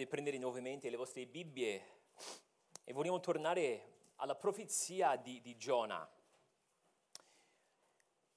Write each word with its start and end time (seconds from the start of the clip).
di 0.00 0.06
prendere 0.06 0.38
nuovamente 0.38 0.88
le 0.88 0.96
vostre 0.96 1.26
Bibbie 1.26 1.98
e 2.84 2.92
vogliamo 2.94 3.20
tornare 3.20 4.12
alla 4.16 4.34
profezia 4.34 5.16
di, 5.16 5.42
di 5.42 5.58
Giona. 5.58 6.10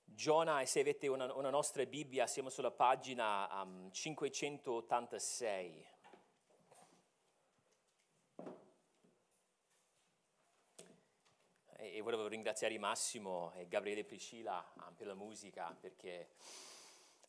Giona, 0.04 0.60
e 0.60 0.65
se 0.65 0.81
avete 0.81 1.07
una, 1.07 1.34
una, 1.34 1.49
nostra 1.49 1.86
Bibbia, 1.86 2.28
siamo 2.28 2.49
sulla 2.49 2.71
pagina 2.71 3.62
um, 3.62 3.89
586. 3.89 5.88
E, 11.77 11.95
e 11.95 12.01
volevo 12.01 12.27
ringraziare 12.27 12.77
Massimo 12.77 13.53
e 13.53 13.69
Gabriele 13.69 14.03
Priscilla 14.03 14.69
um, 14.75 14.93
per 14.95 15.07
la 15.07 15.15
musica, 15.15 15.73
perché 15.79 16.31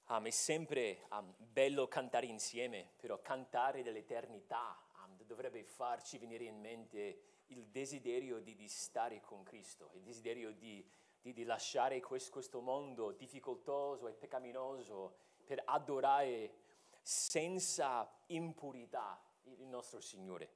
um, 0.09 0.27
è 0.27 0.31
sempre 0.31 1.07
um, 1.11 1.35
bello 1.39 1.89
cantare 1.89 2.27
insieme, 2.27 2.93
però 2.97 3.21
cantare 3.21 3.83
dell'eternità 3.83 4.79
um, 5.05 5.23
dovrebbe 5.25 5.65
farci 5.65 6.19
venire 6.19 6.45
in 6.45 6.61
mente 6.61 7.19
il 7.49 7.67
desiderio 7.67 8.41
di, 8.41 8.55
di 8.55 8.69
stare 8.69 9.21
con 9.21 9.43
Cristo, 9.43 9.91
il 9.95 10.03
desiderio 10.03 10.53
di 10.53 10.85
di, 11.25 11.33
di 11.33 11.45
lasciare 11.45 12.01
questo, 12.01 12.31
questo 12.33 12.61
mondo 12.61 13.13
difficoltoso 13.13 14.09
e 14.09 14.13
peccaminoso 14.13 15.17
per 15.43 15.63
adorare 15.65 16.53
senza 17.01 18.07
impurità 18.27 19.19
il 19.45 19.65
nostro 19.65 20.01
Signore. 20.01 20.51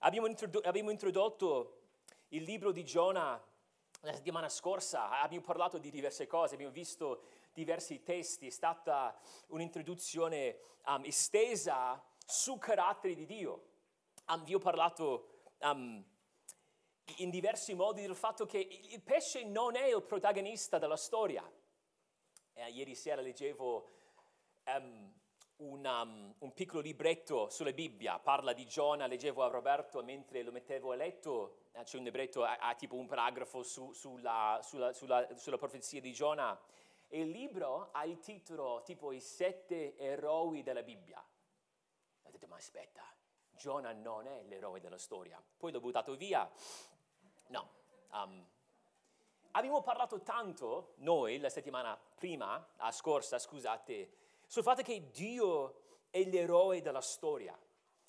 Abbiamo, 0.00 0.28
introdotto, 0.28 0.68
abbiamo 0.68 0.90
introdotto 0.90 1.80
il 2.28 2.44
libro 2.44 2.70
di 2.70 2.84
Giona 2.84 3.42
la 4.02 4.12
settimana 4.12 4.48
scorsa, 4.48 5.20
abbiamo 5.20 5.44
parlato 5.44 5.78
di 5.78 5.90
diverse 5.90 6.28
cose, 6.28 6.54
abbiamo 6.54 6.72
visto 6.72 7.22
diversi 7.56 8.02
testi, 8.02 8.48
è 8.48 8.50
stata 8.50 9.18
un'introduzione 9.48 10.58
um, 10.84 11.02
estesa 11.04 12.04
sul 12.26 12.58
carattere 12.58 13.14
di 13.14 13.24
Dio. 13.24 13.68
Um, 14.28 14.44
vi 14.44 14.54
ho 14.54 14.58
parlato 14.58 15.44
um, 15.60 16.04
in 17.16 17.30
diversi 17.30 17.72
modi 17.72 18.02
del 18.02 18.14
fatto 18.14 18.44
che 18.44 18.58
il 18.58 19.00
pesce 19.00 19.42
non 19.44 19.74
è 19.74 19.86
il 19.86 20.02
protagonista 20.02 20.78
della 20.78 20.98
storia. 20.98 21.50
Eh, 22.52 22.70
ieri 22.72 22.94
sera 22.94 23.22
leggevo 23.22 23.88
um, 24.66 25.14
un, 25.56 25.86
um, 25.86 26.34
un, 26.38 26.52
piccolo 26.52 26.82
libretto 26.82 27.48
sulla 27.48 27.72
Bibbia, 27.72 28.18
parla 28.18 28.52
di 28.52 28.66
Giona, 28.66 29.06
leggevo 29.06 29.42
a 29.42 29.48
Roberto 29.48 30.02
mentre 30.02 30.42
lo 30.42 30.52
mettevo 30.52 30.92
a 30.92 30.96
letto, 30.96 31.68
eh, 31.72 31.84
c'è 31.84 31.96
un 31.96 32.04
libretto, 32.04 32.44
ha 32.44 32.74
tipo 32.74 32.96
un 32.96 33.06
paragrafo 33.06 33.62
su, 33.62 33.92
sulla, 33.92 34.60
sulla, 34.62 34.92
sulla, 34.92 35.26
sulla 35.36 35.56
profezia 35.56 36.02
di 36.02 36.12
Giona 36.12 36.58
il 37.08 37.30
libro 37.30 37.90
ha 37.92 38.04
il 38.04 38.18
titolo 38.18 38.82
tipo 38.82 39.12
I 39.12 39.20
sette 39.20 39.96
eroi 39.96 40.62
della 40.62 40.82
Bibbia. 40.82 41.24
Ho 42.22 42.30
detto 42.30 42.46
ma 42.46 42.56
aspetta, 42.56 43.02
Giona 43.50 43.92
non 43.92 44.26
è 44.26 44.42
l'eroe 44.42 44.80
della 44.80 44.98
storia. 44.98 45.42
Poi 45.56 45.72
l'ho 45.72 45.80
buttato 45.80 46.14
via 46.16 46.50
No. 47.48 47.70
Um, 48.12 48.44
abbiamo 49.52 49.82
parlato 49.82 50.20
tanto, 50.22 50.94
noi, 50.96 51.38
la 51.38 51.48
settimana 51.48 51.98
prima, 52.14 52.66
la 52.76 52.90
scorsa, 52.90 53.38
scusate, 53.38 54.10
sul 54.46 54.62
fatto 54.62 54.82
che 54.82 55.10
Dio 55.10 55.82
è 56.10 56.24
l'eroe 56.24 56.80
della 56.80 57.00
storia. 57.00 57.56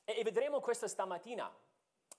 E, 0.03 0.19
e 0.19 0.23
vedremo 0.23 0.59
questa 0.59 0.87
stamattina. 0.87 1.53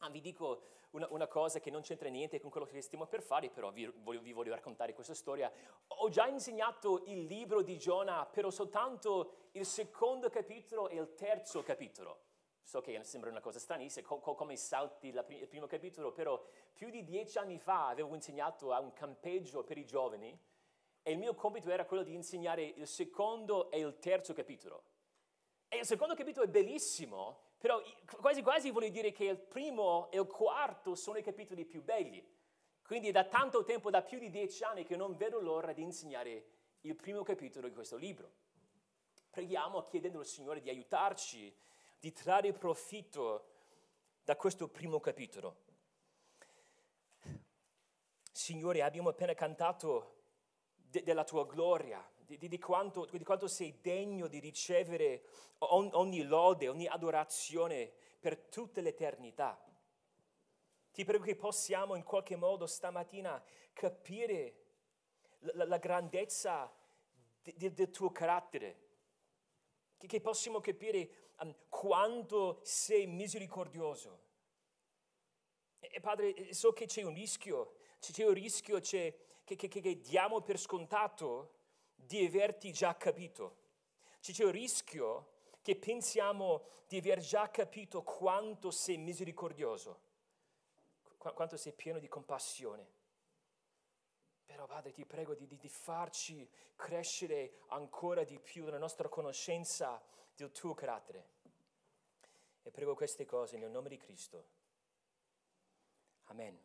Ah, 0.01 0.11
vi 0.11 0.21
dico 0.21 0.63
una, 0.91 1.07
una, 1.11 1.27
cosa 1.27 1.61
che 1.61 1.71
non 1.71 1.83
c'entra 1.83 2.09
niente 2.09 2.41
con 2.41 2.51
quello 2.51 2.67
che 2.67 2.81
stiamo 2.81 3.07
per 3.07 3.23
fare, 3.23 3.51
però 3.51 3.71
vi 3.71 3.87
voglio, 3.87 4.21
vi 4.21 4.33
voglio 4.33 4.55
raccontare 4.55 4.95
questa 4.95 5.15
storia. 5.15 5.53
Ho 5.89 6.09
già 6.09 6.27
insegnato 6.27 7.03
il 7.07 7.25
libro 7.25 7.63
di 7.63 7.79
Giona, 7.79 8.25
però 8.27 8.51
soltanto 8.51 9.49
il 9.53 9.67
secondo 9.67 10.31
capitolo 10.31 10.89
e 10.89 10.97
il 10.97 11.15
terzo 11.15 11.63
capitolo. 11.63 12.27
So 12.63 12.81
che 12.81 13.03
sembra 13.03 13.31
una 13.31 13.41
cosa 13.41 13.59
stranissima, 13.59 14.07
co- 14.07 14.19
co- 14.21 14.35
come 14.35 14.57
salti 14.57 15.11
prim- 15.11 15.41
il 15.41 15.49
primo 15.49 15.67
capitolo, 15.67 16.13
però 16.13 16.43
più 16.75 16.91
di 16.91 17.03
dieci 17.03 17.39
anni 17.39 17.59
fa 17.59 17.89
avevo 17.89 18.15
insegnato 18.15 18.73
a 18.73 18.81
un 18.81 18.93
campeggio 18.93 19.65
per 19.65 19.79
i 19.79 19.87
giovani 19.87 20.39
e 21.03 21.13
il 21.13 21.19
mio 21.19 21.35
compito 21.35 21.71
era 21.71 21.87
quello 21.87 22.03
di 22.03 22.13
insegnare 22.13 22.63
il 22.63 22.87
secondo 22.87 23.71
e 23.71 23.79
il 23.79 23.99
terzo 23.99 24.35
capitolo. 24.35 24.83
E 25.67 25.79
il 25.79 25.87
secondo 25.87 26.15
capitolo 26.15 26.45
è 26.45 26.51
bellissimo, 26.51 27.48
però 27.59 27.83
quasi 28.21 28.41
quasi 28.43 28.71
voglio 28.71 28.89
dire 28.89 29.11
che 29.11 29.25
il 29.25 29.39
primo 29.39 30.11
e 30.11 30.21
il 30.21 30.27
quarto 30.27 30.95
sono 30.95 31.19
i 31.19 31.23
capitoli 31.23 31.65
più 31.65 31.83
belli. 31.83 32.25
Quindi 32.83 33.09
è 33.09 33.13
da 33.13 33.25
tanto 33.25 33.65
tempo, 33.65 33.91
da 33.91 34.01
più 34.03 34.19
di 34.19 34.31
dieci 34.31 34.63
anni, 34.65 34.85
che 34.85 34.97
non 34.97 35.17
vedo 35.17 35.41
l'ora 35.41 35.73
di 35.73 35.83
insegnare 35.83 36.47
il 36.83 36.95
primo 36.95 37.23
capitolo 37.23 37.69
di 37.69 37.75
questo 37.75 37.97
libro. 37.97 38.33
Preghiamo 39.31 39.85
chiedendo 39.85 40.21
al 40.21 40.27
Signore 40.27 40.61
di 40.61 40.71
aiutarci 40.71 41.55
di 41.99 42.13
trarre 42.13 42.53
profitto 42.53 43.57
da 44.23 44.37
questo 44.37 44.69
primo 44.69 45.01
capitolo. 45.01 45.67
Signore, 48.31 48.83
abbiamo 48.83 49.09
appena 49.09 49.35
cantato 49.35 50.15
de- 50.75 51.03
della 51.03 51.25
tua 51.25 51.45
gloria, 51.45 52.09
di, 52.29 52.37
di, 52.37 52.49
di, 52.49 52.59
quanto, 52.59 53.07
di, 53.07 53.25
quanto, 53.25 53.49
sei 53.49 53.81
degno 53.81 54.27
di 54.27 54.39
ricevere 54.39 55.23
on, 55.61 55.89
ogni 55.95 56.23
lode, 56.25 56.69
ogni 56.69 56.87
adorazione 56.87 57.91
per 58.21 58.37
tutta 58.37 58.83
l'eternità. 58.83 59.59
Ti 60.93 61.05
prego 61.05 61.25
che 61.25 61.37
possiamo 61.37 61.95
in 61.95 62.03
qualche 62.03 62.37
modo 62.37 62.67
stamattina 62.67 63.43
capire 63.73 64.67
la, 65.39 65.65
la 65.65 65.79
grandezza 65.79 66.71
del 67.43 67.91
tuo 67.91 68.13
carattere, 68.13 68.89
che, 69.97 70.07
che 70.07 70.21
possiamo 70.21 70.61
capire 70.61 71.33
um, 71.39 71.55
quanto 71.71 72.61
sei 72.63 73.07
misericordioso. 73.07 74.27
E 75.79 75.99
Padre, 76.01 76.53
so 76.53 76.75
che 76.75 76.85
c'è 76.85 77.03
un 77.05 77.15
rischio, 77.15 77.77
c'è 78.01 78.27
un 78.27 78.35
rischio 78.35 78.81
c'è, 78.81 79.17
che, 79.45 79.57
che, 79.57 79.69
che 79.69 80.01
diamo 80.01 80.43
per 80.43 80.59
scontato 80.59 81.57
di 82.09 82.25
averti 82.25 82.73
già 82.73 82.97
capito. 82.97 83.57
C'è 84.21 84.43
un 84.43 84.51
rischio 84.51 85.37
che 85.61 85.77
pensiamo 85.77 86.65
di 86.87 86.97
aver 86.97 87.21
già 87.21 87.51
capito 87.51 88.03
quanto 88.03 88.71
sei 88.71 88.97
misericordioso, 88.97 90.01
quanto 91.19 91.59
sei 91.59 91.73
pieno 91.73 91.99
di 91.99 92.09
compassione. 92.09 92.97
Però 94.47 94.65
Padre 94.67 94.93
ti 94.93 95.05
prego 95.05 95.35
di, 95.35 95.47
di, 95.47 95.59
di 95.59 95.69
farci 95.69 96.49
crescere 96.75 97.61
ancora 97.69 98.25
di 98.25 98.39
più 98.39 98.65
nella 98.65 98.79
nostra 98.79 99.09
conoscenza 99.09 100.03
del 100.35 100.51
tuo 100.51 100.73
carattere. 100.73 101.37
E 102.63 102.71
prego 102.71 102.95
queste 102.95 103.27
cose 103.27 103.59
nel 103.59 103.71
nome 103.71 103.91
di 103.91 103.99
Cristo. 103.99 104.47
Amen. 106.25 106.59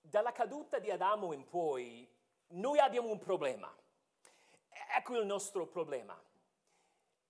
Dalla 0.00 0.32
caduta 0.32 0.78
di 0.78 0.90
Adamo 0.90 1.32
in 1.32 1.46
poi 1.46 2.16
noi 2.48 2.78
abbiamo 2.78 3.10
un 3.10 3.18
problema. 3.18 3.72
Ecco 4.96 5.18
il 5.18 5.26
nostro 5.26 5.66
problema. 5.66 6.20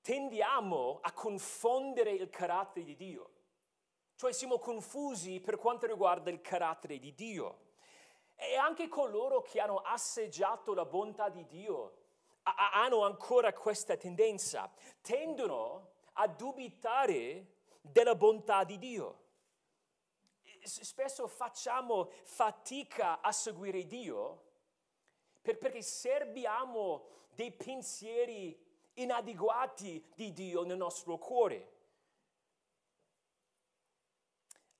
Tendiamo 0.01 1.01
a 1.03 1.12
confondere 1.12 2.12
il 2.12 2.31
carattere 2.31 2.84
di 2.84 2.97
Dio. 2.97 3.31
Cioè 4.15 4.33
siamo 4.33 4.59
confusi 4.59 5.41
per 5.41 5.57
quanto 5.57 5.87
riguarda 5.87 6.31
il 6.31 6.41
carattere 6.41 6.99
di 6.99 7.15
Dio. 7.15 7.67
E 8.37 8.57
anche 8.57 8.89
coloro 8.89 9.43
che 9.43 9.61
hanno 9.61 9.78
assaggiato 9.78 10.75
la 10.75 10.84
bontà 10.84 11.28
di 11.28 11.47
Dio 11.47 11.97
hanno 12.73 13.05
ancora 13.05 13.53
questa 13.53 13.97
tendenza, 13.97 14.73
tendono 15.03 15.91
a 16.15 16.27
dubitare 16.27 17.57
della 17.81 18.15
bontà 18.15 18.65
di 18.65 18.78
Dio. 18.78 19.27
Spesso 20.62 21.27
facciamo 21.27 22.11
fatica 22.25 23.21
a 23.21 23.33
seguire 23.33 23.87
Dio 23.87 24.47
perché 25.56 25.82
serbiamo 25.82 27.06
dei 27.34 27.53
pensieri 27.53 28.59
inadeguati 28.94 30.04
di 30.14 30.33
Dio 30.33 30.65
nel 30.65 30.77
nostro 30.77 31.18
cuore. 31.18 31.77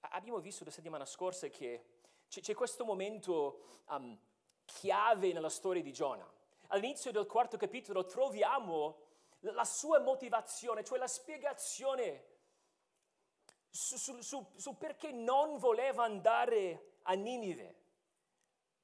Abbiamo 0.01 0.41
visto 0.41 0.65
la 0.65 0.71
settimana 0.71 1.05
scorsa 1.05 1.49
che 1.49 1.85
c'è 2.29 2.55
questo 2.55 2.85
momento 2.85 3.83
um, 3.89 4.19
chiave 4.65 5.33
nella 5.33 5.49
storia 5.49 5.83
di 5.83 5.93
Giona 5.93 6.37
all'inizio 6.69 7.13
del 7.13 7.27
quarto 7.27 7.57
capitolo 7.57 8.05
troviamo 8.05 9.07
la 9.41 9.65
sua 9.65 10.01
motivazione, 10.01 10.85
cioè 10.85 10.99
la 10.99 11.07
spiegazione 11.07 12.25
su, 13.71 13.97
su, 13.97 14.21
su, 14.21 14.47
su 14.57 14.77
perché 14.77 15.13
non 15.13 15.59
voleva 15.59 16.05
andare 16.05 16.97
a 17.03 17.15
Ninive. 17.15 17.78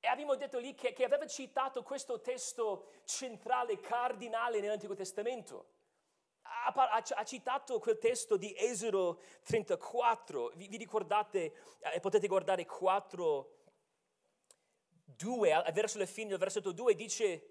E 0.04 0.06
abbiamo 0.06 0.34
detto 0.36 0.58
lì 0.58 0.74
che, 0.74 0.92
che, 0.92 1.02
aveva 1.02 1.26
citato 1.26 1.82
questo 1.82 2.20
testo 2.20 2.90
centrale, 3.06 3.80
cardinale 3.80 4.60
nell'Antico 4.60 4.94
Testamento. 4.94 5.70
Ha, 6.42 6.74
ha, 6.74 7.02
ha 7.08 7.24
citato 7.24 7.78
quel 7.78 7.96
testo 7.96 8.36
di 8.36 8.54
Esodo 8.54 9.22
34. 9.44 10.52
Vi, 10.56 10.68
vi 10.68 10.76
ricordate, 10.76 11.54
eh, 11.80 12.00
potete 12.00 12.26
guardare 12.26 12.66
4, 12.66 13.62
2, 15.06 15.64
verso 15.72 15.96
la 15.96 16.04
fine 16.04 16.28
del 16.28 16.38
versetto 16.38 16.72
2, 16.72 16.94
dice 16.94 17.48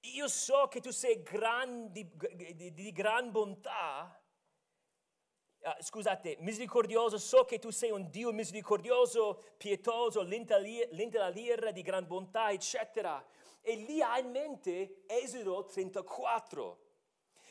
io 0.00 0.26
so 0.26 0.68
che 0.68 0.80
tu 0.80 0.90
sei 0.90 1.22
gran, 1.22 1.92
di, 1.92 2.10
di, 2.54 2.72
di 2.72 2.92
gran 2.92 3.30
bontà, 3.30 4.21
Uh, 5.64 5.80
scusate, 5.80 6.38
misericordioso, 6.40 7.18
so 7.18 7.44
che 7.44 7.60
tu 7.60 7.70
sei 7.70 7.92
un 7.92 8.10
Dio 8.10 8.32
misericordioso, 8.32 9.40
pietoso, 9.56 10.22
lenta 10.22 10.58
la 10.58 11.28
lira, 11.28 11.70
di 11.70 11.82
gran 11.82 12.04
bontà, 12.04 12.50
eccetera. 12.50 13.24
E 13.60 13.76
lì 13.76 14.02
ha 14.02 14.18
in 14.18 14.32
mente 14.32 15.04
Esodo 15.06 15.64
34, 15.64 16.78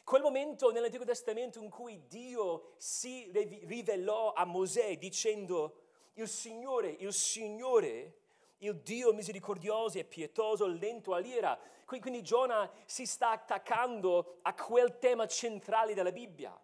quel 0.04 0.22
momento 0.24 0.72
nell'Antico 0.72 1.06
Testamento 1.06 1.60
in 1.60 1.70
cui 1.70 2.06
Dio 2.08 2.74
si 2.76 3.32
rivelò 3.32 4.34
a 4.34 4.44
Mosè 4.44 4.98
dicendo, 4.98 5.84
il 6.16 6.28
Signore, 6.28 6.90
il 6.90 7.14
Signore, 7.14 8.18
il 8.58 8.76
Dio 8.82 9.14
misericordioso 9.14 10.00
e 10.00 10.04
pietoso, 10.04 10.68
lento 10.68 11.14
all'ira. 11.14 11.58
Quindi 11.86 12.22
Giona 12.22 12.70
si 12.84 13.06
sta 13.06 13.30
attaccando 13.30 14.40
a 14.42 14.54
quel 14.54 14.98
tema 14.98 15.26
centrale 15.28 15.94
della 15.94 16.12
Bibbia 16.12 16.60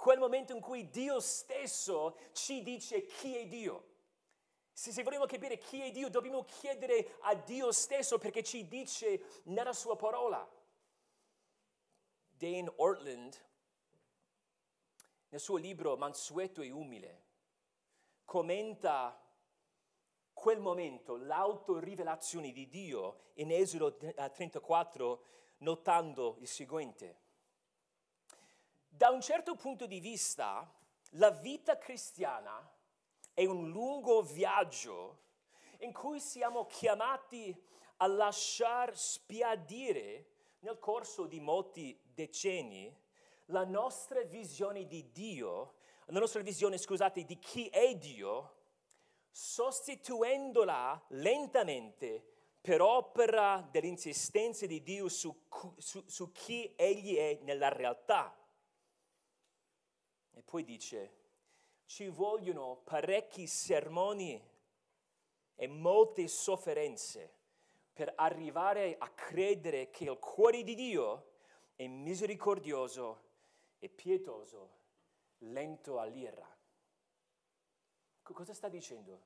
quel 0.00 0.18
momento 0.18 0.54
in 0.54 0.62
cui 0.62 0.88
Dio 0.88 1.20
stesso 1.20 2.16
ci 2.32 2.62
dice 2.62 3.04
chi 3.04 3.36
è 3.36 3.46
Dio. 3.46 3.88
Se, 4.72 4.92
se 4.92 5.02
vogliamo 5.02 5.26
capire 5.26 5.58
chi 5.58 5.82
è 5.82 5.90
Dio, 5.90 6.08
dobbiamo 6.08 6.42
chiedere 6.44 7.18
a 7.20 7.34
Dio 7.34 7.70
stesso 7.70 8.16
perché 8.16 8.42
ci 8.42 8.66
dice 8.66 9.42
nella 9.44 9.74
sua 9.74 9.96
parola. 9.96 10.50
Dane 12.30 12.72
Ortland, 12.76 13.38
nel 15.28 15.40
suo 15.40 15.58
libro 15.58 15.98
Mansueto 15.98 16.62
e 16.62 16.70
umile, 16.70 17.24
commenta 18.24 19.22
quel 20.32 20.60
momento, 20.60 21.16
l'autorivelazione 21.16 22.52
di 22.52 22.66
Dio 22.68 23.32
in 23.34 23.52
Esodo 23.52 23.94
34, 23.98 25.24
notando 25.58 26.36
il 26.38 26.48
seguente. 26.48 27.19
Da 28.92 29.08
un 29.08 29.20
certo 29.20 29.54
punto 29.54 29.86
di 29.86 30.00
vista, 30.00 30.68
la 31.14 31.30
vita 31.30 31.78
cristiana 31.78 32.68
è 33.32 33.46
un 33.46 33.70
lungo 33.70 34.20
viaggio 34.20 35.18
in 35.78 35.92
cui 35.92 36.20
siamo 36.20 36.66
chiamati 36.66 37.56
a 37.98 38.06
lasciar 38.08 38.98
spiadire 38.98 40.26
nel 40.60 40.78
corso 40.78 41.26
di 41.26 41.40
molti 41.40 41.98
decenni 42.12 42.94
la 43.46 43.64
nostra 43.64 44.22
visione 44.22 44.86
di 44.86 45.10
Dio, 45.12 45.76
la 46.06 46.18
nostra 46.18 46.42
visione, 46.42 46.76
scusate, 46.76 47.24
di 47.24 47.38
chi 47.38 47.68
è 47.68 47.94
Dio, 47.94 48.56
sostituendola 49.30 51.06
lentamente 51.10 52.24
per 52.60 52.82
opera 52.82 53.66
dell'insistenza 53.70 54.66
di 54.66 54.82
Dio 54.82 55.08
su, 55.08 55.34
su, 55.78 56.04
su 56.06 56.32
chi 56.32 56.74
Egli 56.76 57.16
è 57.16 57.38
nella 57.42 57.68
realtà. 57.68 58.36
E 60.40 60.42
poi 60.42 60.64
dice, 60.64 61.16
ci 61.84 62.08
vogliono 62.08 62.80
parecchi 62.82 63.46
sermoni 63.46 64.42
e 65.54 65.66
molte 65.66 66.28
sofferenze 66.28 67.34
per 67.92 68.14
arrivare 68.16 68.96
a 68.96 69.10
credere 69.10 69.90
che 69.90 70.04
il 70.04 70.18
cuore 70.18 70.62
di 70.62 70.74
Dio 70.74 71.32
è 71.76 71.86
misericordioso 71.86 73.20
e 73.78 73.90
pietoso, 73.90 74.78
lento 75.40 75.98
all'ira. 75.98 76.48
Cosa 78.22 78.54
sta 78.54 78.70
dicendo? 78.70 79.20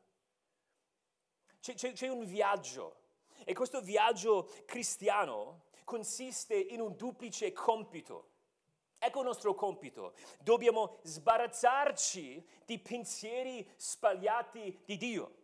C'è, 1.61 1.75
c'è, 1.75 1.93
c'è 1.93 2.09
un 2.09 2.25
viaggio 2.25 3.03
e 3.45 3.55
questo 3.55 3.81
viaggio 3.81 4.51
cristiano 4.65 5.67
consiste 5.85 6.57
in 6.57 6.81
un 6.81 6.97
duplice 6.97 7.53
compito. 7.53 8.33
Ecco 8.99 9.21
il 9.21 9.27
nostro 9.27 9.55
compito. 9.55 10.15
Dobbiamo 10.41 10.99
sbarazzarci 11.03 12.45
di 12.65 12.79
pensieri 12.79 13.69
sbagliati 13.77 14.81
di 14.85 14.97
Dio. 14.97 15.43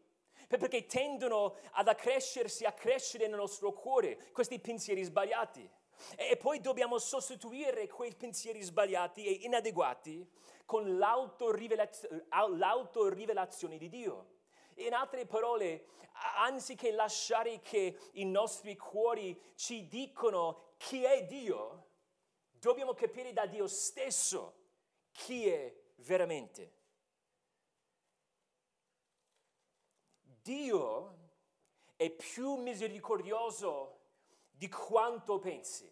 Perché 0.49 0.87
tendono 0.87 1.57
ad 1.73 1.89
accrescersi, 1.89 2.65
a 2.65 2.73
crescere 2.73 3.29
nel 3.29 3.37
nostro 3.37 3.73
cuore 3.73 4.31
questi 4.33 4.59
pensieri 4.59 5.03
sbagliati. 5.05 5.71
E 6.17 6.37
poi 6.37 6.61
dobbiamo 6.61 6.99
sostituire 6.99 7.87
quei 7.87 8.15
pensieri 8.15 8.63
sbagliati 8.63 9.27
e 9.27 9.33
inadeguati 9.45 10.27
con 10.65 10.99
l'autorivelazione 10.99 13.77
di 13.77 13.89
Dio. 13.89 14.39
In 14.77 14.95
altre 14.95 15.27
parole, 15.27 15.85
anziché 16.39 16.93
lasciare 16.93 17.61
che 17.61 17.99
i 18.13 18.25
nostri 18.25 18.77
cuori 18.77 19.39
ci 19.55 19.87
dicano 19.89 20.69
chi 20.79 21.05
è 21.05 21.27
Dio, 21.27 21.89
Dobbiamo 22.61 22.93
capire 22.93 23.33
da 23.33 23.47
Dio 23.47 23.67
stesso 23.67 24.55
chi 25.13 25.49
è 25.49 25.75
veramente. 25.97 26.79
Dio 30.43 31.19
è 31.97 32.11
più 32.11 32.57
misericordioso 32.57 34.01
di 34.51 34.69
quanto 34.69 35.39
pensi. 35.39 35.91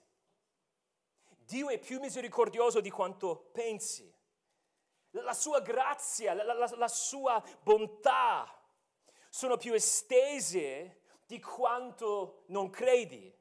Dio 1.39 1.71
è 1.71 1.79
più 1.79 2.01
misericordioso 2.01 2.83
di 2.83 2.91
quanto 2.91 3.49
pensi. 3.51 4.15
La 5.13 5.33
sua 5.33 5.61
grazia, 5.61 6.35
la, 6.35 6.53
la, 6.53 6.77
la 6.77 6.89
sua 6.89 7.43
bontà 7.63 8.47
sono 9.31 9.57
più 9.57 9.73
estese 9.73 11.01
di 11.25 11.41
quanto 11.41 12.45
non 12.49 12.69
credi 12.69 13.38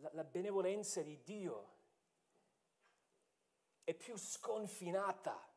la, 0.00 0.10
la 0.12 0.24
benevolenza 0.24 1.02
di 1.02 1.22
Dio 1.22 1.78
è 3.84 3.94
più 3.94 4.16
sconfinata 4.16 5.48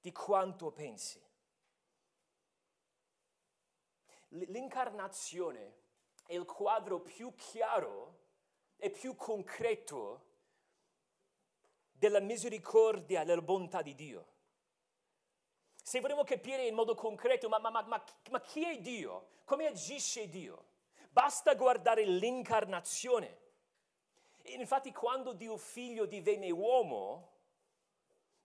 di 0.00 0.12
quanto 0.12 0.70
pensi. 0.70 1.24
L'incarnazione 4.28 5.76
è 6.26 6.34
il 6.34 6.44
quadro 6.44 7.00
più 7.00 7.34
chiaro 7.34 8.26
e 8.76 8.90
più 8.90 9.14
concreto 9.14 10.26
della 11.90 12.20
misericordia 12.20 13.22
e 13.22 13.24
della 13.24 13.42
bontà 13.42 13.82
di 13.82 13.94
Dio. 13.94 14.36
Se 15.82 16.00
vogliamo 16.00 16.24
capire 16.24 16.66
in 16.66 16.74
modo 16.74 16.94
concreto, 16.94 17.48
ma, 17.48 17.58
ma, 17.58 17.70
ma, 17.70 18.04
ma 18.30 18.40
chi 18.40 18.64
è 18.64 18.78
Dio? 18.78 19.30
Come 19.44 19.66
agisce 19.66 20.28
Dio? 20.28 20.67
Basta 21.08 21.54
guardare 21.54 22.04
l'incarnazione. 22.04 23.46
Infatti 24.42 24.92
quando 24.92 25.32
Dio 25.32 25.56
figlio 25.56 26.06
divenne 26.06 26.50
uomo, 26.50 27.36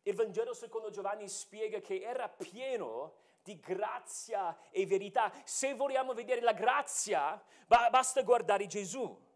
il 0.04 0.16
Vangelo 0.16 0.54
secondo 0.54 0.90
Giovanni 0.90 1.30
spiega 1.30 1.80
che 1.80 2.02
era 2.02 2.28
pieno 2.28 3.16
di 3.42 3.60
grazia 3.60 4.70
e 4.70 4.86
verità. 4.86 5.32
Se 5.44 5.74
vogliamo 5.76 6.14
vedere 6.14 6.42
la 6.42 6.54
grazia, 6.54 7.42
basta 7.68 8.22
guardare 8.24 8.68
Gesù. 8.68 9.32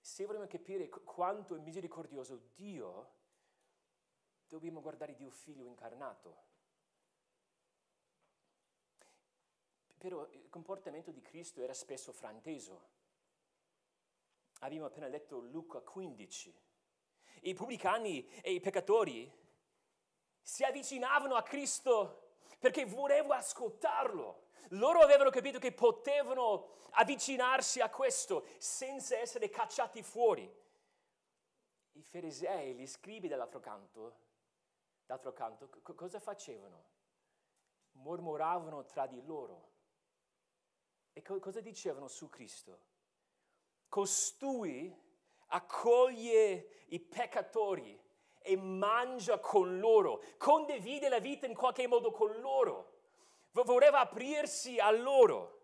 Se 0.00 0.24
vogliamo 0.24 0.46
capire 0.46 0.88
quanto 0.88 1.56
è 1.56 1.58
misericordioso 1.58 2.50
Dio, 2.54 3.10
dobbiamo 4.46 4.80
guardare 4.80 5.16
Dio 5.16 5.30
figlio 5.30 5.64
incarnato. 5.64 6.54
Però 10.06 10.24
il 10.30 10.48
comportamento 10.48 11.10
di 11.10 11.20
Cristo 11.20 11.60
era 11.60 11.74
spesso 11.74 12.12
frainteso. 12.12 12.80
Abbiamo 14.60 14.86
appena 14.86 15.08
letto 15.08 15.40
Luca 15.40 15.80
15. 15.80 16.56
I 17.40 17.54
pubblicani 17.54 18.24
e 18.40 18.52
i 18.52 18.60
peccatori 18.60 19.28
si 20.40 20.62
avvicinavano 20.62 21.34
a 21.34 21.42
Cristo 21.42 22.34
perché 22.60 22.84
volevano 22.84 23.32
ascoltarlo. 23.32 24.44
Loro 24.68 25.00
avevano 25.00 25.30
capito 25.30 25.58
che 25.58 25.72
potevano 25.72 26.68
avvicinarsi 26.90 27.80
a 27.80 27.90
questo 27.90 28.46
senza 28.58 29.18
essere 29.18 29.48
cacciati 29.48 30.04
fuori. 30.04 30.48
I 31.94 32.02
farisei, 32.04 32.76
gli 32.76 32.86
scribi 32.86 33.26
dall'altro 33.26 33.58
canto, 33.58 34.18
d'altro 35.04 35.32
canto, 35.32 35.68
cosa 35.96 36.20
facevano? 36.20 36.84
Mormoravano 37.94 38.84
tra 38.84 39.08
di 39.08 39.20
loro. 39.24 39.74
E 41.16 41.22
co- 41.22 41.38
cosa 41.38 41.62
dicevano 41.62 42.08
su 42.08 42.28
Cristo? 42.28 42.78
Costui 43.88 44.94
accoglie 45.46 46.84
i 46.88 47.00
peccatori 47.00 47.98
e 48.42 48.54
mangia 48.54 49.38
con 49.38 49.78
loro, 49.78 50.22
condivide 50.36 51.08
la 51.08 51.18
vita 51.18 51.46
in 51.46 51.54
qualche 51.54 51.86
modo 51.86 52.10
con 52.10 52.38
loro, 52.40 52.92
voleva 53.52 54.00
aprirsi 54.00 54.78
a 54.78 54.90
loro. 54.90 55.60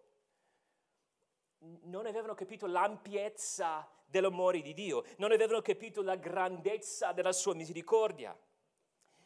Non 1.59 2.07
avevano 2.07 2.33
capito 2.33 2.67
l'ampiezza 2.67 3.87
dell'amore 4.07 4.63
di 4.63 4.73
Dio, 4.73 5.05
non 5.19 5.33
avevano 5.33 5.61
capito 5.61 6.01
la 6.01 6.17
grandezza 6.17 7.13
della 7.13 7.33
sua 7.33 7.53
misericordia. 7.53 8.35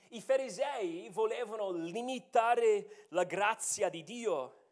I 0.09 0.21
farisei 0.21 1.09
volevano 1.11 1.71
limitare 1.71 3.07
la 3.11 3.23
grazia 3.23 3.89
di 3.89 4.03
Dio 4.03 4.65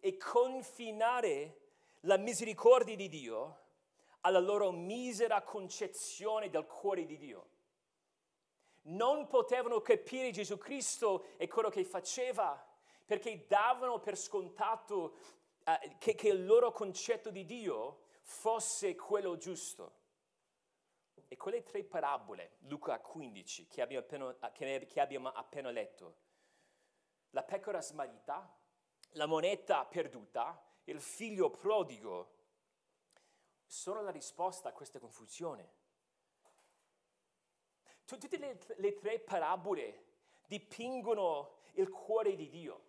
e 0.00 0.16
confinare 0.16 1.60
la 2.02 2.16
misericordia 2.16 2.96
di 2.96 3.08
Dio 3.08 3.66
alla 4.20 4.38
loro 4.38 4.70
misera 4.72 5.42
concezione 5.42 6.50
del 6.50 6.66
cuore 6.66 7.04
di 7.06 7.16
Dio. 7.16 7.48
Non 8.82 9.26
potevano 9.26 9.80
capire 9.80 10.30
Gesù 10.30 10.56
Cristo 10.56 11.26
e 11.36 11.46
quello 11.46 11.68
che 11.68 11.84
faceva 11.84 12.64
perché 13.04 13.46
davano 13.46 14.00
per 14.00 14.16
scontato 14.16 15.16
eh, 15.64 15.96
che, 15.98 16.14
che 16.14 16.28
il 16.28 16.44
loro 16.44 16.72
concetto 16.72 17.30
di 17.30 17.44
Dio 17.44 18.02
fosse 18.22 18.94
quello 18.94 19.36
giusto. 19.36 19.96
E 21.26 21.36
quelle 21.36 21.62
tre 21.62 21.84
parabole, 21.84 22.56
Luca 22.60 22.98
15, 23.00 23.66
che 23.66 23.82
abbiamo 23.82 24.34
appena, 24.40 24.84
che 24.86 25.00
abbiamo 25.00 25.28
appena 25.28 25.70
letto, 25.70 26.16
la 27.30 27.42
pecora 27.42 27.80
smarrita, 27.80 28.57
la 29.12 29.26
moneta 29.26 29.84
perduta, 29.84 30.62
il 30.84 31.00
figlio 31.00 31.50
prodigo, 31.50 32.36
sono 33.64 34.02
la 34.02 34.10
risposta 34.10 34.70
a 34.70 34.72
questa 34.72 34.98
confusione. 34.98 35.76
Tutte 38.04 38.38
le, 38.38 38.58
le 38.76 38.94
tre 38.94 39.18
parabole 39.20 40.04
dipingono 40.46 41.58
il 41.74 41.90
cuore 41.90 42.34
di 42.34 42.48
Dio. 42.48 42.86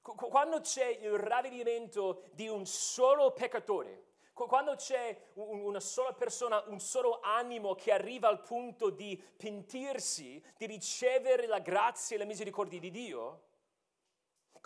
Quando 0.00 0.60
c'è 0.60 0.86
il 0.86 1.16
ravvedimento 1.16 2.24
di 2.32 2.48
un 2.48 2.66
solo 2.66 3.32
peccatore, 3.32 4.10
quando 4.32 4.74
c'è 4.74 5.30
una 5.34 5.78
sola 5.78 6.12
persona, 6.12 6.64
un 6.66 6.80
solo 6.80 7.20
animo 7.20 7.74
che 7.74 7.92
arriva 7.92 8.28
al 8.28 8.42
punto 8.42 8.90
di 8.90 9.16
pentirsi, 9.36 10.42
di 10.56 10.66
ricevere 10.66 11.46
la 11.46 11.60
grazia 11.60 12.16
e 12.16 12.18
la 12.18 12.24
misericordia 12.24 12.80
di 12.80 12.90
Dio, 12.90 13.50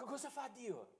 cosa 0.05 0.31
fa 0.31 0.49
Dio? 0.49 0.95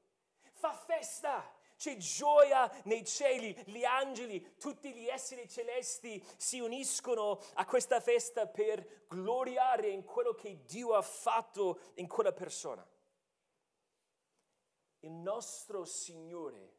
Fa 0.53 0.73
festa, 0.73 1.55
c'è 1.77 1.97
gioia 1.97 2.71
nei 2.85 3.05
cieli, 3.05 3.55
gli 3.67 3.85
angeli, 3.85 4.57
tutti 4.57 4.93
gli 4.95 5.07
esseri 5.07 5.49
celesti 5.49 6.25
si 6.37 6.61
uniscono 6.61 7.39
a 7.55 7.67
questa 7.67 8.01
festa 8.01 8.47
per 8.47 9.05
gloriare 9.07 9.89
in 9.89 10.05
quello 10.05 10.33
che 10.33 10.65
Dio 10.65 10.95
ha 10.95 11.03
fatto 11.03 11.81
in 11.95 12.09
quella 12.09 12.33
persona. 12.33 12.87
Il 15.01 15.13
nostro 15.13 15.85
Signore 15.85 16.75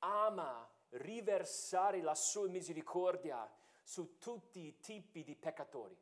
ama 0.00 0.68
riversare 0.90 2.02
la 2.02 2.14
sua 2.14 2.48
misericordia 2.48 3.48
su 3.82 4.18
tutti 4.18 4.66
i 4.66 4.80
tipi 4.80 5.22
di 5.22 5.36
peccatori. 5.36 5.96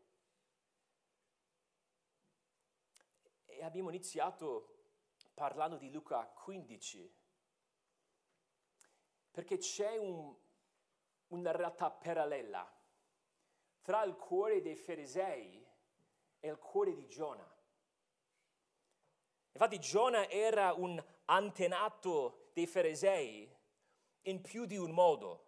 E 3.45 3.63
abbiamo 3.63 3.91
iniziato 3.91 4.74
parlando 5.35 5.77
di 5.77 5.91
Luca 5.91 6.25
15 6.27 7.23
perché 9.35 9.59
c'è 9.59 9.97
un, 9.97 10.33
una 11.29 11.51
realtà 11.51 11.91
parallela 11.91 12.73
tra 13.83 14.05
il 14.05 14.15
cuore 14.15 14.63
dei 14.63 14.77
farisei 14.77 15.67
e 16.39 16.49
il 16.49 16.59
cuore 16.59 16.95
di 16.95 17.07
Giona. 17.09 17.45
Infatti 19.53 19.79
Giona 19.81 20.29
era 20.29 20.73
un 20.73 21.03
antenato 21.27 22.51
dei 22.53 22.67
farisei 22.67 23.53
in 24.23 24.41
più 24.41 24.67
di 24.67 24.77
un 24.77 24.93
modo. 24.93 25.43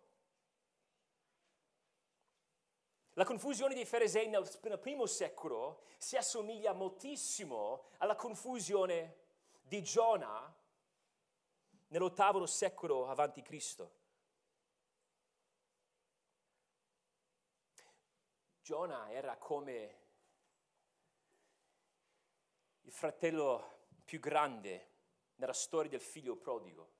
La 3.14 3.24
confusione 3.24 3.74
dei 3.74 3.86
farisei 3.86 4.28
nel, 4.28 4.78
primo 4.80 5.06
secolo 5.06 5.84
si 5.96 6.16
assomiglia 6.16 6.72
moltissimo 6.72 7.84
alla 7.98 8.16
confusione 8.16 9.24
di 9.66 9.82
Giona 9.82 10.54
nell'ottavo 11.88 12.46
secolo 12.46 13.08
avanti 13.08 13.42
Cristo. 13.42 14.04
Giona 18.60 19.10
era 19.10 19.36
come 19.36 20.04
il 22.82 22.92
fratello 22.92 23.88
più 24.04 24.20
grande 24.20 24.90
nella 25.36 25.52
storia 25.52 25.90
del 25.90 26.00
figlio 26.00 26.36
prodigo. 26.36 26.94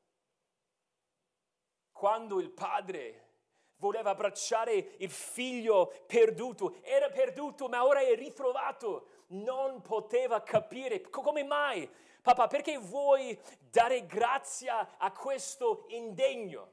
Quando 1.92 2.40
il 2.40 2.50
padre 2.50 3.25
voleva 3.76 4.11
abbracciare 4.11 4.73
il 4.73 5.11
figlio 5.11 6.04
perduto, 6.06 6.82
era 6.82 7.11
perduto 7.11 7.68
ma 7.68 7.85
ora 7.85 8.00
è 8.00 8.14
ritrovato, 8.14 9.25
non 9.28 9.82
poteva 9.82 10.42
capire 10.42 11.00
come 11.00 11.42
mai 11.42 11.88
Papà, 12.26 12.49
perché 12.49 12.76
vuoi 12.76 13.40
dare 13.71 14.04
grazia 14.04 14.99
a 14.99 15.12
questo 15.12 15.85
indegno? 15.90 16.73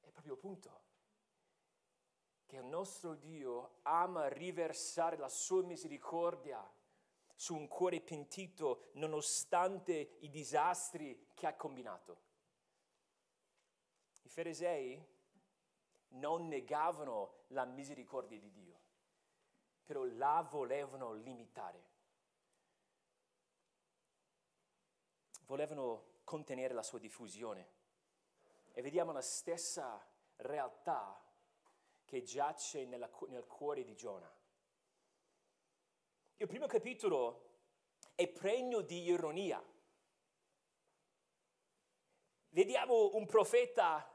È 0.00 0.10
proprio 0.10 0.34
il 0.34 0.38
punto. 0.38 0.82
Che 2.44 2.56
il 2.56 2.66
nostro 2.66 3.14
Dio 3.14 3.76
ama 3.84 4.28
riversare 4.28 5.16
la 5.16 5.30
sua 5.30 5.62
misericordia 5.62 6.70
su 7.34 7.56
un 7.56 7.66
cuore 7.66 8.02
pentito 8.02 8.90
nonostante 8.96 10.18
i 10.20 10.28
disastri 10.28 11.28
che 11.32 11.46
ha 11.46 11.54
combinato. 11.54 12.20
I 14.20 14.28
farisei 14.28 15.02
non 16.08 16.46
negavano 16.46 17.44
la 17.48 17.64
misericordia 17.64 18.38
di 18.38 18.50
Dio, 18.50 18.80
però 19.82 20.04
la 20.04 20.46
volevano 20.46 21.14
limitare. 21.14 21.93
Volevano 25.54 26.22
contenere 26.24 26.74
la 26.74 26.82
sua 26.82 26.98
diffusione. 26.98 27.68
E 28.72 28.82
vediamo 28.82 29.12
la 29.12 29.20
stessa 29.20 30.04
realtà 30.38 31.22
che 32.04 32.24
giace 32.24 32.84
nella, 32.86 33.08
nel 33.28 33.46
cuore 33.46 33.84
di 33.84 33.94
Giona. 33.94 34.28
Il 36.38 36.48
primo 36.48 36.66
capitolo 36.66 37.52
è 38.16 38.26
pregno 38.26 38.80
di 38.80 39.04
ironia. 39.04 39.64
Vediamo 42.48 43.14
un 43.14 43.24
profeta 43.24 44.12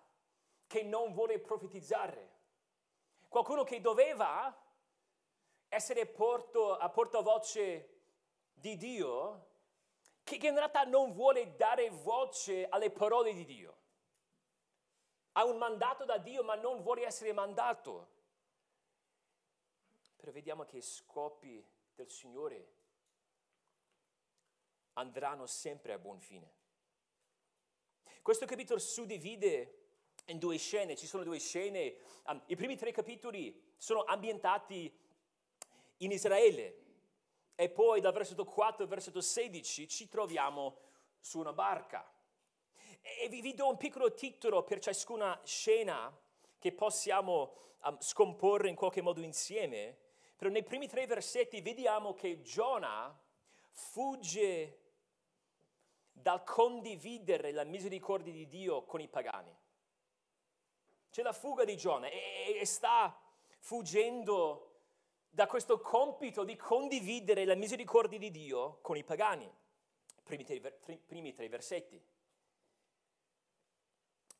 che 0.67 0.84
non 0.84 1.13
vuole 1.13 1.39
profetizzare, 1.39 2.38
qualcuno 3.29 3.63
che 3.63 3.79
doveva 3.79 4.53
essere 5.69 6.05
porto, 6.05 6.75
a 6.75 6.89
portavoce 6.89 8.01
di 8.51 8.75
Dio, 8.75 9.49
che 10.38 10.48
in 10.48 10.55
realtà 10.55 10.83
non 10.83 11.12
vuole 11.13 11.55
dare 11.55 11.89
voce 11.89 12.67
alle 12.67 12.91
parole 12.91 13.33
di 13.33 13.45
Dio. 13.45 13.77
Ha 15.33 15.45
un 15.45 15.57
mandato 15.57 16.05
da 16.05 16.17
Dio 16.17 16.43
ma 16.43 16.55
non 16.55 16.81
vuole 16.81 17.05
essere 17.05 17.33
mandato. 17.33 18.17
Però 20.17 20.31
vediamo 20.31 20.65
che 20.65 20.77
i 20.77 20.81
scopi 20.81 21.65
del 21.95 22.09
Signore 22.09 22.74
andranno 24.93 25.45
sempre 25.45 25.93
a 25.93 25.98
buon 25.98 26.19
fine. 26.19 26.57
Questo 28.21 28.45
capitolo 28.45 28.79
suddivide 28.79 29.79
in 30.25 30.38
due 30.38 30.57
scene, 30.57 30.95
ci 30.95 31.07
sono 31.07 31.24
due 31.24 31.39
scene. 31.39 31.95
Um, 32.27 32.41
I 32.48 32.55
primi 32.55 32.75
tre 32.75 32.91
capitoli 32.91 33.74
sono 33.77 34.03
ambientati 34.03 34.93
in 35.98 36.12
Israele, 36.12 36.88
e 37.60 37.68
poi 37.68 38.00
dal 38.00 38.13
versetto 38.13 38.46
4 38.46 38.84
al 38.84 38.89
versetto 38.89 39.20
16 39.20 39.86
ci 39.89 40.08
troviamo 40.08 40.78
su 41.20 41.39
una 41.39 41.51
barca. 41.51 42.10
E 43.01 43.28
vi, 43.28 43.54
do 43.54 43.68
un 43.68 43.75
piccolo 43.75 44.13
titolo 44.13 44.63
per 44.63 44.80
ciascuna 44.80 45.38
scena 45.44 46.10
che 46.58 46.72
possiamo 46.72 47.75
um, 47.84 48.00
scomporre 48.00 48.70
in 48.70 48.75
qualche 48.75 49.01
modo 49.01 49.20
insieme. 49.20 49.98
Però 50.38 50.50
nei 50.50 50.63
primi 50.63 50.88
tre 50.88 51.06
versetti 51.06 51.60
vediamo 51.60 52.13
che 52.13 52.39
Giona 52.39 53.13
fugge 53.72 54.80
dal 56.13 56.46
condividere 56.46 57.51
la 57.51 57.66
misericordia 57.66 58.32
di 58.32 58.48
Dio 58.48 58.86
con 58.86 59.01
i 59.01 59.10
pagani. 59.10 59.54
C'è 61.12 61.24
la 61.24 61.34
fuga 61.34 61.66
di 61.66 61.75
Giona 61.75 62.08
e, 62.08 62.58
e 62.58 62.66
sta 62.66 63.22
fuggendo 63.58 64.69
da 65.39 65.48
questo 65.48 65.79
compito 65.79 66.43
di 66.43 66.58
condividere 66.58 67.46
la 67.46 67.55
misericordia 67.55 68.19
di 68.19 68.29
Dio 68.29 68.79
con 68.81 68.98
i 68.98 69.05
pagani. 69.05 69.50
Primi 70.22 70.43
tre, 70.43 70.60
primi 70.60 71.34
tre 71.34 71.48
versetti. 71.48 72.03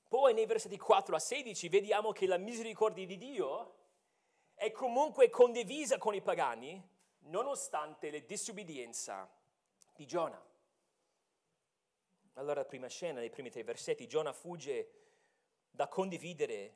Poi 0.10 0.34
nei 0.34 0.46
versetti 0.46 0.78
4 0.78 1.16
a 1.16 1.20
16 1.20 1.70
vediamo 1.70 2.12
che 2.12 2.28
la 2.28 2.36
misericordia 2.36 3.06
di 3.06 3.18
Dio 3.18 3.76
è 4.54 4.72
comunque 4.72 5.30
condivisa 5.30 5.98
con 5.98 6.16
i 6.16 6.22
pagani 6.22 6.86
nonostante 7.20 8.12
la 8.12 8.20
disobbedienza 8.20 9.34
di 9.96 10.06
Giona. 10.06 10.46
Allora, 12.34 12.66
prima 12.66 12.88
scena, 12.88 13.22
nei 13.22 13.30
primi 13.30 13.50
tre 13.50 13.64
versetti, 13.64 14.06
Giona 14.06 14.34
fugge 14.34 14.92
da 15.72 15.88
condividere 15.88 16.76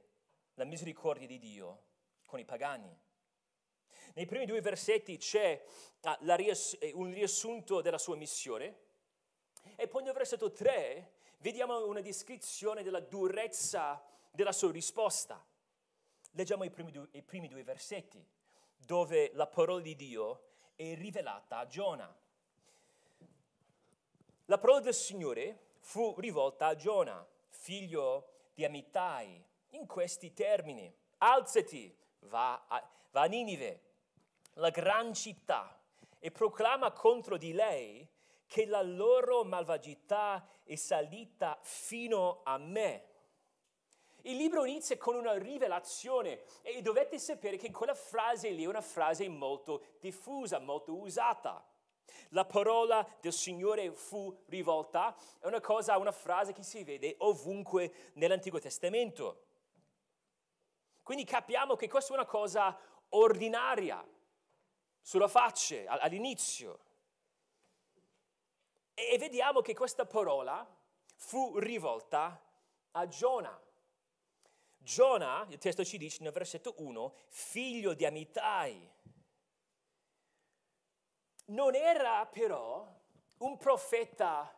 la 0.53 0.63
misericordia 0.63 1.27
di 1.27 1.39
Dio 1.39 1.83
con 2.23 2.39
i 2.39 2.45
pagani. 2.45 3.02
Nei 4.13 4.25
primi 4.25 4.45
due 4.45 4.61
versetti 4.61 5.17
c'è 5.17 5.63
ah, 6.01 6.17
riass- 6.35 6.77
eh, 6.79 6.91
un 6.93 7.13
riassunto 7.13 7.81
della 7.81 7.97
sua 7.97 8.15
missione 8.15 8.81
E 9.75 9.87
poi 9.87 10.03
nel 10.03 10.13
versetto 10.13 10.51
3 10.51 11.11
vediamo 11.39 11.85
una 11.87 12.01
descrizione 12.01 12.83
della 12.83 12.99
durezza 12.99 14.03
della 14.31 14.51
sua 14.51 14.71
risposta. 14.71 15.43
Leggiamo 16.31 16.63
i 16.63 16.69
primi 16.69 16.91
due, 16.91 17.07
i 17.11 17.21
primi 17.21 17.47
due 17.47 17.63
versetti, 17.63 18.25
dove 18.77 19.31
la 19.33 19.47
parola 19.47 19.81
di 19.81 19.95
Dio 19.95 20.47
è 20.75 20.95
rivelata 20.95 21.59
a 21.59 21.67
Giona. 21.67 22.15
La 24.45 24.57
parola 24.57 24.79
del 24.79 24.93
Signore 24.93 25.71
fu 25.79 26.15
rivolta 26.17 26.67
a 26.67 26.75
Giona, 26.75 27.25
figlio 27.49 28.31
di 28.53 28.65
Amitai, 28.65 29.43
in 29.69 29.85
questi 29.85 30.33
termini. 30.33 30.93
Alzati, 31.19 31.95
va 32.21 32.65
a, 32.67 32.89
va 33.11 33.21
a 33.21 33.25
Ninive, 33.25 33.81
la 34.53 34.69
gran 34.69 35.13
città, 35.13 35.79
e 36.19 36.31
proclama 36.31 36.91
contro 36.91 37.37
di 37.37 37.51
lei 37.51 38.07
che 38.47 38.65
la 38.65 38.81
loro 38.81 39.43
malvagità 39.43 40.47
è 40.63 40.75
salita 40.75 41.57
fino 41.61 42.41
a 42.43 42.57
me. 42.57 43.07
Il 44.21 44.37
libro 44.37 44.63
inizia 44.63 44.97
con 44.97 45.15
una 45.15 45.37
rivelazione 45.37 46.43
e 46.61 46.81
dovete 46.81 47.19
sapere 47.19 47.57
che 47.57 47.71
quella 47.71 47.93
frase 47.93 48.51
lì 48.51 48.63
è 48.63 48.67
una 48.67 48.79
frase 48.79 49.27
molto 49.27 49.83
diffusa, 49.99 50.59
molto 50.59 50.95
usata. 50.95 51.61
La 52.29 52.45
parola 52.45 53.05
del 53.19 53.33
Signore 53.33 53.91
fu 53.91 54.33
rivolta, 54.45 55.13
è 55.39 55.45
una 55.45 55.59
cosa, 55.59 55.97
una 55.97 56.13
frase 56.13 56.53
che 56.53 56.63
si 56.63 56.85
vede 56.85 57.15
ovunque 57.17 58.11
nell'Antico 58.13 58.59
Testamento. 58.59 59.47
Quindi 61.01 61.25
capiamo 61.25 61.75
che 61.75 61.89
questa 61.89 62.13
è 62.13 62.15
una 62.15 62.25
cosa 62.25 62.79
ordinaria, 63.09 64.01
sulla 65.03 65.27
faccia, 65.27 65.83
all'inizio. 65.87 66.79
E 68.95 69.17
vediamo 69.19 69.61
che 69.61 69.75
questa 69.75 70.05
parola 70.05 70.65
fu 71.15 71.59
rivolta 71.59 72.41
a 72.91 73.07
Giona. 73.07 73.61
Giona, 74.77 75.45
il 75.49 75.57
testo 75.57 75.83
ci 75.83 75.97
dice 75.97 76.23
nel 76.23 76.31
versetto 76.31 76.75
1, 76.77 77.13
figlio 77.27 77.93
di 77.93 78.05
Amitai. 78.05 78.91
Non 81.45 81.75
era 81.75 82.25
però 82.25 82.87
un 83.39 83.57
profeta 83.57 84.53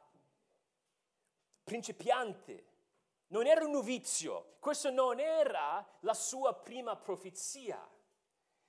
principiante, 1.64 2.66
non 3.28 3.48
era 3.48 3.66
un 3.66 3.72
novizio, 3.72 4.58
questo 4.60 4.92
non 4.92 5.20
era 5.20 5.86
la 6.02 6.14
sua 6.14 6.54
prima 6.54 6.96
profezia. 6.96 7.95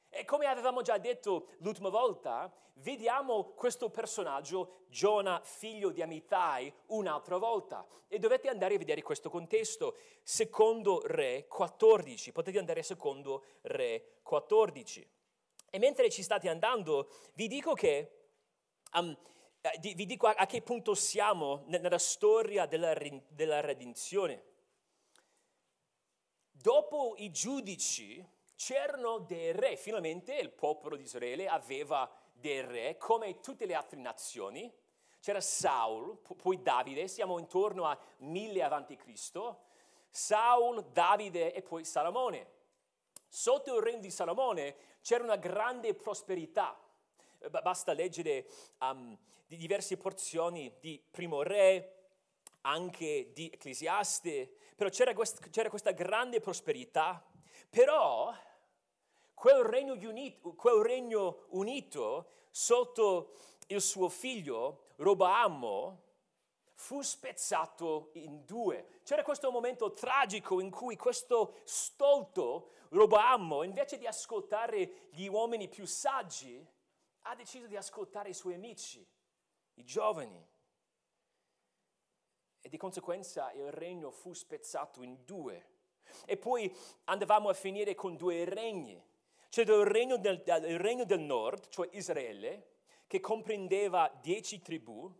E 0.09 0.25
come 0.25 0.47
avevamo 0.47 0.83
già 0.83 0.99
detto 0.99 1.49
l'ultima 1.59 1.89
volta, 1.89 2.53
vediamo 2.75 3.53
questo 3.55 3.91
personaggio, 3.91 4.85
Giona, 4.89 5.41
figlio 5.43 5.91
di 5.91 6.03
Amitai, 6.03 6.73
un'altra 6.87 7.37
volta. 7.37 7.87
E 8.09 8.19
dovete 8.19 8.49
andare 8.49 8.75
a 8.75 8.79
vedere 8.79 9.03
questo 9.03 9.31
contesto. 9.31 9.97
Secondo 10.23 11.03
Re 11.05 11.47
14, 11.49 12.33
potete 12.33 12.59
andare 12.59 12.81
a 12.81 12.85
secondo 12.85 13.45
Re 13.63 14.19
14. 14.23 15.09
E 15.71 15.79
mentre 15.79 16.11
ci 16.11 16.23
state 16.23 16.49
andando, 16.49 17.11
vi 17.35 17.49
dico 17.49 17.75
che, 17.75 18.29
um, 18.95 19.17
vi 19.81 20.07
dico 20.07 20.29
a, 20.29 20.47
che 20.47 20.63
punto 20.63 20.95
siamo 20.95 21.65
nella 21.67 21.99
storia 21.99 22.67
della, 22.67 22.97
della 23.29 23.61
redenzione. 23.61 24.55
Dopo 26.51 27.15
i 27.19 27.31
giudici, 27.31 28.25
c'erano 28.57 29.19
dei 29.19 29.53
re, 29.53 29.77
finalmente 29.77 30.35
il 30.35 30.51
popolo 30.51 30.97
di 30.97 31.03
Israele 31.03 31.47
aveva 31.47 32.11
dei 32.33 32.63
re 32.63 32.97
come 32.97 33.41
tutte 33.41 33.67
le 33.67 33.75
altre 33.75 33.99
nazioni. 33.99 34.73
C'era 35.21 35.41
Saul, 35.41 36.19
poi 36.19 36.63
Davide, 36.63 37.09
siamo 37.09 37.39
intorno 37.39 37.85
a 37.85 37.99
1000 38.19 38.63
avanti 38.63 38.97
Cristo. 38.97 39.65
Saul, 40.09 40.83
Davide 40.93 41.53
e 41.53 41.63
poi 41.63 41.85
Salomone. 41.85 42.55
Sotto 43.29 43.77
il 43.77 43.83
regno 43.83 44.01
di 44.01 44.11
Salomone 44.11 44.77
c'era 45.03 45.25
una 45.25 45.37
grande 45.37 45.95
prosperità. 45.95 46.79
Basta 47.51 47.93
leggere 47.93 48.47
um, 48.81 49.17
di 49.47 49.57
diverse 49.57 49.97
porzioni 49.97 50.75
di 50.81 51.03
Primo 51.11 51.43
Re, 51.43 51.93
anche 52.63 53.33
di 53.33 53.51
Ecclesiaste, 53.53 54.51
però 54.75 54.89
c'era, 54.91 55.13
quest- 55.13 55.51
c'era 55.51 55.69
questa 55.69 55.91
grande 55.93 56.41
prosperità. 56.41 57.25
Però 57.69 58.35
quel 59.37 59.65
regno, 59.65 59.93
unito, 59.93 60.55
quel 60.55 60.83
regno 60.83 61.45
unito 61.51 62.31
sotto 62.51 63.35
il 63.67 63.83
suo 63.83 64.09
figlio 64.09 64.87
Roboamo 64.97 66.05
fu 66.73 67.03
spezzato 67.03 68.11
in 68.15 68.47
due. 68.47 69.01
C'era 69.03 69.23
questo 69.23 69.51
momento 69.51 69.93
tragico 69.93 70.59
in 70.59 70.71
cui 70.71 70.97
questo 70.97 71.59
stolto 71.65 72.71
Roboamo, 72.89 73.63
invece 73.63 73.99
di 73.99 74.07
ascoltare 74.07 75.11
gli 75.11 75.27
uomini 75.27 75.69
più 75.69 75.85
saggi, 75.85 76.67
ha 77.23 77.35
deciso 77.35 77.67
di 77.67 77.77
ascoltare 77.77 78.31
i 78.31 78.35
suoi 78.35 78.55
amici, 78.55 79.07
i 79.75 79.85
giovani. 79.85 80.45
E 82.63 82.69
di 82.71 82.77
conseguenza 82.79 83.53
il 83.53 83.71
regno 83.71 84.11
fu 84.11 84.33
spezzato 84.33 85.03
in 85.03 85.25
due. 85.27 85.75
E 86.25 86.39
poi 86.39 86.75
andavamo 87.05 87.51
a 87.51 87.55
finire 87.55 87.95
con 87.95 88.17
due 88.17 88.45
regni 88.47 89.15
c'è 89.57 89.63
il 89.63 89.87
regno 89.87 90.19
del, 90.19 90.43
il 90.67 90.79
regno 90.79 91.05
del 91.05 91.21
nord, 91.21 91.69
cioè 91.69 91.89
Israele, 91.93 92.75
che 93.07 93.21
comprendeva 93.21 94.13
dieci 94.21 94.61
tribù, 94.61 95.11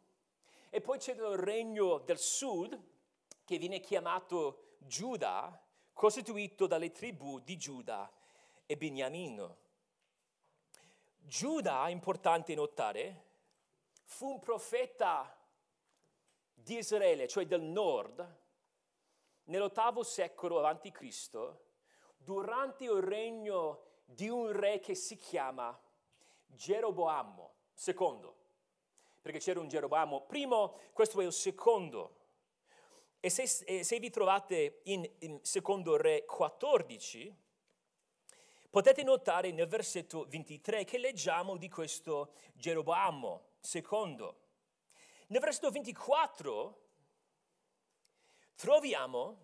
e 0.69 0.81
poi 0.83 0.99
c'è 0.99 1.13
il 1.13 1.39
regno 1.39 2.01
del 2.01 2.19
sud, 2.19 2.79
che 3.47 3.57
viene 3.57 3.81
chiamato 3.81 4.75
Giuda, 4.81 5.59
costituito 5.95 6.67
dalle 6.67 6.93
tribù 6.93 7.39
di 7.39 7.57
Giuda 7.57 8.13
e 8.67 8.77
Beniamino. 8.77 9.57
Giuda, 11.17 11.89
importante 11.89 12.55
notare, 12.55 13.25
fu 14.05 14.33
un 14.33 14.39
profeta 14.39 15.35
di 16.53 16.77
Israele, 16.77 17.27
cioè 17.27 17.47
del 17.47 17.63
nord, 17.63 18.39
nell'ottavo 19.45 20.03
secolo 20.03 20.63
a.C., 20.63 21.31
durante 22.19 22.85
il 22.85 23.01
regno 23.01 23.85
di 24.07 24.29
un 24.29 24.51
re 24.53 24.81
che 24.81 24.95
si 24.95 25.17
chiama 25.17 25.79
Geroboamo 26.47 27.55
II, 27.85 28.33
perché 29.21 29.39
c'era 29.41 29.61
un 29.61 29.69
Geroboamo 29.69 30.23
primo, 30.23 30.79
questo 30.93 31.21
è 31.21 31.25
il 31.25 31.33
secondo. 31.33 32.15
E 33.21 33.29
se, 33.29 33.47
se 33.47 33.99
vi 33.99 34.09
trovate 34.11 34.81
in, 34.85 35.09
in 35.19 35.41
secondo 35.43 35.97
re 35.97 36.25
14, 36.25 37.35
potete 38.71 39.03
notare 39.03 39.51
nel 39.51 39.67
versetto 39.67 40.27
23 40.29 40.85
che 40.85 40.99
leggiamo 40.99 41.57
di 41.57 41.69
questo 41.69 42.35
Geroboamo 42.55 43.49
secondo. 43.59 44.45
Nel 45.29 45.41
versetto 45.41 45.71
24 45.71 46.85
troviamo 48.55 49.39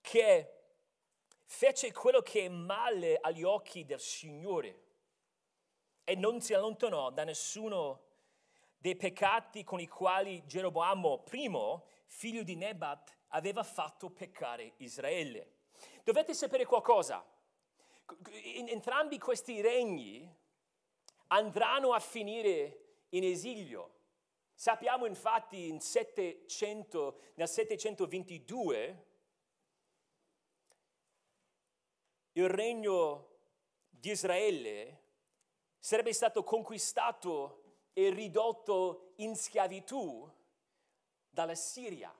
che 0.00 0.59
fece 1.50 1.92
quello 1.92 2.20
che 2.20 2.44
è 2.44 2.48
male 2.48 3.18
agli 3.20 3.42
occhi 3.42 3.84
del 3.84 3.98
Signore 3.98 4.84
e 6.04 6.14
non 6.14 6.40
si 6.40 6.54
allontanò 6.54 7.10
da 7.10 7.24
nessuno 7.24 8.04
dei 8.78 8.94
peccati 8.94 9.64
con 9.64 9.80
i 9.80 9.88
quali 9.88 10.46
Geroboamo 10.46 11.24
I, 11.32 11.50
figlio 12.06 12.44
di 12.44 12.54
Nebat, 12.54 13.16
aveva 13.28 13.64
fatto 13.64 14.10
peccare 14.10 14.74
Israele. 14.76 15.56
Dovete 16.04 16.34
sapere 16.34 16.64
qualcosa. 16.64 17.22
Entrambi 18.68 19.18
questi 19.18 19.60
regni 19.60 20.32
andranno 21.28 21.92
a 21.92 21.98
finire 21.98 23.06
in 23.10 23.24
esilio. 23.24 23.98
Sappiamo 24.54 25.04
infatti 25.04 25.66
in 25.66 25.80
700, 25.80 27.20
nel 27.34 27.48
722 27.48 29.09
il 32.40 32.48
regno 32.48 33.28
di 33.88 34.10
Israele 34.10 35.02
sarebbe 35.78 36.12
stato 36.12 36.42
conquistato 36.42 37.78
e 37.92 38.10
ridotto 38.10 39.12
in 39.16 39.36
schiavitù 39.36 40.28
dalla 41.28 41.54
Siria. 41.54 42.14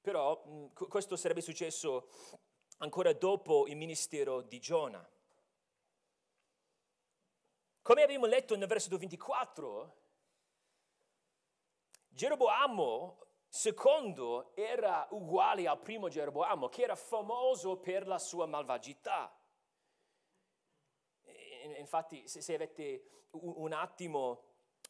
Però 0.00 0.44
mm, 0.46 0.66
questo 0.88 1.16
sarebbe 1.16 1.40
successo 1.40 2.08
ancora 2.78 3.12
dopo 3.12 3.66
il 3.66 3.76
ministero 3.76 4.42
di 4.42 4.60
Giona. 4.60 5.08
Come 7.82 8.02
abbiamo 8.02 8.26
letto 8.26 8.56
nel 8.56 8.68
versetto 8.68 8.98
24, 8.98 10.04
Geroboamo 12.08 13.25
Secondo, 13.48 14.54
era 14.54 15.06
uguale 15.10 15.66
al 15.66 15.80
primo 15.80 16.08
Geroboamo, 16.08 16.68
che 16.68 16.82
era 16.82 16.94
famoso 16.94 17.78
per 17.78 18.06
la 18.06 18.18
sua 18.18 18.46
malvagità. 18.46 19.34
Infatti, 21.78 22.28
se 22.28 22.54
avete 22.54 23.26
un 23.30 23.72
attimo 23.72 24.42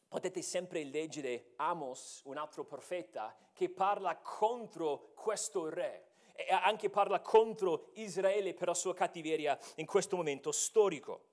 potete 0.07 0.41
sempre 0.41 0.83
leggere 0.83 1.53
Amos, 1.57 2.21
un 2.25 2.37
altro 2.37 2.63
profeta, 2.63 3.35
che 3.53 3.69
parla 3.69 4.17
contro 4.17 5.11
questo 5.15 5.69
re 5.69 6.05
e 6.33 6.53
anche 6.53 6.89
parla 6.89 7.19
contro 7.19 7.89
Israele 7.95 8.53
per 8.53 8.67
la 8.67 8.73
sua 8.73 8.93
cattiveria 8.93 9.57
in 9.75 9.85
questo 9.85 10.15
momento 10.15 10.51
storico. 10.51 11.25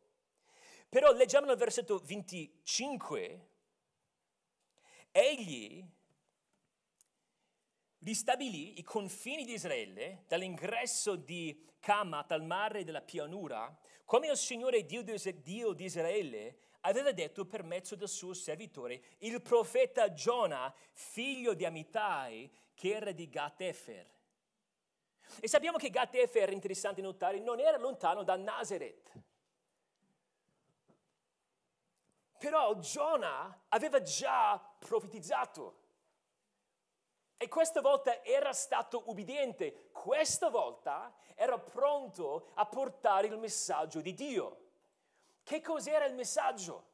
Però 0.89 1.13
leggiamo 1.13 1.47
nel 1.47 1.57
versetto 1.57 1.99
25, 1.99 3.49
egli 5.11 5.87
ristabilì 8.05 8.79
i 8.79 8.83
confini 8.83 9.45
di 9.45 9.55
Israele 9.55 10.25
dall'ingresso 10.29 11.17
di 11.17 11.73
Camat 11.81 12.33
al 12.33 12.45
mare 12.45 12.85
della 12.85 13.01
pianura, 13.01 13.77
come 14.05 14.29
il 14.29 14.37
Signore 14.37 14.85
Dio 14.85 15.03
di 15.03 15.85
Israele 15.85 16.59
aveva 16.81 17.13
detto 17.13 17.47
per 17.47 17.63
mezzo 17.63 17.97
del 17.97 18.09
suo 18.09 18.35
servitore, 18.35 19.03
il 19.19 19.41
profeta 19.41 20.13
Giona, 20.13 20.73
figlio 20.93 21.55
di 21.55 21.65
Amitai, 21.65 22.51
che 22.75 22.95
era 22.95 23.11
di 23.13 23.29
Gat-Efer. 23.29 24.13
E 25.41 25.49
sappiamo 25.49 25.79
che 25.79 25.89
Gat-Efer, 25.89 26.53
interessante 26.53 27.01
notare, 27.01 27.41
non 27.41 27.59
era 27.59 27.79
lontano 27.79 28.23
da 28.23 28.37
Nazareth. 28.37 29.13
Però 32.39 32.79
Giona 32.79 33.65
aveva 33.69 34.03
già 34.03 34.59
profetizzato. 34.79 35.84
E 37.37 37.49
questa 37.49 37.81
volta 37.81 38.23
era 38.23 38.53
stato 38.53 39.03
ubbidiente, 39.07 39.91
questa 39.93 40.49
volta 40.49 41.13
era 41.35 41.59
pronto 41.59 42.51
a 42.55 42.65
portare 42.67 43.27
il 43.27 43.39
messaggio 43.39 44.01
di 44.01 44.15
Dio. 44.15 44.61
Che 45.43 45.61
cos'era 45.61 46.07
il 46.07 46.15
messaggio? 46.15 46.93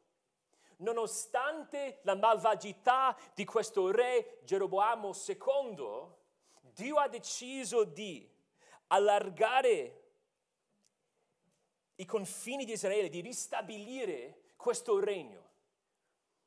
Nonostante 0.78 2.00
la 2.02 2.16
malvagità 2.16 3.16
di 3.34 3.44
questo 3.44 3.90
re 3.90 4.40
Geroboamo 4.44 5.12
II, 5.26 6.06
Dio 6.60 6.96
ha 6.96 7.08
deciso 7.08 7.84
di 7.84 8.28
allargare 8.88 10.00
i 11.96 12.04
confini 12.06 12.64
di 12.64 12.72
Israele, 12.72 13.10
di 13.10 13.20
ristabilire 13.20 14.54
questo 14.56 14.98
regno. 14.98 15.48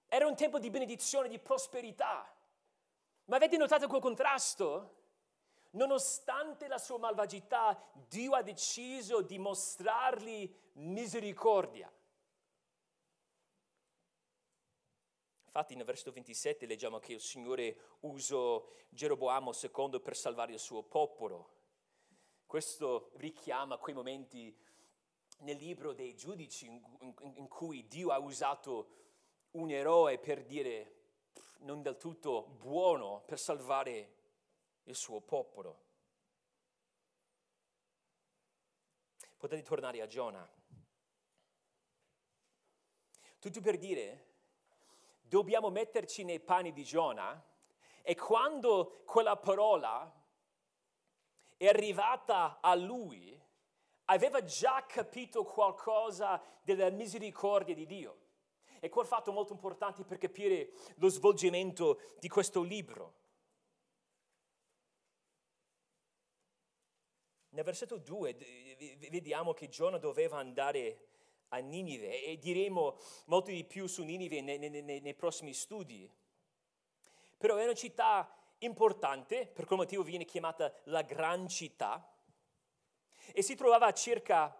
Era 0.07 0.27
un 0.27 0.35
tempo 0.35 0.59
di 0.59 0.69
benedizione, 0.69 1.27
di 1.27 1.39
prosperità. 1.39 2.32
Ma 3.25 3.37
avete 3.37 3.57
notato 3.57 3.87
quel 3.87 4.01
contrasto? 4.01 5.01
Nonostante 5.71 6.67
la 6.67 6.77
sua 6.77 6.97
malvagità, 6.97 7.81
Dio 8.07 8.33
ha 8.33 8.41
deciso 8.41 9.21
di 9.21 9.39
mostrargli 9.39 10.53
misericordia. 10.73 11.91
Infatti 15.45 15.75
nel 15.75 15.85
versetto 15.85 16.11
27 16.11 16.65
leggiamo 16.65 16.99
che 16.99 17.13
il 17.13 17.21
Signore 17.21 17.97
usò 18.01 18.63
Geroboamo 18.89 19.51
II 19.53 19.99
per 19.99 20.15
salvare 20.15 20.53
il 20.53 20.59
suo 20.59 20.81
popolo. 20.83 21.61
Questo 22.45 23.11
richiama 23.15 23.77
quei 23.77 23.95
momenti 23.95 24.55
nel 25.39 25.57
libro 25.57 25.93
dei 25.93 26.15
giudici 26.15 26.65
in, 26.65 27.47
cui 27.47 27.87
Dio 27.87 28.09
ha 28.09 28.19
usato 28.19 28.89
un 29.51 29.69
eroe 29.69 30.17
per 30.17 30.43
dire 30.43 31.02
non 31.63 31.81
del 31.81 31.97
tutto 31.97 32.43
buono 32.59 33.23
per 33.25 33.39
salvare 33.39 34.13
il 34.83 34.95
suo 34.95 35.19
popolo. 35.21 35.81
Potete 39.37 39.61
tornare 39.61 40.01
a 40.01 40.07
Giona. 40.07 40.47
Tutto 43.39 43.59
per 43.59 43.77
dire, 43.77 44.25
dobbiamo 45.21 45.69
metterci 45.69 46.23
nei 46.23 46.39
panni 46.39 46.71
di 46.71 46.83
Giona 46.83 47.43
e 48.01 48.15
quando 48.15 49.01
quella 49.05 49.35
parola 49.35 50.09
è 51.57 51.67
arrivata 51.67 52.59
a 52.61 52.73
lui, 52.75 53.37
aveva 54.05 54.43
già 54.43 54.85
capito 54.85 55.43
qualcosa 55.43 56.41
della 56.61 56.89
misericordia 56.89 57.73
di 57.73 57.85
Dio. 57.85 58.22
E 58.83 58.89
quel 58.89 59.05
fatto 59.05 59.29
è 59.29 59.33
molto 59.33 59.53
importante 59.53 60.03
per 60.03 60.17
capire 60.17 60.73
lo 60.95 61.07
svolgimento 61.07 62.01
di 62.19 62.27
questo 62.27 62.61
libro. 62.61 63.13
Nel 67.51 67.63
versetto 67.63 67.95
2 67.95 68.35
vediamo 69.09 69.53
che 69.53 69.69
Giona 69.69 69.97
doveva 69.97 70.39
andare 70.39 71.07
a 71.47 71.59
Ninive 71.59 72.25
e 72.25 72.37
diremo 72.37 72.97
molto 73.27 73.51
di 73.51 73.63
più 73.63 73.87
su 73.87 74.03
Ninive 74.03 74.41
nei, 74.41 74.57
nei, 74.57 74.99
nei, 74.99 75.13
prossimi 75.13 75.53
studi. 75.53 76.11
Però 77.37 77.55
è 77.55 77.63
una 77.63 77.75
città 77.75 78.37
importante, 78.57 79.47
per 79.47 79.63
quel 79.63 79.79
motivo 79.79 80.03
viene 80.03 80.25
chiamata 80.25 80.77
la 80.87 81.03
Gran 81.03 81.47
Città, 81.47 82.05
e 83.31 83.41
si 83.41 83.55
trovava 83.55 83.85
a 83.85 83.93
circa 83.93 84.53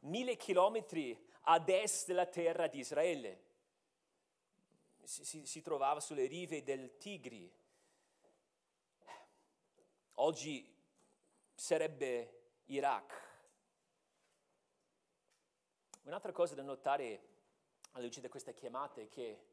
mille 0.00 0.34
chilometri 0.34 1.25
ad 1.48 1.68
est 1.68 2.06
della 2.06 2.26
terra 2.26 2.66
di 2.66 2.78
Israele. 2.78 3.44
Si, 5.04 5.24
si, 5.24 5.46
si 5.46 5.62
trovava 5.62 6.00
sulle 6.00 6.26
rive 6.26 6.62
del 6.62 6.96
Tigri. 6.98 7.52
Oggi 10.14 10.74
sarebbe 11.54 12.62
Iraq. 12.66 13.24
Un'altra 16.02 16.32
cosa 16.32 16.54
da 16.54 16.62
notare 16.62 17.34
alla 17.92 18.04
luce 18.04 18.20
di 18.20 18.28
questa 18.28 18.52
chiamata 18.52 19.00
è 19.00 19.08
che 19.08 19.44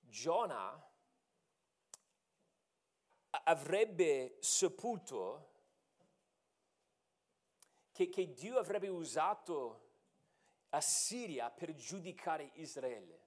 Giona 0.00 0.90
avrebbe 3.44 4.38
saputo 4.40 5.45
che, 7.96 8.10
che 8.10 8.34
Dio 8.34 8.58
avrebbe 8.58 8.88
usato 8.88 9.84
Assiria 10.68 11.48
per 11.50 11.74
giudicare 11.74 12.50
Israele. 12.56 13.24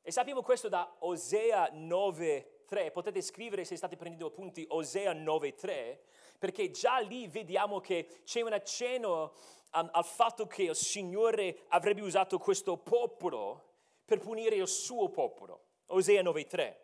E 0.00 0.12
sappiamo 0.12 0.42
questo 0.42 0.68
da 0.68 0.94
Osea 1.00 1.72
9.3, 1.72 2.92
potete 2.92 3.20
scrivere 3.20 3.64
se 3.64 3.74
state 3.74 3.96
prendendo 3.96 4.28
appunti 4.28 4.64
Osea 4.68 5.12
9.3, 5.12 5.98
perché 6.38 6.70
già 6.70 6.98
lì 6.98 7.26
vediamo 7.26 7.80
che 7.80 8.20
c'è 8.22 8.42
un 8.42 8.52
accenno 8.52 9.32
um, 9.72 9.88
al 9.92 10.04
fatto 10.04 10.46
che 10.46 10.62
il 10.62 10.76
Signore 10.76 11.64
avrebbe 11.68 12.02
usato 12.02 12.38
questo 12.38 12.76
popolo 12.76 13.64
per 14.04 14.20
punire 14.20 14.54
il 14.54 14.68
suo 14.68 15.08
popolo. 15.08 15.64
Osea 15.86 16.22
9.3. 16.22 16.76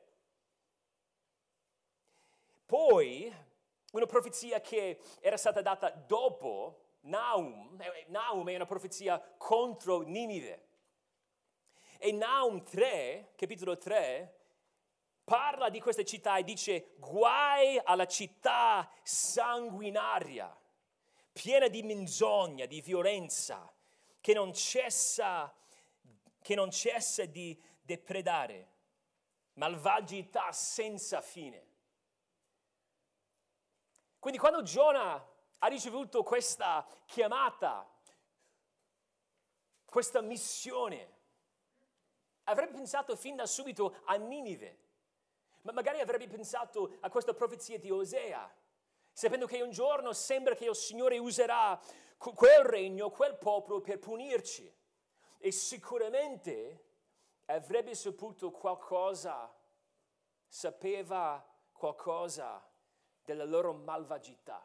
Poi 2.67 3.33
una 3.95 4.07
profezia 4.07 4.61
che 4.61 4.99
era 5.21 5.37
stata 5.37 5.63
data 5.63 5.91
dopo 5.91 6.81
Naum, 7.03 7.81
eh, 7.81 8.07
Naum 8.09 8.49
è 8.49 8.55
una 8.55 8.67
profezia 8.67 9.21
contro 9.37 10.01
Ninive. 10.01 10.69
E 11.99 12.13
Naum 12.13 12.63
3, 12.65 13.35
capitolo 13.37 13.79
3, 13.79 14.39
parla 15.23 15.69
di 15.71 15.81
questa 15.81 16.03
città 16.03 16.37
e 16.37 16.45
dice 16.45 16.95
guai 16.97 17.81
alla 17.83 18.07
città 18.07 18.91
sanguinaria, 19.03 20.55
piena 21.33 21.69
di 21.69 21.83
menzogna, 21.83 22.67
di 22.67 22.81
violenza, 22.81 23.73
che 24.21 24.35
non 24.35 24.53
cessa, 24.53 25.55
che 26.43 26.55
non 26.55 26.71
cessa 26.71 27.25
di 27.27 27.59
depredare, 27.81 28.73
malvagità 29.55 30.51
senza 30.51 31.21
fine. 31.21 31.74
Quindi 34.25 34.41
quando 34.41 34.63
Giona 34.63 35.23
ha 35.59 35.67
ricevuto 35.67 36.23
questa 36.23 36.83
chiamata, 37.05 37.87
questa 39.85 40.23
missione, 40.23 41.17
avrebbe 42.45 42.73
pensato 42.73 43.17
fin 43.17 43.37
da 43.37 43.45
subito 43.45 43.97
a 44.07 44.15
Ninive 44.15 44.79
ma 45.61 45.73
magari 45.73 46.01
avrebbe 46.01 46.27
pensato 46.27 46.97
a 47.01 47.11
questa 47.11 47.35
profezia 47.35 47.79
di 47.79 47.91
Osea, 47.91 48.51
sapendo 49.13 49.45
che 49.45 49.61
un 49.61 49.73
giorno 49.73 50.15
sembra 50.15 50.55
che 50.55 50.65
il 50.65 50.75
Signore 50.75 51.19
userà 51.19 51.79
quel 52.17 52.65
regno, 52.65 53.11
quel 53.11 53.37
popolo 53.37 53.83
per 53.83 53.99
punirci. 53.99 54.75
E 55.37 55.53
sicuramente 55.53 56.85
avrebbe 57.45 57.95
saputo 57.95 58.51
qualcosa, 58.51 59.55
sapeva 60.47 61.47
qualcosa 61.73 62.73
della 63.25 63.45
loro 63.45 63.73
malvagità. 63.73 64.65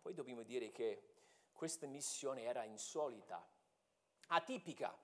Poi 0.00 0.14
dobbiamo 0.14 0.42
dire 0.42 0.70
che 0.70 1.02
questa 1.52 1.86
missione 1.86 2.42
era 2.42 2.64
insolita, 2.64 3.44
atipica 4.28 4.96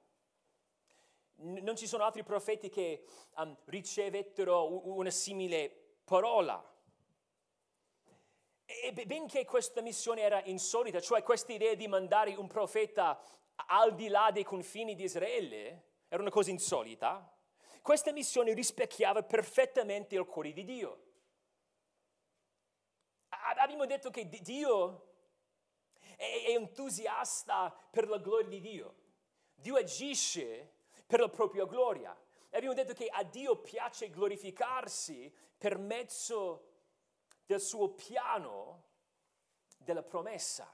non 1.42 1.76
ci 1.76 1.86
sono 1.86 2.04
altri 2.04 2.22
profeti 2.22 2.68
che 2.68 3.04
um, 3.36 3.56
ricevettero 3.64 4.88
una 4.88 5.10
simile 5.10 5.96
parola. 6.04 6.70
E 8.64 8.92
benché 9.06 9.44
questa 9.44 9.82
missione 9.82 10.22
era 10.22 10.42
insolita, 10.44 11.00
cioè 11.00 11.22
questa 11.22 11.52
idea 11.52 11.74
di 11.74 11.88
mandare 11.88 12.34
un 12.34 12.46
profeta 12.46 13.20
al 13.66 13.94
di 13.94 14.08
là 14.08 14.30
dei 14.32 14.44
confini 14.44 14.94
di 14.94 15.04
Israele, 15.04 15.90
era 16.08 16.22
una 16.22 16.30
cosa 16.30 16.50
insolita, 16.50 17.30
questa 17.82 18.12
missione 18.12 18.54
rispecchiava 18.54 19.22
perfettamente 19.24 20.14
il 20.14 20.24
cuore 20.24 20.52
di 20.52 20.64
Dio. 20.64 21.02
Abbiamo 23.28 23.86
detto 23.86 24.10
che 24.10 24.28
Dio 24.28 25.10
è 26.16 26.44
entusiasta 26.48 27.74
per 27.90 28.08
la 28.08 28.18
gloria 28.18 28.48
di 28.48 28.60
Dio. 28.60 28.94
Dio 29.54 29.76
agisce 29.76 30.74
per 31.06 31.20
la 31.20 31.28
propria 31.28 31.66
gloria. 31.66 32.16
Abbiamo 32.50 32.74
detto 32.74 32.92
che 32.92 33.08
a 33.08 33.24
Dio 33.24 33.56
piace 33.60 34.10
glorificarsi 34.10 35.32
per 35.58 35.78
mezzo 35.78 36.70
del 37.46 37.60
suo 37.60 37.90
piano 37.90 38.84
della 39.76 40.02
promessa. 40.02 40.72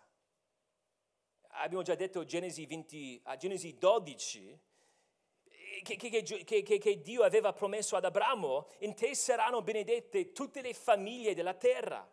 Abbiamo 1.52 1.82
già 1.82 1.94
detto 1.94 2.24
Genesi, 2.24 2.66
20, 2.66 3.22
a 3.24 3.36
Genesi 3.36 3.78
12 3.78 4.60
che, 5.82 5.96
che, 5.96 6.62
che, 6.62 6.78
che, 6.78 7.00
Dio 7.00 7.22
aveva 7.22 7.52
promesso 7.52 7.96
ad 7.96 8.04
Abramo, 8.04 8.68
in 8.78 8.94
te 8.94 9.14
saranno 9.14 9.62
benedette 9.62 10.32
tutte 10.32 10.62
le 10.62 10.74
famiglie 10.74 11.34
della 11.34 11.54
terra. 11.54 12.08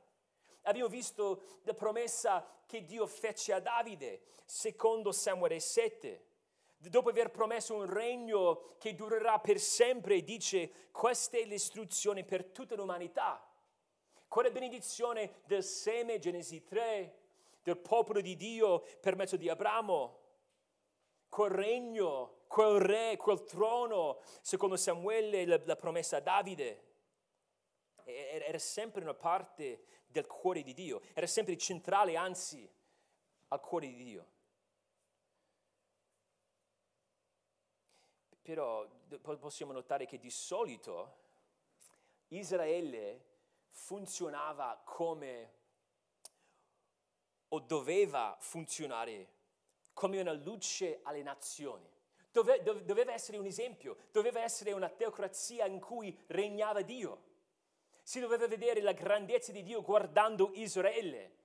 Abbiamo 0.64 0.90
visto 0.90 1.60
la 1.64 1.74
promessa 1.74 2.46
che 2.66 2.86
Dio 2.86 3.06
fece 3.06 3.54
a 3.54 3.60
Davide, 3.60 4.22
secondo 4.46 5.12
Samuele 5.12 5.60
7. 5.60 6.24
Dopo 6.78 7.10
aver 7.10 7.32
promesso 7.32 7.76
un 7.76 7.86
regno 7.86 8.76
che 8.78 8.94
durerà 8.94 9.40
per 9.40 9.60
sempre, 9.60 10.24
dice, 10.24 10.90
questa 10.92 11.38
è 11.38 11.46
l'istruzione 11.46 12.24
per 12.24 12.46
tutta 12.46 12.76
l'umanità. 12.76 13.48
Quella 14.28 14.50
benedizione 14.50 15.42
del 15.46 15.64
seme, 15.64 16.20
Genesi 16.20 16.64
3, 16.64 17.20
del 17.64 17.78
popolo 17.78 18.22
di 18.22 18.36
Dio 18.36 18.84
per 19.00 19.16
mezzo 19.16 19.38
di 19.38 19.50
Abramo, 19.50 20.20
quel 21.30 21.50
regno, 21.50 22.35
quel 22.48 22.80
re, 22.80 23.18
quel 23.18 23.44
trono, 23.44 24.20
secondo 24.42 24.78
Samuele, 24.78 25.46
la, 25.46 25.60
la 25.64 25.76
promessa 25.76 26.18
a 26.18 26.22
Davide, 26.22 26.84
era 28.04 28.60
sempre 28.60 29.02
una 29.02 29.14
parte 29.14 30.04
del 30.08 30.28
cuore 30.28 30.62
di 30.62 30.74
Dio, 30.74 31.02
era 31.14 31.28
sempre 31.28 31.58
centrale, 31.58 32.16
anzi, 32.16 32.70
al 33.48 33.60
cuore 33.60 33.88
di 33.88 34.04
Dio. 34.04 34.28
Però 38.42 38.88
possiamo 39.40 39.72
notare 39.72 40.06
che 40.06 40.20
di 40.20 40.30
solito 40.30 41.24
Israele 42.28 43.34
funzionava 43.72 44.82
come 44.86 45.54
o 47.50 47.60
doveva 47.60 48.36
funzionare 48.40 49.34
come 49.94 50.20
una 50.20 50.34
luce 50.34 51.00
alle 51.04 51.24
nazioni. 51.24 51.95
Dove, 52.36 52.62
dove, 52.64 52.84
doveva 52.84 53.14
essere 53.14 53.38
un 53.38 53.46
esempio, 53.46 53.96
doveva 54.12 54.42
essere 54.42 54.74
una 54.74 54.90
teocrazia 54.90 55.68
in 55.68 55.80
cui 55.80 56.14
regnava 56.28 56.82
Dio. 56.82 57.22
Si 58.04 58.20
doveva 58.20 58.46
vedere 58.46 58.82
la 58.82 58.92
grandezza 58.92 59.54
di 59.54 59.64
Dio 59.64 59.82
guardando 59.82 60.52
Israele. 60.56 61.38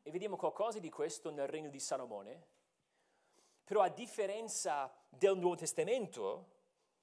E 0.00 0.12
vediamo 0.12 0.36
qualcosa 0.36 0.78
di 0.78 0.90
questo 0.90 1.32
nel 1.32 1.48
regno 1.48 1.70
di 1.70 1.80
Salomone. 1.80 2.46
Però 3.64 3.80
a 3.80 3.88
differenza 3.88 4.94
del 5.08 5.36
Nuovo 5.36 5.56
Testamento, 5.56 6.50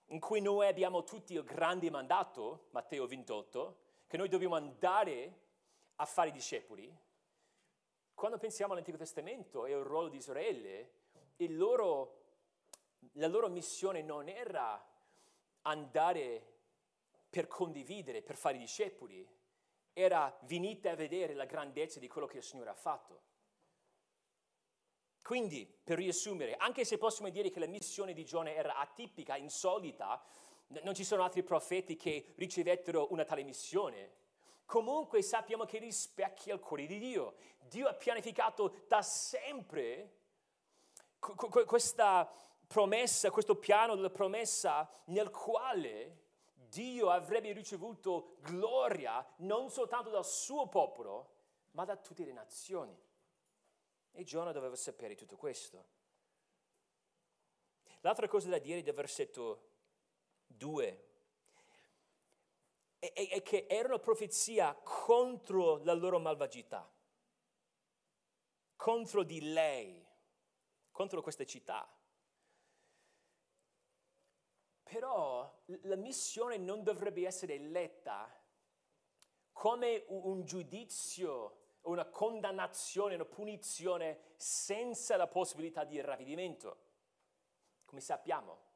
in 0.05 0.21
cui 0.21 0.39
noi 0.39 0.67
abbiamo 0.67 1.03
tutti 1.03 1.33
il 1.33 1.43
grande 1.43 1.89
mandato, 1.89 2.67
Matteo 2.69 3.05
28, 3.05 3.79
che 4.07 4.15
noi 4.15 4.29
dobbiamo 4.29 4.55
andare 4.55 5.39
a 5.97 6.05
fare 6.05 6.31
discepoli, 6.31 6.89
quando 8.13 8.37
pensiamo 8.37 8.71
all'Antico 8.71 8.97
Testamento 8.97 9.65
e 9.65 9.73
al 9.73 9.83
ruolo 9.83 10.07
di 10.07 10.15
Israele, 10.15 10.91
loro, 11.47 12.18
la 13.13 13.27
loro 13.27 13.49
missione 13.49 14.01
non 14.01 14.27
era 14.27 14.83
andare 15.63 16.57
per 17.29 17.47
condividere, 17.47 18.21
per 18.21 18.35
fare 18.35 18.57
discepoli, 18.57 19.27
era 19.93 20.35
venite 20.43 20.89
a 20.89 20.95
vedere 20.95 21.33
la 21.33 21.45
grandezza 21.45 21.99
di 21.99 22.07
quello 22.07 22.27
che 22.27 22.37
il 22.37 22.43
Signore 22.43 22.69
ha 22.69 22.75
fatto. 22.75 23.21
Quindi, 25.21 25.65
per 25.65 25.97
riassumere, 25.97 26.55
anche 26.55 26.85
se 26.85 26.97
possiamo 26.97 27.29
dire 27.29 27.49
che 27.49 27.59
la 27.59 27.67
missione 27.67 28.13
di 28.13 28.25
Giona 28.25 28.51
era 28.51 28.77
atipica, 28.77 29.35
insolita, 29.35 30.23
non 30.83 30.95
ci 30.95 31.03
sono 31.03 31.23
altri 31.23 31.43
profeti 31.43 31.95
che 31.95 32.33
ricevettero 32.35 33.11
una 33.11 33.25
tale 33.25 33.43
missione, 33.43 34.15
comunque 34.65 35.21
sappiamo 35.21 35.65
che 35.65 35.77
rispecchia 35.79 36.53
il 36.53 36.59
cuore 36.59 36.85
di 36.85 36.97
Dio. 36.97 37.35
Dio 37.59 37.87
ha 37.87 37.93
pianificato 37.93 38.83
da 38.87 39.01
sempre 39.01 40.17
questa 41.19 42.31
promessa, 42.69 43.31
questo 43.31 43.55
piano 43.55 43.95
della 43.95 44.11
promessa 44.11 44.87
nel 45.05 45.31
quale 45.31 46.27
Dio 46.53 47.09
avrebbe 47.09 47.51
ricevuto 47.51 48.37
gloria 48.41 49.25
non 49.37 49.71
soltanto 49.71 50.11
dal 50.11 50.23
suo 50.23 50.67
popolo, 50.67 51.37
ma 51.71 51.83
da 51.83 51.97
tutte 51.97 52.23
le 52.23 52.31
nazioni. 52.31 52.95
E 54.11 54.23
Giona 54.23 54.51
doveva 54.51 54.75
sapere 54.75 55.15
tutto 55.15 55.35
questo. 55.35 55.97
L'altra 58.01 58.27
cosa 58.27 58.49
da 58.49 58.59
dire 58.59 58.83
del 58.83 58.93
versetto 58.93 59.71
2 60.45 61.07
è, 62.99 63.11
è 63.11 63.41
che 63.41 63.65
era 63.67 63.87
una 63.87 63.99
profezia 63.99 64.75
contro 64.75 65.83
la 65.83 65.93
loro 65.93 66.19
malvagità, 66.19 66.87
contro 68.75 69.23
di 69.23 69.51
lei, 69.51 70.05
contro 70.91 71.23
questa 71.23 71.45
città. 71.45 71.97
Però 74.89 75.47
la 75.83 75.95
missione 75.95 76.57
non 76.57 76.81
dovrebbe 76.81 77.27
essere 77.27 77.59
letta 77.59 78.27
come 79.51 80.03
un 80.07 80.43
giudizio, 80.45 81.75
una 81.81 82.05
condannazione, 82.05 83.13
una 83.13 83.25
punizione 83.25 84.33
senza 84.35 85.15
la 85.15 85.27
possibilità 85.27 85.83
di 85.83 86.01
ravvedimento, 86.01 86.77
come 87.85 88.01
sappiamo. 88.01 88.67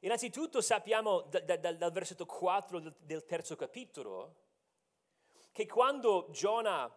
Innanzitutto 0.00 0.60
sappiamo 0.60 1.20
da, 1.20 1.38
da, 1.38 1.72
dal 1.74 1.92
versetto 1.92 2.26
4 2.26 2.80
del, 2.80 2.96
del 2.98 3.24
terzo 3.24 3.54
capitolo 3.54 4.34
che 5.52 5.64
quando 5.66 6.26
Giona 6.32 6.92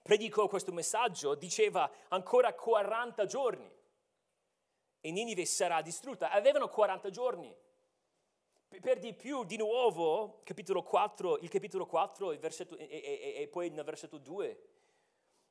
predicò 0.00 0.48
questo 0.48 0.72
messaggio 0.72 1.34
diceva 1.34 1.90
ancora 2.08 2.54
40 2.54 3.26
giorni 3.26 3.80
e 5.02 5.10
Ninive 5.10 5.44
sarà 5.44 5.82
distrutta. 5.82 6.30
Avevano 6.30 6.68
40 6.68 7.10
giorni. 7.10 7.54
Per 8.80 8.98
di 8.98 9.12
più, 9.12 9.44
di 9.44 9.58
nuovo, 9.58 10.40
capitolo 10.44 10.82
4, 10.82 11.38
il 11.40 11.50
capitolo 11.50 11.84
4 11.84 12.32
il 12.32 12.38
versetto, 12.38 12.76
e, 12.78 12.86
e, 12.88 13.34
e, 13.42 13.48
poi 13.48 13.68
nel 13.68 13.84
versetto 13.84 14.16
2, 14.16 14.68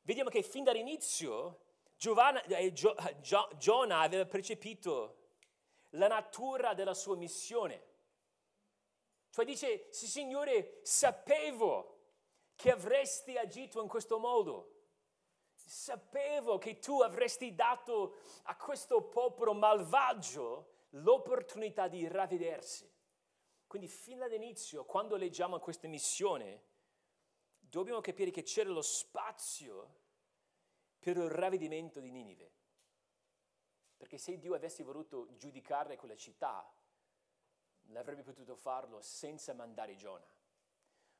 vediamo 0.01 0.31
che 0.31 0.41
fin 0.41 0.63
dall'inizio 0.63 1.59
Giovanna, 1.95 2.41
eh, 2.45 2.73
Gio, 2.73 2.95
Gio, 3.19 3.47
Giona 3.57 3.99
aveva 3.99 4.25
percepito 4.25 5.17
la 5.91 6.07
natura 6.07 6.73
della 6.73 6.95
sua 6.95 7.15
missione. 7.15 7.89
Cioè 9.29 9.45
dice, 9.45 9.87
sì 9.91 10.07
Signore, 10.07 10.79
sapevo 10.81 11.99
che 12.55 12.71
avresti 12.71 13.37
agito 13.37 13.81
in 13.81 13.87
questo 13.87 14.17
modo. 14.17 14.80
Sapevo 15.71 16.57
che 16.57 16.79
tu 16.79 16.99
avresti 16.99 17.55
dato 17.55 18.17
a 18.43 18.57
questo 18.57 19.03
popolo 19.03 19.53
malvagio 19.53 20.87
l'opportunità 20.89 21.87
di 21.87 22.05
ravvedersi. 22.09 22.91
Quindi 23.67 23.87
fin 23.87 24.17
dall'inizio, 24.17 24.83
quando 24.83 25.15
leggiamo 25.15 25.59
questa 25.59 25.87
missione, 25.87 26.61
dobbiamo 27.57 28.01
capire 28.01 28.31
che 28.31 28.43
c'era 28.43 28.69
lo 28.69 28.81
spazio 28.81 29.95
per 30.99 31.15
il 31.15 31.29
ravvedimento 31.29 32.01
di 32.01 32.11
Ninive. 32.11 32.51
Perché 33.95 34.17
se 34.17 34.37
Dio 34.39 34.53
avesse 34.53 34.83
voluto 34.83 35.37
giudicare 35.37 35.95
quella 35.95 36.17
città, 36.17 36.69
l'avrebbe 37.83 38.23
potuto 38.23 38.57
farlo 38.57 38.99
senza 38.99 39.53
mandare 39.53 39.95
Giona. 39.95 40.27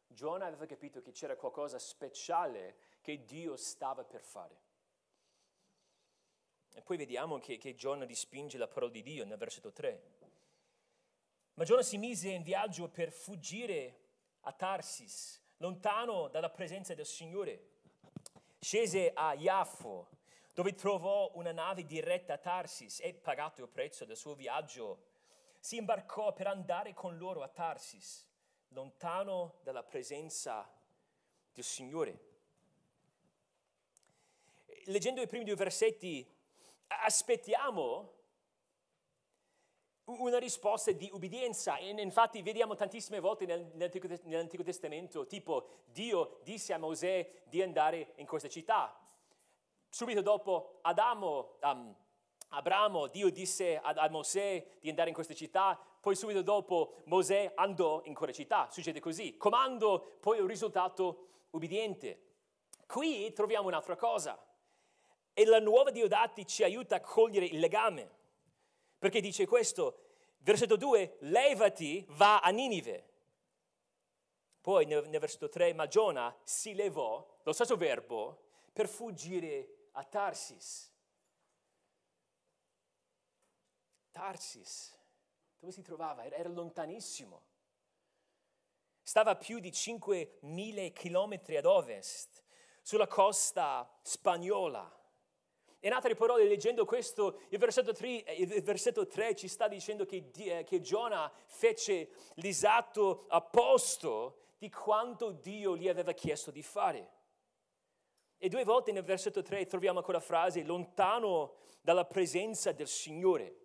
Giona 0.07 0.45
aveva 0.45 0.65
capito 0.65 0.99
che 0.99 1.13
c'era 1.13 1.37
qualcosa 1.37 1.79
speciale 1.79 2.90
che 3.01 3.25
Dio 3.25 3.57
stava 3.57 4.03
per 4.03 4.21
fare. 4.21 4.59
E 6.73 6.81
poi 6.81 6.97
vediamo 6.97 7.39
che, 7.39 7.57
che 7.57 7.75
Giona 7.75 8.05
rispinge 8.05 8.57
la 8.57 8.67
parola 8.67 8.91
di 8.91 9.01
Dio 9.01 9.25
nel 9.25 9.37
versetto 9.37 9.71
3. 9.73 10.19
Ma 11.55 11.65
Giona 11.65 11.81
si 11.81 11.97
mise 11.97 12.29
in 12.29 12.43
viaggio 12.43 12.87
per 12.87 13.11
fuggire 13.11 13.99
a 14.41 14.53
Tarsis, 14.53 15.41
lontano 15.57 16.29
dalla 16.29 16.49
presenza 16.49 16.93
del 16.93 17.05
Signore. 17.05 17.69
Scese 18.59 19.11
a 19.13 19.33
Iaffo, 19.33 20.09
dove 20.53 20.73
trovò 20.73 21.31
una 21.35 21.51
nave 21.51 21.85
diretta 21.85 22.33
a 22.33 22.37
Tarsis 22.37 22.99
e, 23.01 23.13
pagato 23.13 23.61
il 23.61 23.69
prezzo 23.69 24.05
del 24.05 24.15
suo 24.15 24.35
viaggio, 24.35 25.09
si 25.59 25.75
imbarcò 25.75 26.33
per 26.33 26.47
andare 26.47 26.93
con 26.93 27.17
loro 27.17 27.43
a 27.43 27.47
Tarsis, 27.47 28.27
lontano 28.69 29.59
dalla 29.63 29.83
presenza 29.83 30.67
del 31.51 31.63
Signore. 31.63 32.30
Leggendo 34.85 35.21
i 35.21 35.27
primi 35.27 35.43
due 35.43 35.55
versetti, 35.55 36.25
aspettiamo 36.87 38.19
una 40.05 40.39
risposta 40.39 40.91
di 40.91 41.09
ubbidienza. 41.13 41.77
E 41.77 41.89
infatti 41.89 42.41
vediamo 42.41 42.75
tantissime 42.75 43.19
volte 43.19 43.45
nell'Antico, 43.45 44.63
Testamento, 44.63 45.25
tipo 45.25 45.67
Dio 45.85 46.39
disse 46.43 46.73
a 46.73 46.77
Mosè 46.77 47.43
di 47.45 47.61
andare 47.61 48.13
in 48.15 48.25
questa 48.25 48.49
città. 48.49 48.97
Subito 49.89 50.21
dopo 50.21 50.79
Adamo, 50.81 51.57
um, 51.61 51.95
Abramo, 52.49 53.07
Dio 53.07 53.29
disse 53.29 53.77
a, 53.77 53.89
a 53.89 54.09
Mosè 54.09 54.65
di 54.79 54.89
andare 54.89 55.09
in 55.09 55.15
questa 55.15 55.33
città, 55.33 55.79
poi 55.99 56.15
subito 56.15 56.41
dopo 56.41 56.95
Mosè 57.05 57.51
andò 57.55 58.01
in 58.05 58.13
quella 58.13 58.33
città. 58.33 58.67
Succede 58.71 58.99
così. 58.99 59.37
Comando, 59.37 60.17
poi 60.19 60.39
un 60.39 60.47
risultato 60.47 61.27
ubbidiente. 61.51 62.29
Qui 62.87 63.31
troviamo 63.33 63.67
un'altra 63.67 63.95
cosa. 63.95 64.37
E 65.33 65.45
la 65.45 65.59
nuova 65.59 65.91
Diodati 65.91 66.45
ci 66.45 66.63
aiuta 66.63 66.97
a 66.97 67.01
cogliere 67.01 67.45
il 67.45 67.59
legame. 67.59 68.09
Perché 68.97 69.21
dice 69.21 69.47
questo, 69.47 70.09
versetto 70.39 70.75
2, 70.75 71.17
levati, 71.21 72.05
va 72.09 72.39
a 72.39 72.49
Ninive. 72.49 73.09
Poi 74.61 74.85
nel, 74.85 75.07
nel 75.07 75.19
versetto 75.19 75.49
3, 75.49 75.73
ma 75.73 75.87
Giona 75.87 76.35
si 76.43 76.75
levò, 76.75 77.39
lo 77.43 77.51
stesso 77.51 77.77
verbo, 77.77 78.49
per 78.71 78.87
fuggire 78.87 79.87
a 79.93 80.03
Tarsis. 80.03 80.89
Tarsis, 84.11 84.95
dove 85.57 85.71
si 85.71 85.81
trovava? 85.81 86.23
Era, 86.23 86.35
era 86.35 86.49
lontanissimo. 86.49 87.49
Stava 89.01 89.31
a 89.31 89.35
più 89.35 89.59
di 89.59 89.71
5.000 89.71 90.93
chilometri 90.93 91.57
ad 91.57 91.65
ovest, 91.65 92.43
sulla 92.81 93.07
costa 93.07 93.89
spagnola. 94.03 94.99
In 95.83 95.93
altre 95.93 96.13
parole, 96.13 96.45
leggendo 96.45 96.85
questo, 96.85 97.39
il 97.49 97.57
versetto 97.57 97.91
3, 97.91 98.07
il 98.37 98.61
versetto 98.61 99.07
3 99.07 99.35
ci 99.35 99.47
sta 99.47 99.67
dicendo 99.67 100.05
che, 100.05 100.29
eh, 100.35 100.63
che 100.63 100.79
Giona 100.79 101.31
fece 101.47 102.09
l'esatto 102.35 103.25
opposto 103.29 104.37
di 104.59 104.69
quanto 104.69 105.31
Dio 105.31 105.75
gli 105.75 105.89
aveva 105.89 106.11
chiesto 106.11 106.51
di 106.51 106.61
fare. 106.61 107.09
E 108.37 108.47
due 108.47 108.63
volte 108.63 108.91
nel 108.91 109.01
versetto 109.01 109.41
3 109.41 109.65
troviamo 109.65 110.03
quella 110.03 110.19
frase, 110.19 110.63
lontano 110.63 111.55
dalla 111.81 112.05
presenza 112.05 112.71
del 112.71 112.87
Signore. 112.87 113.55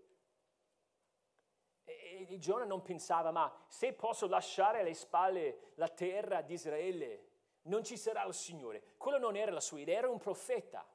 E, 1.84 2.26
e 2.30 2.38
Giona 2.38 2.64
non 2.64 2.80
pensava, 2.80 3.30
ma 3.30 3.54
se 3.68 3.92
posso 3.92 4.26
lasciare 4.26 4.80
alle 4.80 4.94
spalle 4.94 5.72
la 5.74 5.88
terra 5.88 6.40
di 6.40 6.54
Israele, 6.54 7.24
non 7.64 7.84
ci 7.84 7.98
sarà 7.98 8.24
il 8.24 8.32
Signore. 8.32 8.94
Quello 8.96 9.18
non 9.18 9.36
era 9.36 9.52
la 9.52 9.60
sua 9.60 9.80
idea, 9.80 9.98
era 9.98 10.08
un 10.08 10.18
profeta 10.18 10.86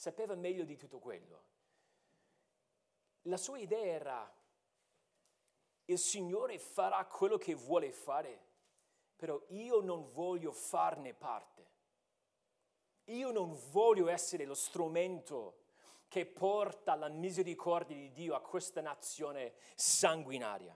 sapeva 0.00 0.34
meglio 0.34 0.64
di 0.64 0.78
tutto 0.78 0.98
quello. 0.98 1.44
La 3.24 3.36
sua 3.36 3.58
idea 3.58 3.84
era, 3.84 4.34
il 5.84 5.98
Signore 5.98 6.58
farà 6.58 7.04
quello 7.04 7.36
che 7.36 7.52
vuole 7.52 7.92
fare, 7.92 8.46
però 9.14 9.38
io 9.48 9.82
non 9.82 10.10
voglio 10.10 10.52
farne 10.52 11.12
parte. 11.12 11.68
Io 13.10 13.30
non 13.30 13.54
voglio 13.72 14.08
essere 14.08 14.46
lo 14.46 14.54
strumento 14.54 15.64
che 16.08 16.24
porta 16.24 16.94
la 16.94 17.08
misericordia 17.08 17.94
di 17.94 18.10
Dio 18.10 18.34
a 18.34 18.40
questa 18.40 18.80
nazione 18.80 19.52
sanguinaria. 19.74 20.74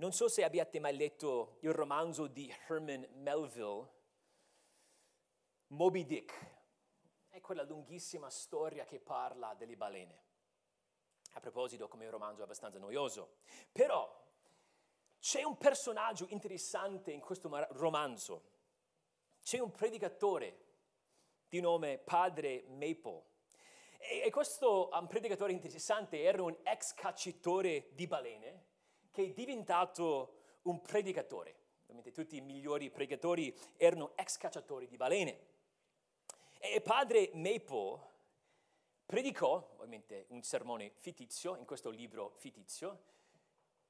Non 0.00 0.12
so 0.12 0.28
se 0.28 0.44
abbiate 0.44 0.78
mai 0.78 0.96
letto 0.96 1.56
il 1.62 1.72
romanzo 1.72 2.28
di 2.28 2.48
Herman 2.68 3.04
Melville, 3.14 3.90
Moby 5.68 6.04
Dick. 6.04 6.56
È 7.26 7.40
quella 7.40 7.64
lunghissima 7.64 8.30
storia 8.30 8.84
che 8.84 9.00
parla 9.00 9.54
delle 9.54 9.76
balene. 9.76 10.22
A 11.32 11.40
proposito, 11.40 11.88
come 11.88 12.04
un 12.04 12.12
romanzo 12.12 12.44
abbastanza 12.44 12.78
noioso. 12.78 13.38
Però 13.72 14.08
c'è 15.18 15.42
un 15.42 15.56
personaggio 15.56 16.28
interessante 16.28 17.10
in 17.10 17.20
questo 17.20 17.50
romanzo. 17.70 18.52
C'è 19.42 19.58
un 19.58 19.72
predicatore 19.72 20.66
di 21.48 21.60
nome 21.60 21.98
Padre 21.98 22.66
Maple. 22.68 23.24
E, 23.98 24.30
questo 24.30 24.90
predicatore 25.08 25.50
interessante 25.50 26.22
era 26.22 26.40
un 26.40 26.56
ex 26.62 26.94
cacciatore 26.94 27.88
di 27.94 28.06
balene 28.06 28.67
che 29.18 29.24
è 29.24 29.32
diventato 29.32 30.34
un 30.62 30.80
predicatore. 30.80 31.56
Ovviamente 31.82 32.12
tutti 32.12 32.36
i 32.36 32.40
migliori 32.40 32.88
predicatori 32.88 33.52
erano 33.76 34.12
ex 34.14 34.36
cacciatori 34.36 34.86
di 34.86 34.96
balene. 34.96 35.38
E 36.60 36.80
padre 36.80 37.30
Maple 37.34 37.98
predicò, 39.04 39.74
ovviamente, 39.74 40.26
un 40.28 40.42
sermone 40.42 40.92
fittizio, 40.98 41.56
in 41.56 41.64
questo 41.64 41.90
libro 41.90 42.34
fittizio, 42.36 43.00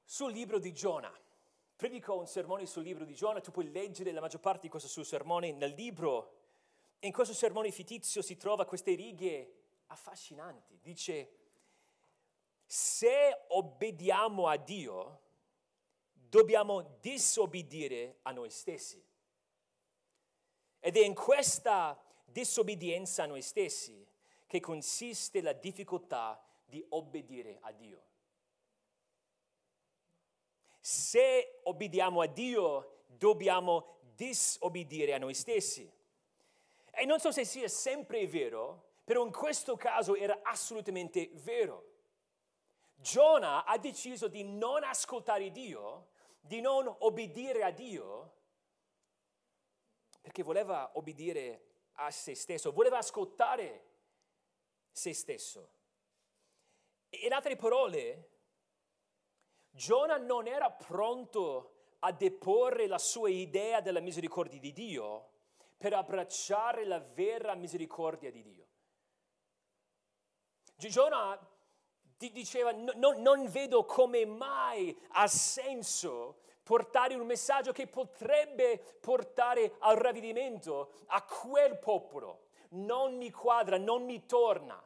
sul 0.03 0.33
libro 0.33 0.59
di 0.59 0.73
Giona. 0.73 1.13
Predicò 1.77 2.19
un 2.19 2.27
sermone 2.27 2.65
sul 2.65 2.85
libro 2.85 3.05
di 3.05 3.15
Giona, 3.15 3.41
tu 3.41 3.51
puoi 3.51 3.71
leggere 3.71 4.13
la 4.13 4.23
maggior 4.23 4.41
parte 4.41 4.63
di 4.63 4.69
questo 4.71 4.89
suo 4.89 5.05
sermone 5.05 5.53
nel 5.53 5.73
libro. 5.73 6.37
In 7.01 7.13
questo 7.13 7.35
sermone 7.35 7.71
fittizio 7.71 8.23
si 8.23 8.39
trova 8.39 8.65
queste 8.65 8.95
righe 8.95 9.57
affascinanti. 9.89 10.79
Dice, 10.81 11.38
se 12.71 13.45
obbediamo 13.49 14.47
a 14.47 14.59
Dio, 14.59 15.23
dobbiamo 16.13 16.99
disobbedire 17.01 18.19
a 18.23 18.33
noi 18.33 18.51
stessi. 18.51 19.03
Ed 20.79 20.99
è 20.99 21.01
in 21.01 21.15
questa 21.15 21.99
disobbedienza 22.27 23.23
a 23.23 23.27
noi 23.27 23.41
stessi 23.41 24.07
che 24.47 24.61
consiste 24.61 25.41
la 25.41 25.55
difficoltà 25.55 26.39
di 26.67 26.85
obbedire 26.91 27.57
a 27.63 27.73
Dio. 27.73 28.05
Se 30.79 31.61
obbediamo 31.63 32.21
a 32.21 32.27
Dio, 32.27 33.05
dobbiamo 33.07 33.97
disobbedire 34.15 35.15
a 35.15 35.19
noi 35.19 35.33
stessi. 35.33 35.91
E 36.91 37.05
non 37.07 37.19
so 37.19 37.33
se 37.33 37.47
sia 37.47 37.69
sempre 37.69 38.27
vero, 38.27 38.97
però 39.05 39.25
in 39.25 39.33
questo 39.33 39.75
caso 39.79 40.15
era 40.15 40.41
assolutamente 40.43 41.31
vero. 41.33 41.88
Giona 43.01 43.65
ha 43.65 43.79
deciso 43.79 44.27
di 44.27 44.43
non 44.43 44.83
ascoltare 44.83 45.51
Dio, 45.51 46.09
di 46.41 46.61
non 46.61 46.93
obbedire 47.01 47.63
a 47.63 47.71
Dio, 47.71 48.35
perché 50.21 50.43
voleva 50.43 50.91
obbedire 50.95 51.67
a 51.93 52.11
se 52.11 52.35
stesso, 52.35 52.73
voleva 52.73 52.99
ascoltare 52.99 53.87
se 54.91 55.15
stesso. 55.15 55.73
In 57.11 57.33
altre 57.33 57.55
parole, 57.55 58.31
Giona 59.71 60.17
non 60.17 60.49
era 60.49 60.71
pronto 60.71 61.75
a 62.01 62.13
deporre 62.13 62.89
la 62.89 62.99
sua 62.99 63.29
idea 63.29 63.81
della 63.81 64.01
misericordia 64.01 64.59
di 64.59 64.73
Dio 64.73 65.31
per 65.77 65.93
abbracciare 65.93 66.85
la 66.85 66.99
vera 66.99 67.55
misericordia 67.55 68.31
di 68.31 68.43
Dio. 68.43 68.67
Giona 70.77 71.39
diceva 72.19 72.73
no, 72.73 73.13
non 73.17 73.49
vedo 73.49 73.85
come 73.85 74.27
mai 74.27 74.97
ha 75.13 75.27
senso 75.29 76.41
portare 76.65 77.15
un 77.15 77.25
messaggio 77.25 77.73
che 77.73 77.87
potrebbe 77.87 78.79
portare 79.01 79.77
al 79.79 79.97
ravvedimento 79.97 80.93
a 81.07 81.23
quel 81.23 81.79
popolo. 81.79 82.49
Non 82.71 83.17
mi 83.17 83.31
quadra, 83.31 83.79
non 83.79 84.05
mi 84.05 84.27
torna. 84.27 84.85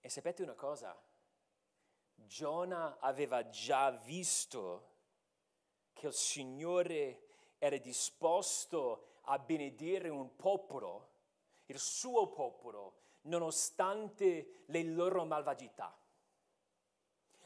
E 0.00 0.10
sapete 0.10 0.42
una 0.42 0.54
cosa? 0.54 0.94
Giona 2.14 2.98
aveva 2.98 3.48
già 3.48 3.90
visto 3.92 4.96
che 5.94 6.08
il 6.08 6.12
Signore 6.12 7.28
era 7.58 7.78
disposto 7.78 9.20
a 9.22 9.38
benedire 9.38 10.08
un 10.08 10.34
popolo 10.36 11.16
il 11.68 11.78
suo 11.78 12.28
popolo, 12.28 12.94
nonostante 13.22 14.62
le 14.66 14.82
loro 14.84 15.24
malvagità. 15.24 15.96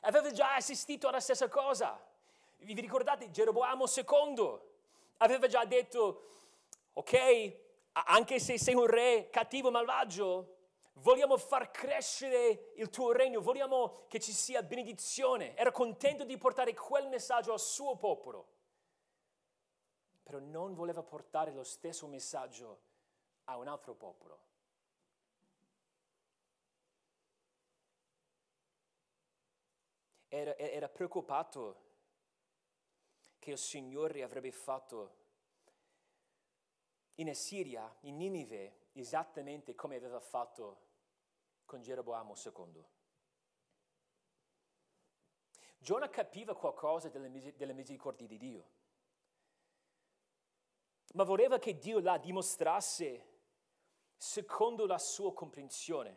Aveva 0.00 0.30
già 0.30 0.54
assistito 0.54 1.08
alla 1.08 1.20
stessa 1.20 1.48
cosa. 1.48 2.00
Vi 2.58 2.80
ricordate 2.80 3.30
Geroboamo 3.30 3.84
II? 3.86 4.60
Aveva 5.18 5.46
già 5.46 5.64
detto, 5.64 6.22
ok, 6.92 7.56
anche 7.92 8.38
se 8.38 8.58
sei 8.58 8.74
un 8.74 8.86
re 8.86 9.28
cattivo 9.30 9.68
e 9.68 9.72
malvagio, 9.72 10.56
vogliamo 10.94 11.36
far 11.36 11.70
crescere 11.70 12.72
il 12.76 12.90
tuo 12.90 13.12
regno, 13.12 13.40
vogliamo 13.40 14.04
che 14.08 14.20
ci 14.20 14.32
sia 14.32 14.62
benedizione. 14.62 15.56
Era 15.56 15.72
contento 15.72 16.24
di 16.24 16.36
portare 16.38 16.74
quel 16.74 17.08
messaggio 17.08 17.52
al 17.52 17.60
suo 17.60 17.96
popolo, 17.96 18.48
però 20.22 20.38
non 20.38 20.74
voleva 20.74 21.02
portare 21.02 21.52
lo 21.52 21.64
stesso 21.64 22.06
messaggio 22.06 22.90
a 23.44 23.56
un 23.56 23.68
altro 23.68 23.94
popolo. 23.94 24.50
era, 30.34 30.56
era 30.56 30.88
preoccupato 30.88 31.90
che 33.38 33.50
il 33.50 33.58
Signore 33.58 34.22
avrebbe 34.22 34.50
fatto 34.50 35.20
in 37.16 37.28
Assiria, 37.28 37.94
in 38.02 38.16
Ninive, 38.16 38.88
esattamente 38.92 39.74
come 39.74 39.96
aveva 39.96 40.20
fatto 40.20 40.90
con 41.66 41.82
Geroboamo 41.82 42.32
II. 42.34 42.84
Giona 45.76 46.08
capiva 46.08 46.54
qualcosa 46.54 47.10
delle 47.10 47.72
misericordia 47.74 48.26
di 48.26 48.38
Dio, 48.38 48.70
ma 51.12 51.24
voleva 51.24 51.58
che 51.58 51.76
Dio 51.76 52.00
la 52.00 52.16
dimostrasse 52.16 53.31
secondo 54.22 54.86
la 54.86 54.98
sua 54.98 55.34
comprensione, 55.34 56.16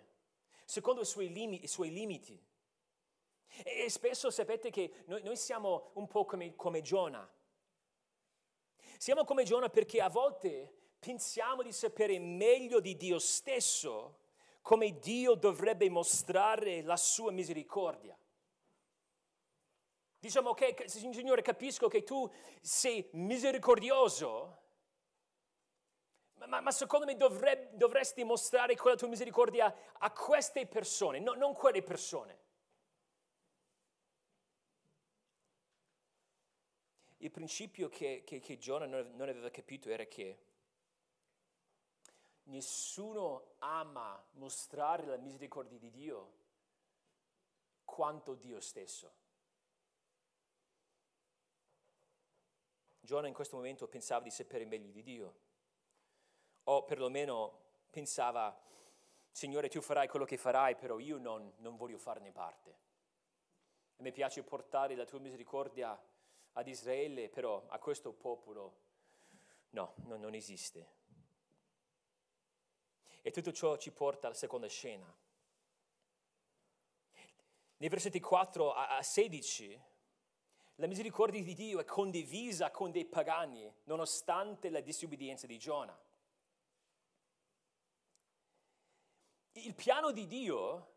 secondo 0.64 1.02
i 1.02 1.06
suoi, 1.06 1.34
lim- 1.34 1.64
i 1.64 1.66
suoi 1.66 1.92
limiti. 1.92 2.40
E, 3.64 3.90
spesso 3.90 4.30
sapete 4.30 4.70
che 4.70 5.04
noi, 5.06 5.24
noi 5.24 5.36
siamo 5.36 5.90
un 5.94 6.06
po' 6.06 6.24
come, 6.24 6.56
come 6.56 6.82
Giona. 6.82 7.28
Siamo 9.00 9.24
come 9.24 9.44
Giona 9.44 9.70
perché 9.70 10.02
a 10.02 10.10
volte 10.10 10.72
pensiamo 11.00 11.64
di 11.64 11.72
sapere 11.72 12.20
meglio 12.20 12.80
di 12.80 12.96
Dio 12.96 13.18
stesso 13.18 14.20
come 14.62 15.00
Dio 15.00 15.34
dovrebbe 15.34 15.90
mostrare 15.90 16.84
la 16.84 16.98
sua 16.98 17.32
misericordia. 17.32 18.16
Diciamo 20.20 20.52
okay, 20.52 20.88
Signore, 20.88 21.42
capisco 21.42 21.88
che 21.88 22.04
tu 22.04 22.32
sei 22.62 23.08
misericordioso, 23.14 24.65
ma, 26.48 26.62
ma 26.62 26.72
secondo 26.72 27.06
me 27.06 27.16
dovrebbe, 27.16 27.78
dovresti 27.78 28.24
mostrare 28.24 28.76
quella 28.76 28.96
tua 28.96 29.08
misericordia 29.08 29.74
a 29.94 30.12
queste 30.12 30.66
persone, 30.68 31.20
no, 31.20 31.34
non 31.34 31.54
quelle 31.54 31.82
persone. 31.82 32.44
Il 37.18 37.32
principio 37.32 37.90
che, 37.90 38.24
che, 38.26 38.40
che 38.40 38.58
Giona 38.58 38.86
non, 38.86 39.14
non 39.16 39.30
aveva 39.30 39.50
capito 39.50 39.90
era 39.90 40.06
che 40.06 40.40
nessuno 42.44 43.56
ama 43.60 44.24
mostrare 44.34 45.06
la 45.06 45.18
misericordia 45.18 45.78
di 45.78 45.90
Dio 45.90 46.34
quanto 47.84 48.36
Dio 48.36 48.60
stesso. 48.60 49.24
Giona 53.00 53.28
in 53.28 53.34
questo 53.34 53.56
momento 53.56 53.88
pensava 53.88 54.24
di 54.24 54.32
sapere 54.32 54.66
meglio 54.66 54.92
di 54.92 55.04
Dio, 55.04 55.36
o 56.66 56.84
perlomeno 56.84 57.64
pensava, 57.90 58.58
Signore, 59.32 59.70
tu 59.70 59.82
farai 59.82 60.08
quello 60.08 60.26
che 60.26 60.38
farai, 60.38 60.76
però 60.76 61.00
io 61.00 61.18
non, 61.18 61.54
non 61.58 61.76
voglio 61.76 61.98
farne 61.98 62.32
parte. 62.32 62.84
A 63.98 64.04
me 64.04 64.12
piace 64.12 64.44
portare 64.44 64.96
la 64.96 65.06
tua 65.06 65.20
misericordia 65.20 66.00
ad 66.54 66.68
Israele, 66.68 67.30
però 67.30 67.66
a 67.68 67.80
questo 67.80 68.14
popolo 68.14 68.78
no, 69.72 69.94
no 70.06 70.18
non 70.18 70.34
esiste. 70.34 70.94
E 73.22 73.32
tutto 73.32 73.52
ciò 73.52 73.78
ci 73.78 73.92
porta 73.92 74.28
alla 74.28 74.36
seconda 74.36 74.68
scena. 74.68 75.14
Nei 77.78 77.90
versetti 77.90 78.20
4 78.20 78.74
a 78.74 79.02
16, 79.02 79.82
la 80.76 80.88
misericordia 80.88 81.44
di 81.44 81.54
Dio 81.54 81.80
è 81.80 81.86
condivisa 81.86 82.72
con 82.72 82.92
dei 82.92 83.06
pagani, 83.06 83.70
nonostante 83.84 84.70
la 84.70 84.80
disobbedienza 84.80 85.46
di 85.46 85.58
Giona. 85.58 85.98
Il 89.58 89.74
piano 89.74 90.12
di 90.12 90.28
Dio 90.28 90.94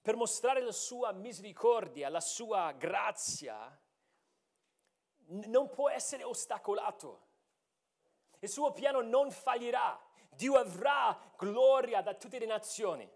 per 0.00 0.16
mostrare 0.16 0.62
la 0.62 0.72
sua 0.72 1.12
misericordia, 1.12 2.08
la 2.08 2.20
sua 2.20 2.72
grazia, 2.72 3.80
non 5.26 5.68
può 5.68 5.88
essere 5.88 6.24
ostacolato. 6.24 7.28
Il 8.40 8.48
suo 8.48 8.72
piano 8.72 9.00
non 9.02 9.30
fallirà. 9.30 10.00
Dio 10.30 10.54
avrà 10.54 11.16
gloria 11.36 12.00
da 12.00 12.14
tutte 12.14 12.38
le 12.38 12.46
nazioni. 12.46 13.08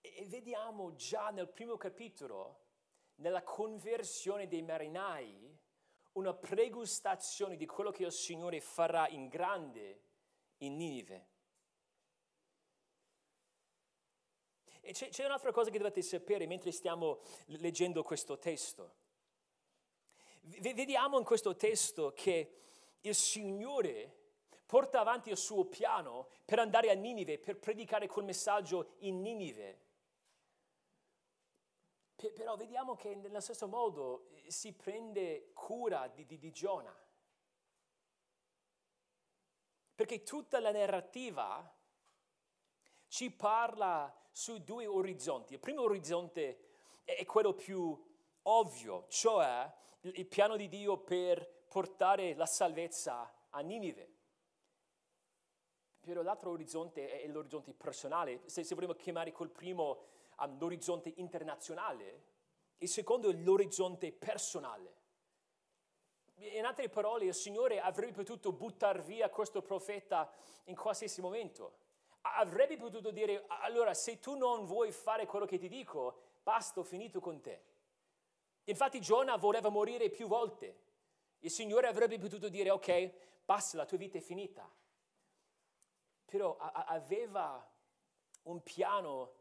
E 0.00 0.24
vediamo 0.26 0.94
già 0.94 1.30
nel 1.30 1.48
primo 1.48 1.76
capitolo, 1.76 2.68
nella 3.16 3.42
conversione 3.42 4.48
dei 4.48 4.62
marinai, 4.62 5.58
una 6.12 6.34
pregustazione 6.34 7.56
di 7.56 7.66
quello 7.66 7.90
che 7.90 8.04
il 8.04 8.12
Signore 8.12 8.60
farà 8.60 9.06
in 9.08 9.28
grande 9.28 10.02
in 10.58 10.76
Ninive. 10.76 11.29
E 14.80 14.92
c'è, 14.92 15.08
c'è 15.08 15.24
un'altra 15.24 15.52
cosa 15.52 15.70
che 15.70 15.78
dovete 15.78 16.02
sapere 16.02 16.46
mentre 16.46 16.72
stiamo 16.72 17.20
leggendo 17.46 18.02
questo 18.02 18.38
testo. 18.38 18.94
V- 20.42 20.72
vediamo 20.72 21.18
in 21.18 21.24
questo 21.24 21.54
testo 21.54 22.12
che 22.12 22.56
il 23.00 23.14
Signore 23.14 24.18
porta 24.66 25.00
avanti 25.00 25.30
il 25.30 25.36
suo 25.36 25.64
piano 25.64 26.28
per 26.44 26.58
andare 26.58 26.90
a 26.90 26.94
Ninive, 26.94 27.38
per 27.38 27.58
predicare 27.58 28.06
quel 28.06 28.24
messaggio 28.24 28.94
in 28.98 29.20
Ninive. 29.20 29.80
P- 32.14 32.32
però 32.32 32.56
vediamo 32.56 32.94
che 32.94 33.14
nello 33.14 33.40
stesso 33.40 33.66
modo 33.66 34.28
eh, 34.30 34.50
si 34.50 34.72
prende 34.72 35.50
cura 35.52 36.08
di, 36.08 36.24
di, 36.24 36.38
di 36.38 36.52
Giona. 36.52 36.96
Perché 39.94 40.22
tutta 40.22 40.60
la 40.60 40.70
narrativa 40.70 41.78
ci 43.08 43.30
parla 43.30 44.19
su 44.30 44.58
due 44.62 44.86
orizzonti. 44.86 45.54
Il 45.54 45.60
primo 45.60 45.82
orizzonte 45.82 46.58
è 47.04 47.24
quello 47.24 47.54
più 47.54 47.98
ovvio, 48.42 49.06
cioè 49.08 49.72
il 50.00 50.26
piano 50.26 50.56
di 50.56 50.68
Dio 50.68 50.98
per 50.98 51.64
portare 51.68 52.34
la 52.34 52.46
salvezza 52.46 53.32
a 53.50 53.60
Ninive. 53.60 54.18
Però 56.00 56.22
l'altro 56.22 56.50
orizzonte 56.50 57.20
è 57.20 57.26
l'orizzonte 57.28 57.74
personale, 57.74 58.42
se, 58.46 58.64
se 58.64 58.74
vogliamo 58.74 58.94
chiamare 58.94 59.32
quel 59.32 59.50
primo 59.50 60.04
um, 60.38 60.58
l'orizzonte 60.58 61.12
internazionale, 61.16 62.28
il 62.78 62.88
secondo 62.88 63.28
è 63.28 63.34
l'orizzonte 63.34 64.10
personale. 64.12 64.98
In 66.36 66.64
altre 66.64 66.88
parole, 66.88 67.26
il 67.26 67.34
Signore 67.34 67.80
avrebbe 67.80 68.12
potuto 68.12 68.50
buttare 68.52 69.02
via 69.02 69.28
questo 69.28 69.60
profeta 69.60 70.32
in 70.64 70.74
qualsiasi 70.74 71.20
momento. 71.20 71.88
Avrebbe 72.22 72.76
potuto 72.76 73.10
dire, 73.10 73.44
allora 73.48 73.94
se 73.94 74.18
tu 74.18 74.36
non 74.36 74.64
vuoi 74.66 74.92
fare 74.92 75.26
quello 75.26 75.46
che 75.46 75.58
ti 75.58 75.68
dico, 75.68 76.20
basta, 76.42 76.80
ho 76.80 76.84
finito 76.84 77.20
con 77.20 77.40
te. 77.40 77.64
Infatti 78.64 79.00
Giona 79.00 79.36
voleva 79.36 79.68
morire 79.68 80.10
più 80.10 80.26
volte. 80.26 80.88
Il 81.40 81.50
Signore 81.50 81.86
avrebbe 81.86 82.18
potuto 82.18 82.48
dire, 82.48 82.70
ok, 82.70 83.12
basta, 83.44 83.76
la 83.78 83.86
tua 83.86 83.96
vita 83.96 84.18
è 84.18 84.20
finita 84.20 84.70
però 86.30 86.56
a- 86.56 86.84
aveva 86.86 87.68
un 88.42 88.62
piano 88.62 89.34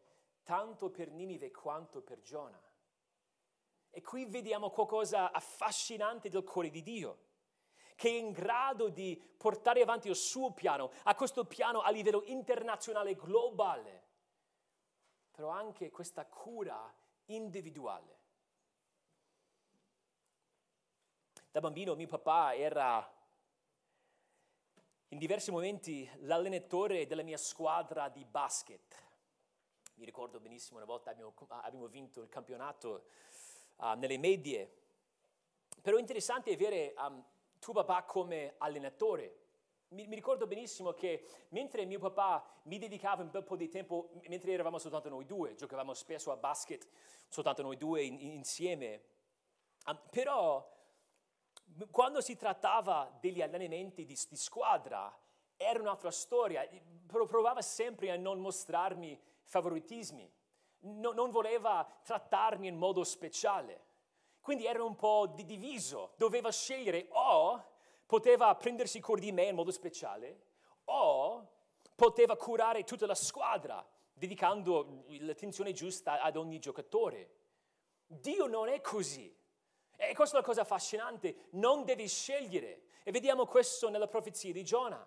tanto 0.43 0.89
per 0.89 1.11
Ninive 1.11 1.51
quanto 1.51 2.01
per 2.01 2.19
Giona. 2.21 2.59
E 3.91 4.01
qui 4.01 4.25
vediamo 4.25 4.71
qualcosa 4.71 5.31
affascinante 5.31 6.29
del 6.29 6.43
cuore 6.43 6.71
di 6.71 6.81
Dio, 6.81 7.27
che 7.99 8.07
è 8.07 8.13
in 8.13 8.31
grado 8.31 8.87
di 8.87 9.21
portare 9.35 9.81
avanti 9.81 10.07
il 10.07 10.15
suo 10.15 10.53
piano, 10.53 10.89
a 11.03 11.15
questo 11.15 11.43
piano 11.43 11.81
a 11.81 11.89
livello 11.89 12.23
internazionale, 12.27 13.13
globale, 13.13 14.03
però 15.31 15.49
anche 15.49 15.91
questa 15.91 16.25
cura 16.25 16.81
individuale. 17.25 18.17
Da 21.51 21.59
bambino 21.59 21.93
mio 21.95 22.07
papà 22.07 22.55
era 22.55 23.05
in 25.09 25.17
diversi 25.17 25.51
momenti 25.51 26.09
l'allenatore 26.19 27.05
della 27.05 27.23
mia 27.23 27.35
squadra 27.35 28.07
di 28.07 28.23
basket. 28.23 28.95
Mi 29.95 30.05
ricordo 30.05 30.39
benissimo 30.39 30.77
una 30.77 30.85
volta 30.85 31.11
abbiamo, 31.11 31.33
abbiamo 31.49 31.87
vinto 31.87 32.21
il 32.21 32.29
campionato 32.29 33.07
uh, 33.75 33.95
nelle 33.95 34.17
medie. 34.17 34.73
Però 35.81 35.97
è 35.97 35.99
interessante 35.99 36.53
avere 36.53 36.93
um, 36.97 37.21
tuo 37.59 37.73
papà 37.73 38.03
come 38.03 38.55
allenatore. 38.57 39.35
Mi, 39.89 40.05
mi, 40.07 40.15
ricordo 40.15 40.45
benissimo 40.45 40.93
che 40.93 41.25
mentre 41.49 41.85
mio 41.85 41.99
papà 41.99 42.45
mi 42.63 42.77
dedicava 42.77 43.23
un 43.23 43.31
bel 43.31 43.43
po' 43.43 43.55
di 43.55 43.69
tempo, 43.69 44.11
mentre 44.27 44.51
eravamo 44.51 44.77
soltanto 44.77 45.09
noi 45.09 45.25
due, 45.25 45.55
giocavamo 45.55 45.93
spesso 45.93 46.31
a 46.31 46.37
basket 46.37 46.87
soltanto 47.27 47.61
noi 47.61 47.77
due 47.77 48.03
in, 48.03 48.19
in, 48.19 48.31
insieme, 48.33 49.01
però 50.11 50.77
quando 51.91 52.21
si 52.21 52.35
trattava 52.35 53.17
degli 53.19 53.41
allenamenti 53.41 54.05
di, 54.05 54.17
di 54.29 54.35
squadra, 54.35 55.15
era 55.55 55.79
un'altra 55.79 56.11
storia. 56.11 56.67
Provava 57.05 57.61
sempre 57.61 58.11
a 58.11 58.15
non 58.15 58.39
mostrarmi 58.39 59.19
favoritismi, 59.43 60.31
no, 60.81 61.11
non 61.11 61.31
voleva 61.31 61.87
trattarmi 62.03 62.67
in 62.67 62.77
modo 62.77 63.03
speciale. 63.03 63.87
Quindi 64.41 64.65
era 64.65 64.83
un 64.83 64.95
po' 64.95 65.27
diviso, 65.35 66.13
doveva 66.17 66.51
scegliere 66.51 67.07
o 67.11 67.63
poteva 68.05 68.55
prendersi 68.55 68.99
cura 68.99 69.19
di 69.19 69.31
me 69.31 69.45
in 69.45 69.55
modo 69.55 69.71
speciale 69.71 70.47
o 70.85 71.47
poteva 71.95 72.35
curare 72.35 72.83
tutta 72.83 73.05
la 73.05 73.15
squadra 73.15 73.85
dedicando 74.13 75.05
l'attenzione 75.19 75.71
giusta 75.71 76.21
ad 76.21 76.35
ogni 76.35 76.59
giocatore. 76.59 77.35
Dio 78.05 78.47
non 78.47 78.67
è 78.67 78.81
così. 78.81 79.33
E 79.95 80.13
questa 80.15 80.37
è 80.37 80.39
la 80.39 80.45
cosa 80.45 80.61
affascinante, 80.61 81.47
non 81.51 81.85
devi 81.85 82.07
scegliere. 82.07 82.83
E 83.03 83.11
vediamo 83.11 83.45
questo 83.45 83.89
nella 83.89 84.07
profezia 84.07 84.51
di 84.51 84.63
Giona. 84.63 85.05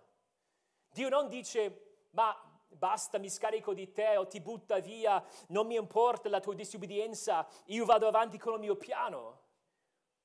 Dio 0.90 1.08
non 1.08 1.28
dice, 1.28 2.06
ma 2.10 2.34
basta, 2.76 3.18
mi 3.18 3.28
scarico 3.28 3.74
di 3.74 3.92
te 3.92 4.16
o 4.16 4.26
ti 4.26 4.40
butta 4.40 4.78
via, 4.80 5.24
non 5.48 5.66
mi 5.66 5.76
importa 5.76 6.28
la 6.28 6.40
tua 6.40 6.54
disobbedienza, 6.54 7.46
io 7.66 7.84
vado 7.84 8.06
avanti 8.06 8.38
con 8.38 8.54
il 8.54 8.60
mio 8.60 8.76
piano. 8.76 9.40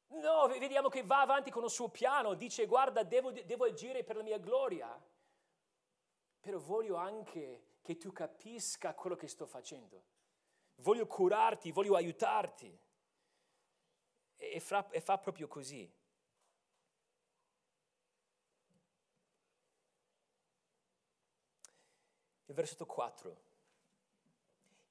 No, 0.10 0.48
vediamo 0.48 0.88
che 0.88 1.04
va 1.04 1.22
avanti 1.22 1.52
con 1.52 1.64
il 1.64 1.70
suo 1.70 1.89
piano, 1.89 2.34
dice 2.34 2.66
guarda, 2.66 3.04
devo, 3.04 3.32
devo 3.32 3.66
agire 3.66 4.04
per 4.04 4.16
la 4.16 4.24
mia 4.24 4.38
gloria, 4.38 4.89
però 6.39 6.60
voglio 6.60 6.95
anche 6.95 7.78
che 7.82 7.98
tu 7.98 8.12
capisca 8.12 8.93
quello 8.93 9.16
che 9.16 9.28
sto 9.28 9.45
facendo. 9.45 10.04
Voglio 10.76 11.08
curarti, 11.08 11.72
voglio 11.72 11.95
aiutarti. 11.95 12.80
E, 14.36 14.60
fra, 14.60 14.88
e 14.89 15.02
fa 15.02 15.18
proprio 15.18 15.48
così. 15.48 15.91
Il 22.50 22.56
versetto 22.56 22.86
4. 22.86 23.41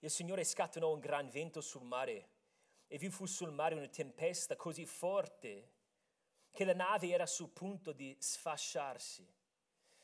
Il 0.00 0.10
Signore 0.10 0.44
scatenò 0.44 0.92
un 0.92 1.00
gran 1.00 1.30
vento 1.30 1.62
sul 1.62 1.84
mare 1.84 2.28
e 2.86 2.98
vi 2.98 3.08
fu 3.08 3.24
sul 3.24 3.50
mare 3.50 3.74
una 3.74 3.88
tempesta 3.88 4.56
così 4.56 4.84
forte 4.84 5.72
che 6.50 6.66
la 6.66 6.74
nave 6.74 7.08
era 7.08 7.24
sul 7.24 7.48
punto 7.48 7.92
di 7.92 8.14
sfasciarsi. 8.18 9.22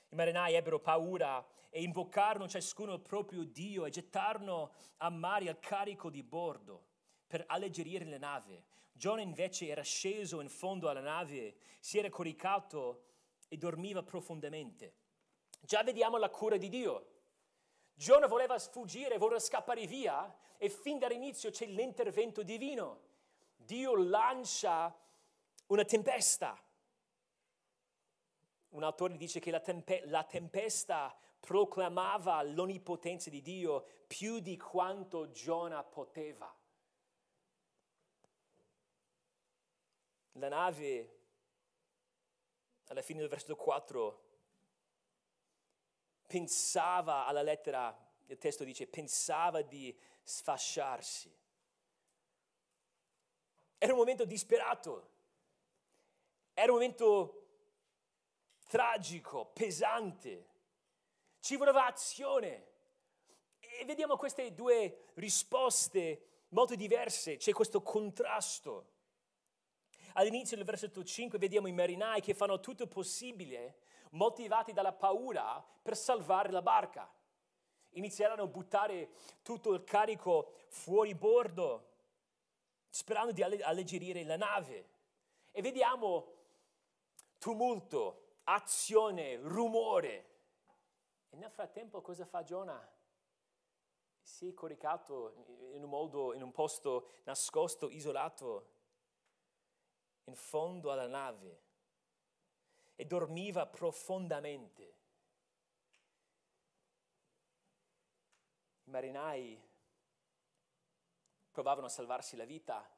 I 0.09 0.15
marinai 0.15 0.55
ebbero 0.55 0.81
paura 0.81 1.47
e 1.69 1.83
invocarono 1.83 2.49
ciascuno 2.49 2.95
il 2.95 3.01
proprio 3.01 3.45
Dio 3.45 3.85
e 3.85 3.91
gettarono 3.91 4.73
a 4.99 5.11
mare 5.11 5.45
il 5.45 5.59
carico 5.61 6.09
di 6.09 6.23
bordo 6.23 6.87
per 7.27 7.45
alleggerire 7.49 8.07
la 8.07 8.17
nave. 8.17 8.65
Giona 8.93 9.21
invece 9.21 9.67
era 9.67 9.83
sceso 9.83 10.41
in 10.41 10.49
fondo 10.49 10.89
alla 10.89 11.01
nave, 11.01 11.57
si 11.81 11.99
era 11.99 12.09
coricato 12.09 13.05
e 13.47 13.59
dormiva 13.59 14.03
profondamente. 14.03 14.95
Già 15.61 15.83
vediamo 15.83 16.17
la 16.17 16.31
cura 16.31 16.57
di 16.57 16.71
Dio. 16.71 17.12
Giona 17.95 18.27
voleva 18.27 18.59
sfuggire, 18.59 19.19
voleva 19.19 19.41
scappare 19.41 19.87
via 19.87 20.35
e 20.57 20.69
fin 20.69 20.99
dall'inizio 20.99 21.51
c'è 21.51 21.67
l'intervento 21.67 22.43
divino. 22.43 23.01
Dio 23.57 23.97
lancia 23.97 24.95
una 25.67 25.85
tempesta. 25.85 26.61
Un 28.71 28.83
autore 28.83 29.17
dice 29.17 29.41
che 29.41 29.51
la, 29.51 29.61
tempe- 29.61 30.03
la 30.07 30.25
tempesta 30.25 31.17
proclamava 31.39 32.43
l'onnipotenza 32.43 33.29
di 33.29 33.43
Dio 33.43 33.85
più 34.07 34.39
di 34.39 34.57
quanto 34.57 35.31
Giona 35.31 35.83
poteva. 35.83 36.55
La 40.37 40.49
nave, 40.49 41.19
alla 42.87 43.03
fine 43.03 43.21
del 43.21 43.29
versetto 43.29 43.57
4, 43.57 44.32
pensava 46.33 47.27
alla 47.27 47.43
lettera, 47.43 47.95
il 48.29 48.39
testo 48.39 48.65
dice, 48.65 48.87
pensava 48.87 49.61
di 49.61 49.95
sfasciarsi. 50.23 51.31
Era 53.77 53.93
un 53.93 53.99
momento 53.99 54.25
disperato, 54.25 55.11
era 56.55 56.73
un 56.73 56.79
momento 56.79 57.49
tragico, 58.67 59.45
pesante, 59.53 60.49
ci 61.41 61.57
voleva 61.57 61.85
azione. 61.85 62.71
E 63.59 63.85
vediamo 63.85 64.17
queste 64.17 64.55
due 64.55 65.11
risposte 65.17 66.45
molto 66.49 66.75
diverse, 66.77 67.37
c'è 67.37 67.53
questo 67.53 67.83
contrasto. 67.83 68.89
All'inizio 70.15 70.57
del 70.57 70.65
versetto 70.65 71.05
5 71.05 71.39
vediamo 71.39 71.67
i 71.67 71.73
marinai 71.73 72.23
che 72.23 72.33
fanno 72.33 72.59
tutto 72.59 72.85
il 72.85 72.89
possibile 72.89 73.81
motivati 74.13 74.73
dalla 74.73 74.93
paura 74.93 75.65
per 75.83 75.97
salvare 75.97 76.51
la 76.51 76.63
barca. 76.63 77.11
Inizieranno 77.91 78.45
a 78.45 78.47
buttare 78.47 79.11
tutto 79.43 79.73
il 79.75 79.85
carico 79.85 80.53
fuori 80.69 81.15
bordo, 81.15 81.91
sperando 82.89 83.33
di 83.33 83.43
alleggerire 83.43 84.25
la 84.25 84.37
nave. 84.37 84.89
E 85.51 85.61
vediamo 85.61 86.33
tumulto, 87.39 88.39
azione, 88.45 89.37
rumore. 89.37 90.31
E 91.29 91.37
nel 91.37 91.51
frattempo 91.51 92.01
cosa 92.01 92.25
fa 92.25 92.43
Giona? 92.43 92.91
Si 94.21 94.49
è 94.49 94.55
coricato 94.55 95.35
in 95.73 95.83
un, 95.83 95.91
modo, 95.91 96.33
in 96.33 96.43
un 96.43 96.53
posto 96.53 97.09
nascosto, 97.25 97.91
isolato, 97.91 98.71
in 100.25 100.35
fondo 100.35 100.93
alla 100.93 101.09
nave 101.09 101.71
e 102.95 103.05
dormiva 103.05 103.67
profondamente. 103.67 105.01
I 108.85 108.91
marinai 108.91 109.61
provavano 111.51 111.87
a 111.87 111.91
salvarsi 111.91 112.37
la 112.37 112.45
vita. 112.45 112.89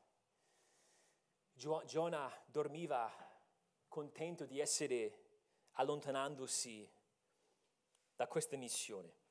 Giona 1.52 2.30
dormiva 2.46 3.10
contento 3.88 4.44
di 4.44 4.58
essere 4.58 5.22
allontanandosi 5.72 6.90
da 8.16 8.26
questa 8.26 8.56
missione. 8.56 9.22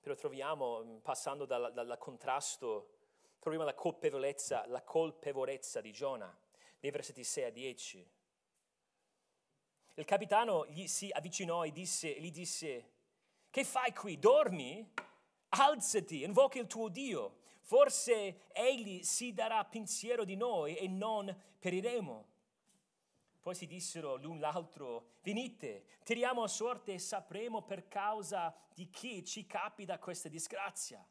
Però 0.00 0.14
troviamo, 0.14 1.00
passando 1.00 1.44
dal, 1.44 1.72
dal 1.72 1.98
contrasto, 1.98 2.98
troviamo 3.40 3.64
la 3.64 3.74
colpevolezza, 3.74 4.64
la 4.66 4.82
colpevolezza 4.82 5.80
di 5.80 5.92
Giona 5.92 6.46
dei 6.80 6.90
versetti 6.90 7.24
6 7.24 7.44
a 7.44 7.50
10. 7.50 8.10
Il 9.94 10.04
capitano 10.04 10.66
gli 10.66 10.86
si 10.86 11.10
avvicinò 11.10 11.64
e 11.64 11.72
disse, 11.72 12.20
gli 12.20 12.30
disse, 12.30 12.92
che 13.50 13.64
fai 13.64 13.92
qui? 13.92 14.18
Dormi? 14.18 14.92
Alzati, 15.48 16.22
invoca 16.22 16.58
il 16.58 16.66
tuo 16.66 16.88
Dio. 16.88 17.38
Forse 17.62 18.46
egli 18.52 19.02
si 19.02 19.32
darà 19.32 19.64
pensiero 19.64 20.24
di 20.24 20.36
noi 20.36 20.76
e 20.76 20.86
non 20.86 21.34
periremo. 21.58 22.26
Poi 23.40 23.54
si 23.54 23.66
dissero 23.66 24.16
l'un 24.16 24.38
l'altro, 24.40 25.16
venite, 25.22 25.84
tiriamo 26.04 26.42
a 26.42 26.48
sorte 26.48 26.94
e 26.94 26.98
sapremo 26.98 27.62
per 27.62 27.88
causa 27.88 28.54
di 28.72 28.88
chi 28.90 29.24
ci 29.24 29.46
capita 29.46 29.98
questa 29.98 30.28
disgrazia. 30.28 31.06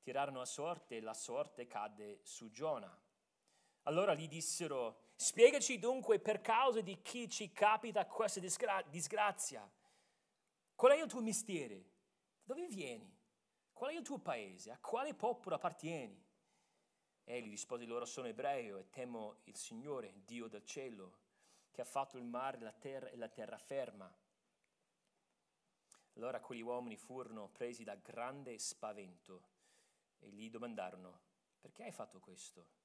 Tirarono 0.00 0.40
a 0.40 0.44
sorte 0.44 0.96
e 0.96 1.00
la 1.00 1.14
sorte 1.14 1.66
cadde 1.66 2.20
su 2.22 2.50
Giona. 2.50 3.01
Allora 3.82 4.14
gli 4.14 4.28
dissero, 4.28 5.10
spiegaci 5.16 5.78
dunque 5.78 6.20
per 6.20 6.40
causa 6.40 6.80
di 6.80 7.02
chi 7.02 7.28
ci 7.28 7.52
capita 7.52 8.06
questa 8.06 8.38
disgra- 8.38 8.82
disgrazia. 8.82 9.68
Qual 10.74 10.92
è 10.92 11.02
il 11.02 11.08
tuo 11.08 11.20
mestiere? 11.20 11.90
Dove 12.44 12.66
vieni? 12.66 13.12
Qual 13.72 13.90
è 13.92 13.96
il 13.96 14.02
tuo 14.02 14.18
paese? 14.18 14.70
A 14.70 14.78
quale 14.78 15.14
popolo 15.14 15.56
appartieni? 15.56 16.24
Egli 17.24 17.50
rispose 17.50 17.84
loro, 17.84 18.04
sono 18.04 18.28
ebreo 18.28 18.78
e 18.78 18.90
temo 18.90 19.40
il 19.44 19.56
Signore, 19.56 20.12
Dio 20.24 20.48
del 20.48 20.64
cielo, 20.64 21.18
che 21.70 21.80
ha 21.80 21.84
fatto 21.84 22.18
il 22.18 22.24
mare 22.24 22.60
la 22.60 22.72
terra 22.72 23.08
e 23.08 23.16
la 23.16 23.28
terraferma. 23.28 24.12
Allora 26.14 26.40
quegli 26.40 26.60
uomini 26.60 26.96
furono 26.96 27.48
presi 27.48 27.84
da 27.84 27.94
grande 27.94 28.58
spavento 28.58 29.48
e 30.18 30.28
gli 30.28 30.50
domandarono, 30.50 31.20
perché 31.60 31.84
hai 31.84 31.92
fatto 31.92 32.20
questo? 32.20 32.81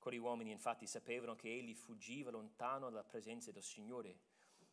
Quegli 0.00 0.16
uomini 0.16 0.50
infatti 0.50 0.86
sapevano 0.86 1.36
che 1.36 1.52
egli 1.52 1.74
fuggiva 1.74 2.30
lontano 2.30 2.88
dalla 2.88 3.04
presenza 3.04 3.52
del 3.52 3.62
Signore, 3.62 4.18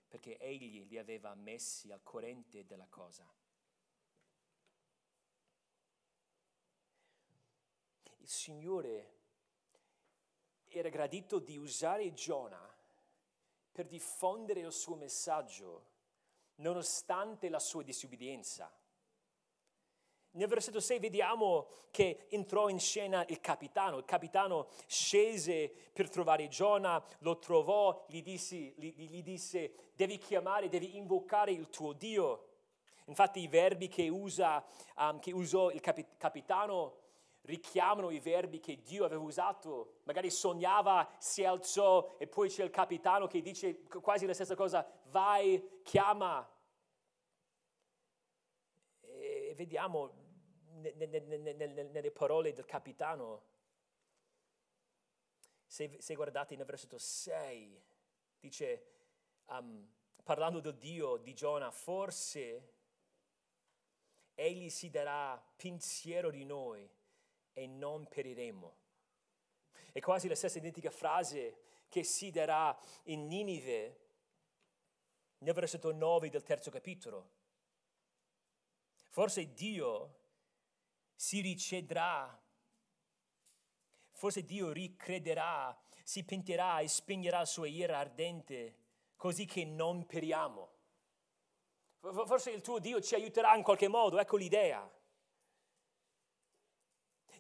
perché 0.08 0.38
egli 0.38 0.88
li 0.88 0.98
aveva 0.98 1.36
messi 1.36 1.92
al 1.92 2.02
corrente 2.02 2.66
della 2.66 2.88
cosa. 2.88 3.30
Il 8.20 8.30
Signore 8.30 9.16
era 10.70 10.88
gradito 10.88 11.40
di 11.40 11.58
usare 11.58 12.14
Giona 12.14 12.76
per 13.70 13.86
diffondere 13.86 14.62
il 14.62 14.72
suo 14.72 14.96
messaggio 14.96 15.96
nonostante 16.56 17.50
la 17.50 17.60
sua 17.60 17.84
disobbedienza. 17.84 18.72
Nel 20.38 20.48
versetto 20.48 20.80
6 20.80 21.00
vediamo 21.00 21.68
che 21.90 22.28
entrò 22.30 22.70
in 22.70 22.80
scena 22.80 23.26
il 23.28 23.40
capitano. 23.40 23.98
Il 23.98 24.06
capitano 24.06 24.68
scese 24.86 25.72
per 25.92 26.10
trovare 26.12 26.48
Giona, 26.48 27.04
lo 27.20 27.40
trovò, 27.40 28.06
gli 28.08 28.22
disse, 28.22 28.56
gli, 28.56 28.94
gli 28.96 29.24
disse 29.24 29.74
devi 29.96 30.20
chiamare, 30.20 30.70
devi 30.70 30.96
invocare 30.96 31.52
il 31.52 31.70
tuo 31.70 31.94
Dio. 31.94 32.50
Infatti 33.06 33.40
i 33.40 33.48
verbi 33.48 33.88
che, 33.88 34.10
usa, 34.10 34.64
um, 34.98 35.20
che 35.20 35.32
usò 35.32 35.72
il 35.72 35.80
capi- 35.80 36.06
capitano 36.18 37.06
richiamano 37.42 38.12
i 38.12 38.20
verbi 38.20 38.60
che 38.60 38.84
Dio 38.84 39.06
aveva 39.06 39.24
usato. 39.24 40.02
Magari 40.04 40.30
sognava, 40.30 41.10
si 41.18 41.44
alzò 41.46 42.16
e 42.20 42.28
poi 42.28 42.50
c'è 42.50 42.64
il 42.64 42.70
capitano 42.70 43.26
che 43.26 43.42
dice 43.42 43.82
quasi 44.02 44.28
la 44.28 44.36
stessa 44.36 44.54
cosa, 44.54 44.88
vai, 45.10 45.82
chiama. 45.82 46.48
vediamo 49.58 50.12
nelle 50.80 52.12
parole 52.12 52.54
del 52.54 52.66
capitano, 52.66 53.44
se, 55.66 55.98
se 56.00 56.16
guardate 56.16 56.56
nel 56.56 56.66
versetto 56.66 56.98
6, 56.98 57.84
dice, 58.40 58.86
um, 59.48 59.88
parlando 60.24 60.60
del 60.60 60.78
Dio 60.78 61.18
di 61.18 61.34
Giona, 61.34 61.72
forse 61.72 62.74
egli 64.34 64.70
si 64.70 64.90
darà 64.90 65.38
pensiero 65.56 66.30
di 66.30 66.46
noi 66.46 66.90
e 67.54 67.68
non 67.68 68.08
periremo. 68.08 68.78
È 69.92 70.00
quasi 70.00 70.28
la 70.28 70.36
stessa 70.36 70.60
identica 70.60 70.92
frase 70.92 71.86
che 71.90 72.04
si 72.04 72.30
darà 72.30 72.78
in 73.06 73.28
Ninive 73.28 74.06
nel 75.40 75.54
versetto 75.54 75.92
9 75.92 76.30
del 76.30 76.44
terzo 76.44 76.70
capitolo. 76.70 77.36
Forse 79.10 79.54
Dio 79.54 80.26
si 81.18 81.42
ricederà, 81.42 82.40
forse 84.12 84.46
Dio 84.46 84.72
ricrederà, 84.72 85.76
si 86.04 86.24
pentirà 86.24 86.80
e 86.80 86.88
spegnerà 86.88 87.40
la 87.40 87.46
sua 87.46 87.68
ira 87.68 87.98
ardente 87.98 88.78
così 89.16 89.46
che 89.46 89.66
non 89.66 90.06
periamo. 90.06 90.76
Forse 92.00 92.52
il 92.52 92.62
tuo 92.62 92.78
Dio 92.78 93.02
ci 93.02 93.16
aiuterà 93.16 93.56
in 93.56 93.64
qualche 93.64 93.88
modo, 93.88 94.20
ecco 94.20 94.38
l'idea. 94.38 94.90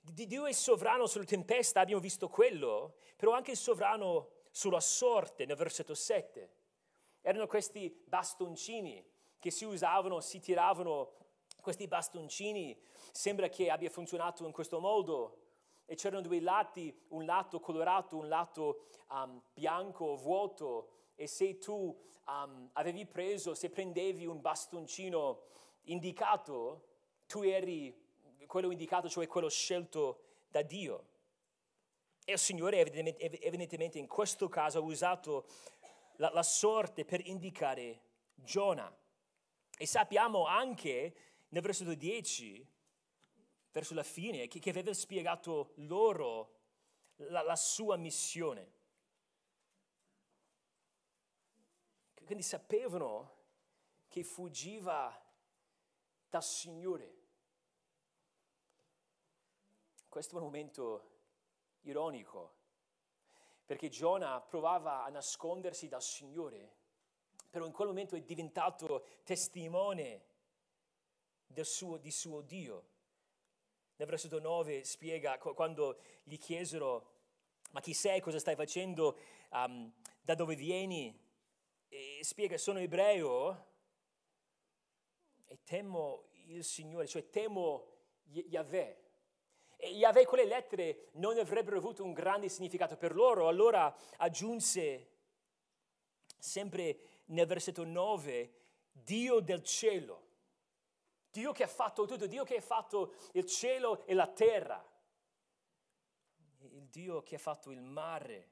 Dio 0.02 0.46
è 0.48 0.52
sovrano 0.54 1.06
sulla 1.06 1.26
tempesta, 1.26 1.80
abbiamo 1.80 2.02
visto 2.02 2.30
quello, 2.30 2.98
però 3.16 3.34
anche 3.34 3.56
sovrano 3.56 4.32
sulla 4.50 4.80
sorte 4.80 5.46
nel 5.46 5.56
versetto 5.56 5.94
7. 5.94 6.56
Erano 7.22 7.46
questi 7.46 7.90
bastoncini 8.08 9.06
che 9.38 9.52
si 9.52 9.66
usavano, 9.66 10.20
si 10.20 10.40
tiravano 10.40 11.17
questi 11.68 11.90
bastoncini, 11.90 12.80
sembra 13.12 13.50
che 13.50 13.70
abbia 13.70 13.90
funzionato 13.90 14.46
in 14.46 14.54
questo 14.54 14.80
modo. 14.80 15.42
E 15.86 15.96
c'erano 15.96 16.22
due 16.22 16.40
lati, 16.40 16.98
un 17.10 17.26
lato 17.26 17.60
colorato, 17.60 18.16
un 18.16 18.30
lato 18.30 18.86
um, 19.10 19.42
bianco, 19.54 20.16
vuoto, 20.16 20.90
e 21.16 21.28
se 21.28 21.58
tu 21.58 21.94
um, 22.26 22.70
avevi 22.74 23.06
preso, 23.06 23.54
se 23.54 23.70
prendevi 23.70 24.26
un 24.26 24.40
bastoncino 24.40 25.42
indicato, 25.84 26.88
tu 27.26 27.42
eri 27.42 27.94
quello 28.46 28.72
indicato, 28.72 29.10
cioè 29.10 29.28
quello 29.28 29.50
scelto 29.50 30.22
da 30.48 30.62
Dio. 30.62 31.08
E 32.24 32.32
il 32.32 32.40
Signore 32.40 32.80
evidentemente 32.80 33.98
in 33.98 34.08
questo 34.08 34.48
caso 34.48 34.78
ha 34.78 34.82
usato 34.82 35.46
la, 36.18 36.30
la 36.34 36.44
sorte 36.44 37.04
per 37.04 37.26
indicare 37.28 38.04
Giona. 38.36 38.90
E 39.78 39.86
sappiamo 39.86 40.46
anche 40.46 41.14
nel 41.50 41.62
versetto 41.62 41.94
10, 41.94 42.68
verso 43.72 43.94
la 43.94 44.04
fine, 44.04 44.48
che, 44.48 44.60
che 44.60 44.70
aveva 44.70 44.94
spiegato 44.94 45.74
loro 45.76 46.56
la, 47.18 47.42
la 47.42 47.56
sua 47.56 47.96
missione. 47.96 48.76
Quindi 52.28 52.44
sapevano 52.44 53.36
che 54.10 54.24
fuggiva 54.24 55.18
dal 56.28 56.44
Signore. 56.44 57.16
Questo 60.10 60.36
è 60.36 60.38
un 60.40 60.44
momento 60.44 61.12
ironico, 61.82 62.56
perché 63.64 63.88
Giona 63.88 64.42
provava 64.42 65.06
a 65.06 65.10
nascondersi 65.10 65.88
dal 65.88 66.02
Signore, 66.02 66.76
però 67.50 67.66
in 67.66 67.72
quel 67.72 67.88
momento 67.88 68.16
è 68.16 68.22
diventato 68.22 69.06
testimone 69.24 70.27
suo, 71.64 71.98
di 71.98 72.12
suo 72.12 72.42
Dio. 72.42 72.86
Nel 73.96 74.08
versetto 74.08 74.40
9 74.40 74.84
spiega 74.84 75.38
quando 75.38 76.00
gli 76.24 76.38
chiesero, 76.38 77.16
ma 77.72 77.82
chi 77.82 77.94
sei, 77.94 78.22
cosa 78.22 78.40
stai 78.40 78.56
facendo, 78.56 79.18
um, 79.52 79.92
da 80.22 80.36
dove 80.36 80.56
vieni? 80.56 81.18
E 81.88 82.20
spiega, 82.22 82.58
sono 82.58 82.80
ebreo 82.80 83.66
e 85.46 85.60
temo 85.64 86.30
il 86.48 86.64
Signore, 86.64 87.08
cioè 87.08 87.30
temo 87.30 87.88
Yahweh. 88.26 89.06
E 89.78 89.90
Yahweh 89.90 90.26
quelle 90.26 90.46
lettere 90.46 91.10
non 91.14 91.38
avrebbero 91.38 91.78
avuto 91.78 92.04
un 92.04 92.14
grande 92.14 92.50
significato 92.50 92.98
per 92.98 93.16
loro, 93.16 93.48
allora 93.48 93.96
aggiunse 94.18 95.12
sempre 96.38 97.00
nel 97.26 97.46
versetto 97.46 97.84
9, 97.84 98.54
Dio 98.92 99.40
del 99.40 99.64
cielo. 99.64 100.27
Dio 101.38 101.52
che 101.52 101.62
ha 101.62 101.68
fatto 101.68 102.08
tutto, 102.08 102.26
Dio 102.26 102.44
che 102.44 102.56
ha 102.56 102.62
fatto 102.62 103.14
il 103.34 103.46
cielo 103.46 104.08
e 104.08 104.16
la 104.16 104.26
terra, 104.26 104.84
il 106.62 106.88
Dio 106.88 107.22
che 107.22 107.36
ha 107.36 107.38
fatto 107.38 107.70
il 107.70 107.80
mare, 107.80 108.50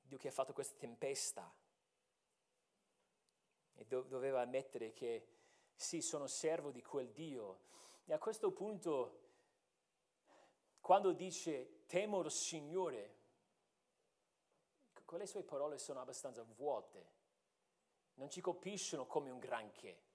Dio 0.00 0.18
che 0.18 0.26
ha 0.26 0.32
fatto 0.32 0.52
questa 0.52 0.74
tempesta. 0.76 1.48
E 3.74 3.84
do- 3.84 4.02
doveva 4.02 4.40
ammettere 4.40 4.92
che 4.92 5.28
sì, 5.76 6.00
sono 6.00 6.26
servo 6.26 6.72
di 6.72 6.82
quel 6.82 7.12
Dio. 7.12 7.60
E 8.06 8.12
a 8.12 8.18
questo 8.18 8.50
punto 8.50 9.20
quando 10.80 11.12
dice 11.12 11.84
temo 11.86 12.22
il 12.22 12.30
Signore, 12.32 13.14
quelle 15.04 15.26
sue 15.26 15.44
parole 15.44 15.78
sono 15.78 16.00
abbastanza 16.00 16.42
vuote, 16.42 17.12
non 18.14 18.28
ci 18.30 18.40
colpiscono 18.40 19.06
come 19.06 19.30
un 19.30 19.38
granché. 19.38 20.05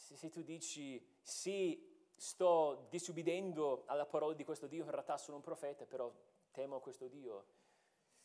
Se, 0.00 0.16
se 0.16 0.30
tu 0.30 0.42
dici 0.42 1.04
sì, 1.20 2.10
sto 2.16 2.86
disubbidendo 2.88 3.84
alla 3.86 4.06
parola 4.06 4.34
di 4.34 4.44
questo 4.44 4.66
Dio, 4.66 4.84
in 4.84 4.90
realtà 4.90 5.18
sono 5.18 5.36
un 5.36 5.42
profeta, 5.42 5.84
però 5.84 6.10
temo 6.50 6.80
questo 6.80 7.06
Dio, 7.06 7.46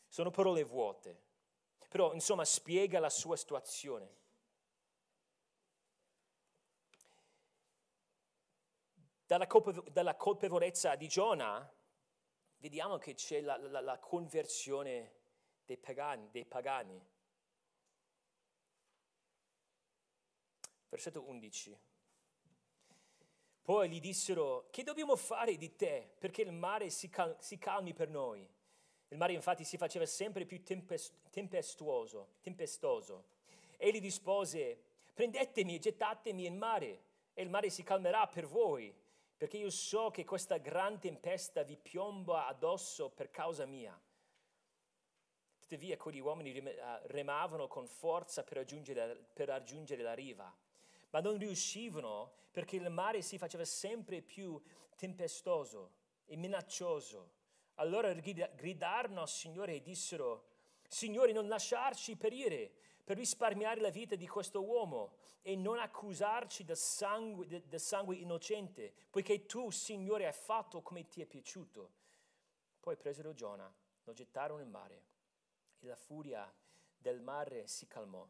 sono 0.08 0.30
parole 0.30 0.64
vuote. 0.64 1.24
Però 1.88 2.14
insomma 2.14 2.44
spiega 2.44 2.98
la 2.98 3.10
sua 3.10 3.36
situazione. 3.36 4.24
Dalla, 9.26 9.46
dalla 9.90 10.16
colpevolezza 10.16 10.94
di 10.96 11.08
Giona 11.08 11.72
vediamo 12.58 12.96
che 12.96 13.14
c'è 13.14 13.40
la, 13.40 13.56
la, 13.58 13.80
la 13.80 13.98
conversione 13.98 15.14
dei 15.64 15.76
pagani, 15.76 16.30
dei 16.30 16.46
pagani. 16.46 17.00
Versetto 20.96 21.28
11. 21.28 21.78
Poi 23.60 23.86
gli 23.90 24.00
dissero, 24.00 24.68
che 24.70 24.82
dobbiamo 24.82 25.14
fare 25.14 25.58
di 25.58 25.76
te 25.76 26.14
perché 26.18 26.40
il 26.40 26.52
mare 26.52 26.88
si, 26.88 27.10
cal- 27.10 27.36
si 27.38 27.58
calmi 27.58 27.92
per 27.92 28.08
noi? 28.08 28.48
Il 29.08 29.18
mare 29.18 29.34
infatti 29.34 29.62
si 29.62 29.76
faceva 29.76 30.06
sempre 30.06 30.46
più 30.46 30.62
tempest- 30.62 31.12
tempestuoso, 31.28 32.36
tempestoso. 32.40 33.24
Egli 33.76 34.00
rispose, 34.00 34.78
prendetemi 35.12 35.74
e 35.74 35.80
gettatemi 35.80 36.46
in 36.46 36.56
mare 36.56 37.02
e 37.34 37.42
il 37.42 37.50
mare 37.50 37.68
si 37.68 37.82
calmerà 37.82 38.26
per 38.26 38.46
voi 38.46 38.90
perché 39.36 39.58
io 39.58 39.68
so 39.68 40.10
che 40.10 40.24
questa 40.24 40.56
gran 40.56 40.98
tempesta 40.98 41.62
vi 41.62 41.76
piomba 41.76 42.46
addosso 42.46 43.10
per 43.10 43.30
causa 43.30 43.66
mia. 43.66 44.00
Tuttavia 45.60 45.98
quegli 45.98 46.20
uomini 46.20 46.54
eh, 46.54 47.00
remavano 47.08 47.68
con 47.68 47.86
forza 47.86 48.44
per 48.44 48.56
raggiungere, 48.56 49.26
per 49.34 49.48
raggiungere 49.48 50.02
la 50.02 50.14
riva, 50.14 50.50
ma 51.16 51.22
non 51.22 51.38
riuscivano 51.38 52.30
perché 52.50 52.76
il 52.76 52.90
mare 52.90 53.22
si 53.22 53.38
faceva 53.38 53.64
sempre 53.64 54.20
più 54.20 54.60
tempestoso 54.96 55.92
e 56.26 56.36
minaccioso. 56.36 57.32
Allora 57.76 58.12
gridarono 58.12 59.22
al 59.22 59.28
Signore 59.28 59.76
e 59.76 59.80
dissero, 59.80 60.48
Signore, 60.86 61.32
non 61.32 61.48
lasciarci 61.48 62.16
perire 62.16 62.70
per 63.02 63.16
risparmiare 63.16 63.80
la 63.80 63.88
vita 63.88 64.14
di 64.14 64.28
questo 64.28 64.62
uomo 64.62 65.14
e 65.40 65.56
non 65.56 65.78
accusarci 65.78 66.64
del 66.64 66.76
sangue, 66.76 67.46
del 67.66 67.80
sangue 67.80 68.16
innocente, 68.16 68.92
poiché 69.08 69.46
tu, 69.46 69.70
Signore, 69.70 70.26
hai 70.26 70.34
fatto 70.34 70.82
come 70.82 71.06
ti 71.06 71.22
è 71.22 71.24
piaciuto. 71.24 71.92
Poi 72.78 72.94
presero 72.96 73.32
Giona, 73.32 73.74
lo 74.04 74.12
gettarono 74.12 74.58
nel 74.58 74.68
mare 74.68 75.04
e 75.78 75.86
la 75.86 75.96
furia 75.96 76.52
del 76.98 77.22
mare 77.22 77.66
si 77.66 77.86
calmò. 77.86 78.28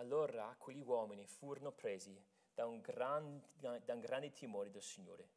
Allora 0.00 0.56
quegli 0.58 0.80
uomini 0.80 1.26
furono 1.26 1.72
presi 1.72 2.18
da 2.54 2.66
un, 2.66 2.80
gran, 2.80 3.38
da 3.58 3.92
un 3.92 4.00
grande 4.00 4.30
timore 4.30 4.70
del 4.70 4.80
Signore, 4.80 5.28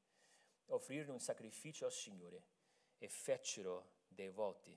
offrirono 0.68 1.11
un 1.11 1.20
sacrificio 1.20 1.84
al 1.84 1.91
Signore 1.91 2.45
e 2.97 3.09
fecero 3.09 3.89
dei 4.07 4.30
voti. 4.30 4.74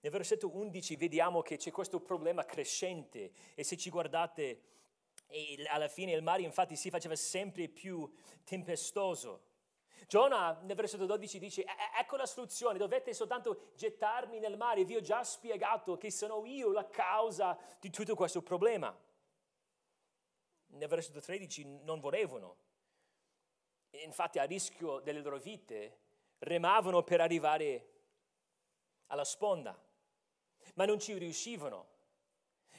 Nel 0.00 0.12
versetto 0.12 0.54
11 0.54 0.96
vediamo 0.96 1.40
che 1.40 1.56
c'è 1.56 1.70
questo 1.70 2.00
problema 2.00 2.44
crescente 2.44 3.32
e 3.54 3.64
se 3.64 3.78
ci 3.78 3.88
guardate 3.88 4.64
alla 5.68 5.88
fine 5.88 6.12
il 6.12 6.22
mare 6.22 6.42
infatti 6.42 6.76
si 6.76 6.90
faceva 6.90 7.16
sempre 7.16 7.68
più 7.68 8.06
tempestoso. 8.44 9.47
Giona 10.06 10.58
nel 10.62 10.76
versetto 10.76 11.06
12 11.06 11.38
dice, 11.38 11.64
ecco 11.98 12.16
la 12.16 12.26
soluzione, 12.26 12.78
dovete 12.78 13.12
soltanto 13.12 13.72
gettarmi 13.74 14.38
nel 14.38 14.56
mare, 14.56 14.84
vi 14.84 14.96
ho 14.96 15.00
già 15.00 15.22
spiegato 15.24 15.96
che 15.96 16.10
sono 16.10 16.44
io 16.44 16.72
la 16.72 16.88
causa 16.88 17.58
di 17.78 17.90
tutto 17.90 18.14
questo 18.14 18.42
problema. 18.42 18.96
Nel 20.68 20.88
versetto 20.88 21.20
13 21.20 21.80
non 21.82 22.00
volevano, 22.00 22.56
infatti 23.90 24.38
a 24.38 24.44
rischio 24.44 25.00
delle 25.00 25.20
loro 25.20 25.38
vite 25.38 26.00
remavano 26.38 27.02
per 27.02 27.20
arrivare 27.20 27.92
alla 29.06 29.24
sponda, 29.24 29.78
ma 30.74 30.84
non 30.84 30.98
ci 31.00 31.16
riuscivano. 31.16 31.96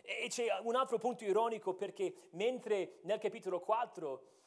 E 0.02 0.28
c'è 0.30 0.48
un 0.62 0.76
altro 0.76 0.98
punto 0.98 1.24
ironico 1.24 1.76
perché 1.76 2.30
mentre 2.32 3.00
nel 3.04 3.20
capitolo 3.20 3.60
4 3.60 4.39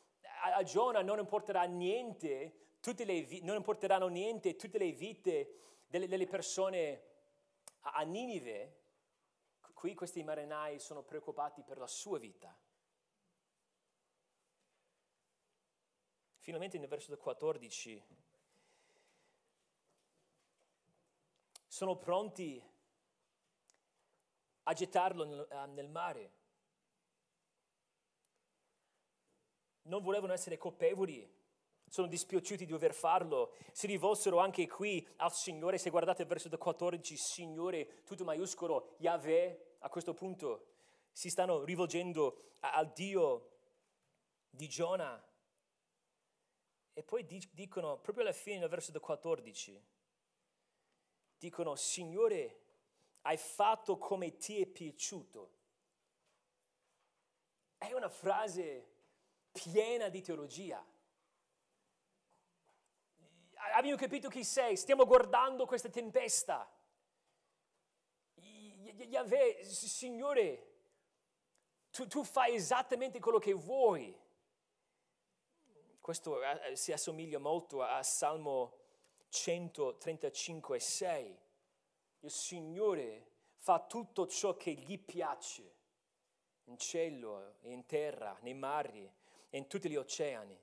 a 0.51 0.63
Giona 0.63 1.03
non 1.03 1.19
importerà 1.19 1.63
niente 1.65 2.61
le, 3.05 3.41
non 3.43 3.57
importeranno 3.57 4.09
niente 4.09 4.57
tutte 4.57 4.79
le 4.79 4.91
vite 4.91 5.55
delle, 5.87 6.09
delle 6.09 6.27
persone 6.27 7.03
a, 7.81 7.93
a 7.93 8.03
Ninive, 8.03 8.81
qui 9.73 9.95
questi 9.95 10.23
marinai 10.23 10.79
sono 10.79 11.03
preoccupati 11.03 11.63
per 11.63 11.79
la 11.79 11.87
sua 11.87 12.19
vita. 12.19 12.57
Finalmente 16.39 16.79
nel 16.79 16.89
verso 16.89 17.17
14 17.17 18.05
sono 21.69 21.97
pronti 21.97 22.61
a 24.65 24.73
gettarlo 24.73 25.25
nel, 25.25 25.69
nel 25.71 25.89
mare. 25.89 26.41
Non 29.83 30.03
volevano 30.03 30.33
essere 30.33 30.57
colpevoli 30.57 31.41
sono 31.93 32.07
dispiaciuti 32.07 32.65
di 32.65 32.71
dover 32.71 32.95
farlo, 32.95 33.55
si 33.71 33.87
rivolsero 33.87 34.39
anche 34.39 34.67
qui 34.67 35.07
al 35.17 35.31
Signore, 35.31 35.77
se 35.77 35.91
guardate 35.91 36.23
il 36.23 36.29
verso 36.29 36.49
14, 36.49 37.17
Signore, 37.19 38.03
tutto 38.05 38.25
maiuscolo, 38.25 38.95
Yahweh, 38.97 39.77
a 39.81 39.91
questo 39.91 40.15
punto 40.15 40.69
si 41.13 41.29
stanno 41.29 41.65
rivolgendo 41.65 42.55
al 42.61 42.91
Dio 42.93 43.51
di 44.49 44.69
Giona. 44.69 45.23
E 46.95 47.03
poi 47.03 47.27
dicono, 47.53 47.99
proprio 47.99 48.25
alla 48.25 48.33
fine 48.33 48.59
del 48.59 48.71
verso 48.71 48.99
14, 48.99 49.85
dicono, 51.37 51.77
Signore, 51.77 52.61
hai 53.23 53.37
fatto 53.37 53.99
come 53.99 54.39
ti 54.39 54.63
è 54.63 54.67
piaciuto. 54.67 55.59
È 57.77 57.93
una 57.93 58.09
frase 58.09 58.92
piena 59.53 60.09
di 60.09 60.23
teologia 60.23 60.85
abbiamo 63.73 63.97
capito 63.97 64.29
chi 64.29 64.45
sei, 64.45 64.77
stiamo 64.77 65.05
guardando 65.05 65.67
questa 65.67 65.89
tempesta. 65.89 66.69
Yahweh, 68.35 69.65
Signore, 69.65 70.71
tu, 71.91 72.07
tu 72.07 72.25
fai 72.25 72.55
esattamente 72.55 73.21
quello 73.21 73.39
che 73.39 73.53
vuoi. 73.53 74.19
Questo 76.01 76.43
eh, 76.43 76.77
si 76.77 76.93
assomiglia 76.93 77.39
molto 77.39 77.83
a 77.83 78.03
Salmo 78.03 78.79
135, 79.29 80.79
6. 80.79 81.41
Il 82.21 82.31
Signore 82.31 83.31
fa 83.57 83.81
tutto 83.81 84.27
ciò 84.27 84.57
che 84.57 84.73
gli 84.73 84.99
piace, 84.99 85.75
in 86.65 86.79
cielo, 86.79 87.57
in 87.63 87.87
terra, 87.87 88.37
nei 88.43 88.55
mari 88.55 89.11
e 89.55 89.59
in 89.59 89.67
tutti 89.67 89.91
gli 89.91 89.97
oceani. 89.97 90.59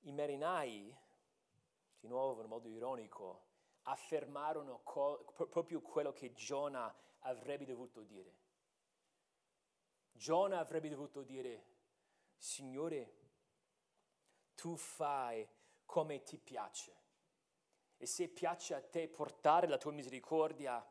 I 0.00 0.12
marinai, 0.12 0.92
di 2.00 2.08
nuovo 2.08 2.42
in 2.42 2.48
modo 2.48 2.66
ironico, 2.66 3.46
affermarono 3.82 4.80
co- 4.82 5.22
proprio 5.48 5.80
quello 5.80 6.12
che 6.12 6.32
Giona 6.32 6.92
avrebbe 7.20 7.64
dovuto 7.64 8.02
dire. 8.02 8.36
Giona 10.10 10.58
avrebbe 10.58 10.88
dovuto 10.88 11.22
dire, 11.22 11.66
Signore, 12.36 13.14
tu 14.56 14.74
fai 14.74 15.48
come 15.84 16.24
ti 16.24 16.38
piace. 16.38 16.96
E 17.96 18.04
se 18.04 18.26
piace 18.26 18.74
a 18.74 18.82
te 18.82 19.06
portare 19.06 19.68
la 19.68 19.78
tua 19.78 19.92
misericordia 19.92 20.84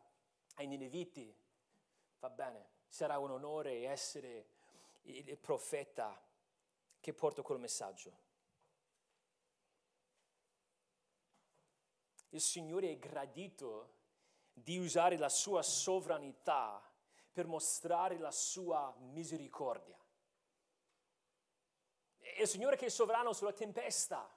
ai 0.55 0.67
Nineviti, 0.67 1.37
va 2.19 2.29
bene, 2.29 2.75
sarà 2.87 3.17
un 3.19 3.31
onore 3.31 3.85
essere 3.85 4.47
il 5.03 5.37
profeta 5.37 6.19
che 6.99 7.13
porta 7.13 7.41
quel 7.41 7.59
messaggio. 7.59 8.25
il 12.37 12.41
Signore 12.41 12.91
è 12.91 12.97
gradito 12.97 13.95
di 14.53 14.77
usare 14.77 15.17
la 15.17 15.29
sua 15.29 15.61
sovranità 15.61 16.81
per 17.31 17.47
mostrare 17.47 18.17
la 18.17 18.31
sua 18.31 18.93
misericordia. 18.99 19.97
È 22.17 22.41
il 22.41 22.47
Signore 22.47 22.75
che 22.75 22.87
è 22.87 22.89
sovrano 22.89 23.33
sulla 23.33 23.53
tempesta, 23.53 24.27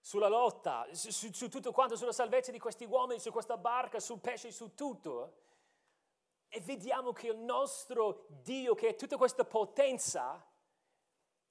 sulla 0.00 0.28
lotta, 0.28 0.86
su, 0.92 1.32
su, 1.32 1.48
tutto 1.48 1.72
quanto, 1.72 1.96
sulla 1.96 2.12
salvezza 2.12 2.50
di 2.50 2.58
questi 2.58 2.84
uomini, 2.84 3.20
su 3.20 3.30
questa 3.30 3.56
barca, 3.56 4.00
sul 4.00 4.20
pesce, 4.20 4.50
su 4.50 4.74
tutto. 4.74 5.42
E 6.54 6.60
vediamo 6.60 7.12
che 7.12 7.26
il 7.26 7.36
nostro 7.36 8.26
Dio, 8.28 8.74
che 8.74 8.90
è 8.90 8.94
tutta 8.94 9.16
questa 9.16 9.44
potenza, 9.44 10.40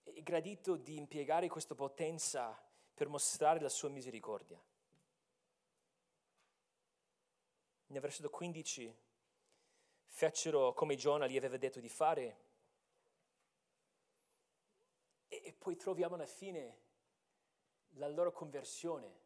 è 0.01 0.21
gradito 0.21 0.77
di 0.77 0.95
impiegare 0.95 1.49
questa 1.49 1.75
potenza 1.75 2.57
per 2.93 3.09
mostrare 3.09 3.59
la 3.59 3.67
sua 3.67 3.89
misericordia. 3.89 4.57
nel 7.93 8.01
versetto 8.01 8.29
15 8.29 8.97
fecero 10.07 10.73
come 10.73 10.95
Giona 10.95 11.27
gli 11.27 11.37
aveva 11.37 11.57
detto 11.57 11.79
di 11.79 11.89
fare 11.89 12.41
e, 15.27 15.53
poi 15.57 15.75
troviamo 15.75 16.15
alla 16.15 16.25
fine 16.25 16.81
la 17.95 18.07
loro 18.07 18.31
conversione. 18.31 19.21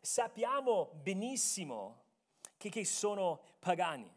Sappiamo 0.00 0.90
benissimo 0.94 2.05
che, 2.56 2.68
che 2.68 2.84
sono 2.84 3.40
pagani, 3.58 4.12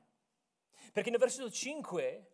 perché 0.91 1.09
nel 1.09 1.19
versetto 1.19 1.49
5 1.49 2.27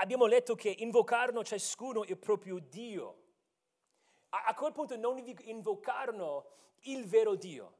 abbiamo 0.00 0.26
letto 0.26 0.54
che 0.54 0.74
invocarono 0.78 1.42
ciascuno 1.44 2.04
il 2.04 2.16
proprio 2.16 2.58
Dio. 2.58 3.22
A, 4.30 4.54
quel 4.54 4.72
punto 4.72 4.96
non 4.96 5.22
invocarono 5.44 6.46
il 6.82 7.06
vero 7.06 7.34
Dio 7.34 7.76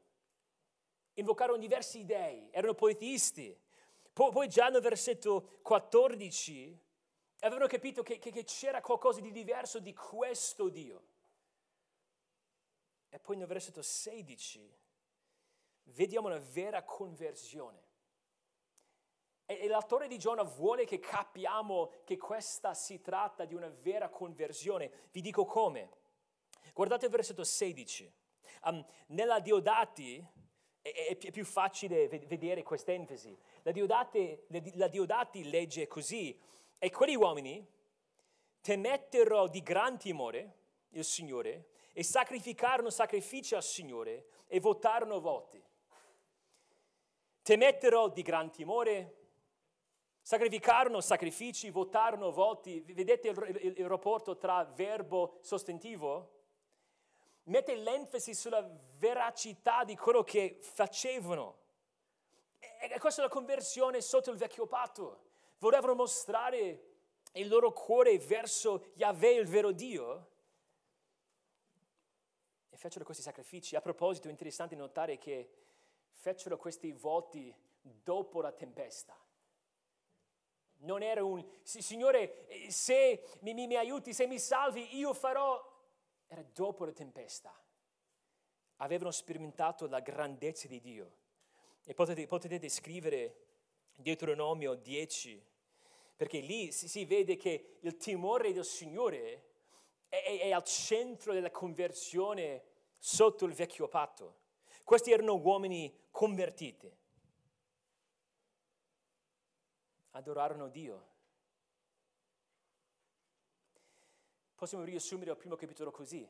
invocarono 1.16 1.59
diversi 1.59 2.05
dei, 2.05 2.49
erano 2.51 2.74
politeisti. 2.74 3.57
Poi, 4.12 4.30
poi 4.30 4.49
già 4.49 4.68
nel 4.68 4.80
versetto 4.80 5.59
14 5.62 6.78
avevano 7.41 7.66
capito 7.66 8.03
che, 8.03 8.18
che, 8.18 8.30
che 8.30 8.45
c'era 8.45 8.80
qualcosa 8.80 9.20
di 9.20 9.30
diverso 9.30 9.78
di 9.78 9.95
questo 9.95 10.68
Dio. 10.68 11.05
E 13.09 13.18
poi 13.18 13.37
nel 13.37 13.47
versetto 13.47 13.82
16 13.82 14.74
vediamo 15.95 16.28
una 16.28 16.39
vera 16.39 16.82
conversione. 16.82 17.84
E, 19.47 19.68
l'autore 19.68 20.09
di 20.09 20.18
Giona 20.18 20.43
vuole 20.43 20.84
che 20.84 20.99
capiamo 20.99 21.93
che 22.05 22.16
questa 22.16 22.74
si 22.74 23.01
tratta 23.01 23.45
di 23.45 23.55
una 23.55 23.68
vera 23.68 24.09
conversione. 24.09 24.91
Vi 25.12 25.20
dico 25.20 25.45
come. 25.45 25.91
Guardate 26.72 27.07
il 27.07 27.12
versetto 27.12 27.45
16. 27.45 28.12
Um, 28.64 28.84
nella 29.09 29.39
Diodati, 29.39 30.24
è, 30.80 31.16
più 31.16 31.45
facile 31.45 32.09
vedere 32.09 32.62
questa 32.62 32.93
enfasi. 32.93 33.37
La 33.62 33.72
Diodati, 33.72 34.39
la 34.74 34.89
Diodati 34.89 35.49
legge 35.49 35.87
così, 35.87 36.39
e 36.78 36.91
quegli 36.91 37.16
uomini 37.16 37.66
temettero 38.61 39.49
di 39.49 39.62
gran 39.62 39.99
timore 39.99 40.59
il 40.91 41.05
Signore 41.05 41.68
e 41.93 42.03
sacrificarono 42.03 42.91
sacrifici 42.91 43.55
al 43.55 43.62
Signore 43.62 44.26
e 44.47 44.61
votarono 44.61 45.20
voti. 45.20 45.62
Temettero 47.47 48.09
di 48.09 48.22
gran 48.22 48.51
timore, 48.51 49.14
sacrificarono 50.20 51.01
sacrifici, 51.01 51.70
votarono 51.70 52.32
voti. 52.32 52.80
Vedete 52.80 53.28
il, 53.28 53.59
il, 53.62 53.74
il 53.76 53.86
rapporto 53.86 54.36
tra 54.36 54.64
verbo 54.64 55.38
e 55.38 55.44
sostantivo? 55.44 56.32
mette 57.44 57.76
l'enfasi 57.76 58.34
sulla 58.34 58.68
veracità 58.99 59.84
di 59.84 59.94
quello 59.94 60.24
che 60.24 60.59
facevano. 60.61 61.59
E 62.59 62.99
questa 62.99 63.20
è 63.20 63.24
la 63.24 63.30
conversione 63.30 64.01
sotto 64.01 64.32
il 64.32 64.36
vecchio 64.36 64.66
patto. 64.66 65.20
Volevano 65.59 65.94
mostrare 65.94 66.94
il 67.34 67.47
loro 67.47 67.72
cuore 67.72 68.18
verso 68.18 68.86
Yahweh, 68.94 69.34
il 69.34 69.47
vero 69.47 69.70
Dio. 69.70 70.30
E 72.70 72.76
fecero 72.76 73.05
questi 73.05 73.22
sacrifici. 73.22 73.76
A 73.76 73.80
proposito, 73.80 74.26
è 74.26 74.32
interessante 74.32 74.74
notare 74.74 75.16
che 75.16 75.66
fecero 76.27 76.57
questi 76.57 76.91
voti 76.91 77.55
dopo 77.81 78.41
la 78.41 78.51
tempesta. 78.51 79.16
Non 80.79 81.01
era 81.05 81.22
un, 81.22 81.45
Signore, 81.62 82.49
eh, 82.49 82.68
se 82.68 83.22
mi, 83.43 83.55
mi, 83.55 83.68
mi 83.68 83.77
aiuti, 83.77 84.12
se 84.12 84.27
mi 84.27 84.41
salvi, 84.41 84.97
io 84.97 85.14
farò. 85.14 85.74
Era 86.27 86.43
dopo 86.53 86.85
la 86.85 86.91
tempesta. 86.91 87.55
Avevano 88.79 89.12
sperimentato 89.12 89.87
la 89.87 90.01
grandezza 90.01 90.66
di 90.66 90.81
Dio. 90.81 91.12
E 91.85 91.95
potete, 91.95 92.27
potete 92.27 92.68
scrivere 92.68 93.45
Deuteronomio 93.95 94.74
10, 94.74 95.41
perché 96.16 96.41
lì 96.41 96.72
si, 96.72 96.89
si 96.89 97.05
vede 97.05 97.37
che 97.37 97.79
il 97.83 97.97
timore 97.97 98.53
del 98.53 98.64
Signore 98.64 99.45
è, 100.09 100.16
è, 100.24 100.41
è 100.41 100.51
al 100.51 100.64
centro 100.64 101.33
della 101.33 101.53
conversione 101.53 102.64
sotto 102.99 103.45
il 103.45 103.53
vecchio 103.53 103.87
patto. 103.87 104.45
Questi 104.87 105.11
erano 105.11 105.34
uomini 105.34 105.93
convertiti. 106.12 106.89
Adorarono 110.11 110.68
Dio. 110.68 111.09
Possiamo 114.55 114.84
riassumere 114.84 115.32
il 115.32 115.37
primo 115.37 115.57
capitolo 115.57 115.91
così. 115.91 116.24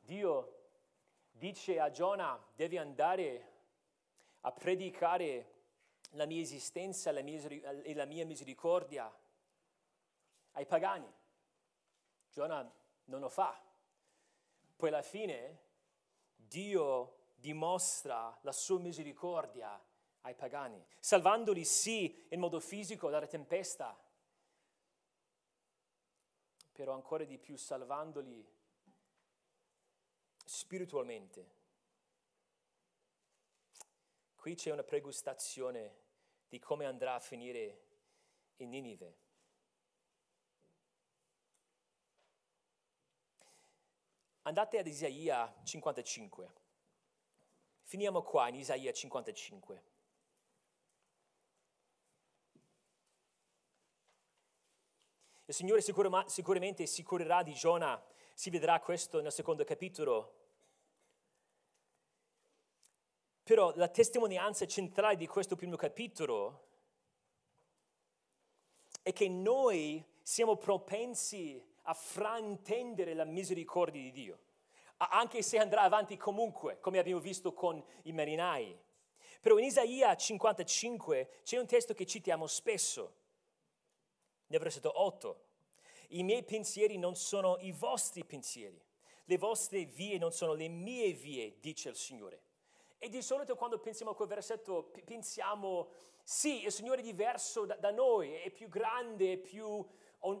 Dio 0.00 0.68
dice 1.32 1.78
a 1.78 1.90
Giona, 1.90 2.42
devi 2.56 2.78
andare 2.78 3.52
a 4.40 4.52
predicare 4.52 5.52
la 6.12 6.24
mia 6.24 6.40
esistenza 6.40 7.10
e 7.10 7.94
la 7.94 8.06
mia 8.06 8.24
misericordia 8.24 9.14
ai 10.52 10.64
pagani. 10.64 11.12
Giona 12.30 12.62
non 13.04 13.20
lo 13.20 13.28
fa. 13.28 13.54
Poi 14.76 14.88
alla 14.88 15.02
fine 15.02 15.61
Dio 16.52 17.30
dimostra 17.34 18.38
la 18.42 18.52
sua 18.52 18.78
misericordia 18.78 19.82
ai 20.20 20.34
pagani, 20.34 20.84
salvandoli 21.00 21.64
sì 21.64 22.26
in 22.28 22.40
modo 22.40 22.60
fisico 22.60 23.08
dalla 23.08 23.26
tempesta, 23.26 23.98
però 26.72 26.92
ancora 26.92 27.24
di 27.24 27.38
più 27.38 27.56
salvandoli 27.56 28.46
spiritualmente. 30.44 31.60
Qui 34.34 34.54
c'è 34.54 34.72
una 34.72 34.84
pregustazione 34.84 36.00
di 36.48 36.58
come 36.58 36.84
andrà 36.84 37.14
a 37.14 37.20
finire 37.20 37.86
in 38.56 38.68
Ninive. 38.68 39.16
Andate 44.44 44.78
ad 44.78 44.86
Isaia 44.88 45.54
55. 45.62 46.52
Finiamo 47.84 48.22
qua 48.22 48.48
in 48.48 48.56
Isaia 48.56 48.92
55. 48.92 49.82
Il 55.44 55.54
Signore 55.54 55.80
sicuramente 55.80 56.86
si 56.86 57.04
curerà 57.04 57.44
di 57.44 57.52
Giona, 57.52 58.02
si 58.34 58.50
vedrà 58.50 58.80
questo 58.80 59.20
nel 59.20 59.30
secondo 59.30 59.62
capitolo. 59.62 60.40
Però 63.44 63.72
la 63.76 63.88
testimonianza 63.88 64.66
centrale 64.66 65.14
di 65.14 65.28
questo 65.28 65.54
primo 65.54 65.76
capitolo 65.76 66.66
è 69.02 69.12
che 69.12 69.28
noi 69.28 70.04
siamo 70.20 70.56
propensi 70.56 71.70
a 71.82 71.94
fraintendere 71.94 73.14
la 73.14 73.24
misericordia 73.24 74.00
di 74.00 74.12
Dio, 74.12 74.38
anche 74.96 75.42
se 75.42 75.58
andrà 75.58 75.82
avanti 75.82 76.16
comunque, 76.16 76.78
come 76.80 76.98
abbiamo 76.98 77.20
visto 77.20 77.52
con 77.52 77.82
i 78.04 78.12
marinai. 78.12 78.78
Però 79.40 79.58
in 79.58 79.64
Isaia 79.64 80.14
55 80.14 81.40
c'è 81.42 81.58
un 81.58 81.66
testo 81.66 81.94
che 81.94 82.06
citiamo 82.06 82.46
spesso, 82.46 83.16
nel 84.46 84.60
versetto 84.60 85.00
8. 85.00 85.44
I 86.08 86.22
miei 86.22 86.44
pensieri 86.44 86.98
non 86.98 87.16
sono 87.16 87.56
i 87.60 87.72
vostri 87.72 88.24
pensieri, 88.24 88.80
le 89.24 89.38
vostre 89.38 89.84
vie 89.84 90.18
non 90.18 90.30
sono 90.30 90.52
le 90.52 90.68
mie 90.68 91.12
vie, 91.12 91.58
dice 91.58 91.88
il 91.88 91.96
Signore. 91.96 92.42
E 92.98 93.08
di 93.08 93.20
solito 93.20 93.56
quando 93.56 93.80
pensiamo 93.80 94.12
a 94.12 94.14
quel 94.14 94.28
versetto 94.28 94.92
pensiamo, 95.04 95.88
sì, 96.22 96.64
il 96.64 96.70
Signore 96.70 97.00
è 97.00 97.02
diverso 97.02 97.64
da, 97.64 97.74
da 97.74 97.90
noi, 97.90 98.34
è 98.34 98.50
più 98.50 98.68
grande, 98.68 99.32
è 99.32 99.38
più 99.38 99.84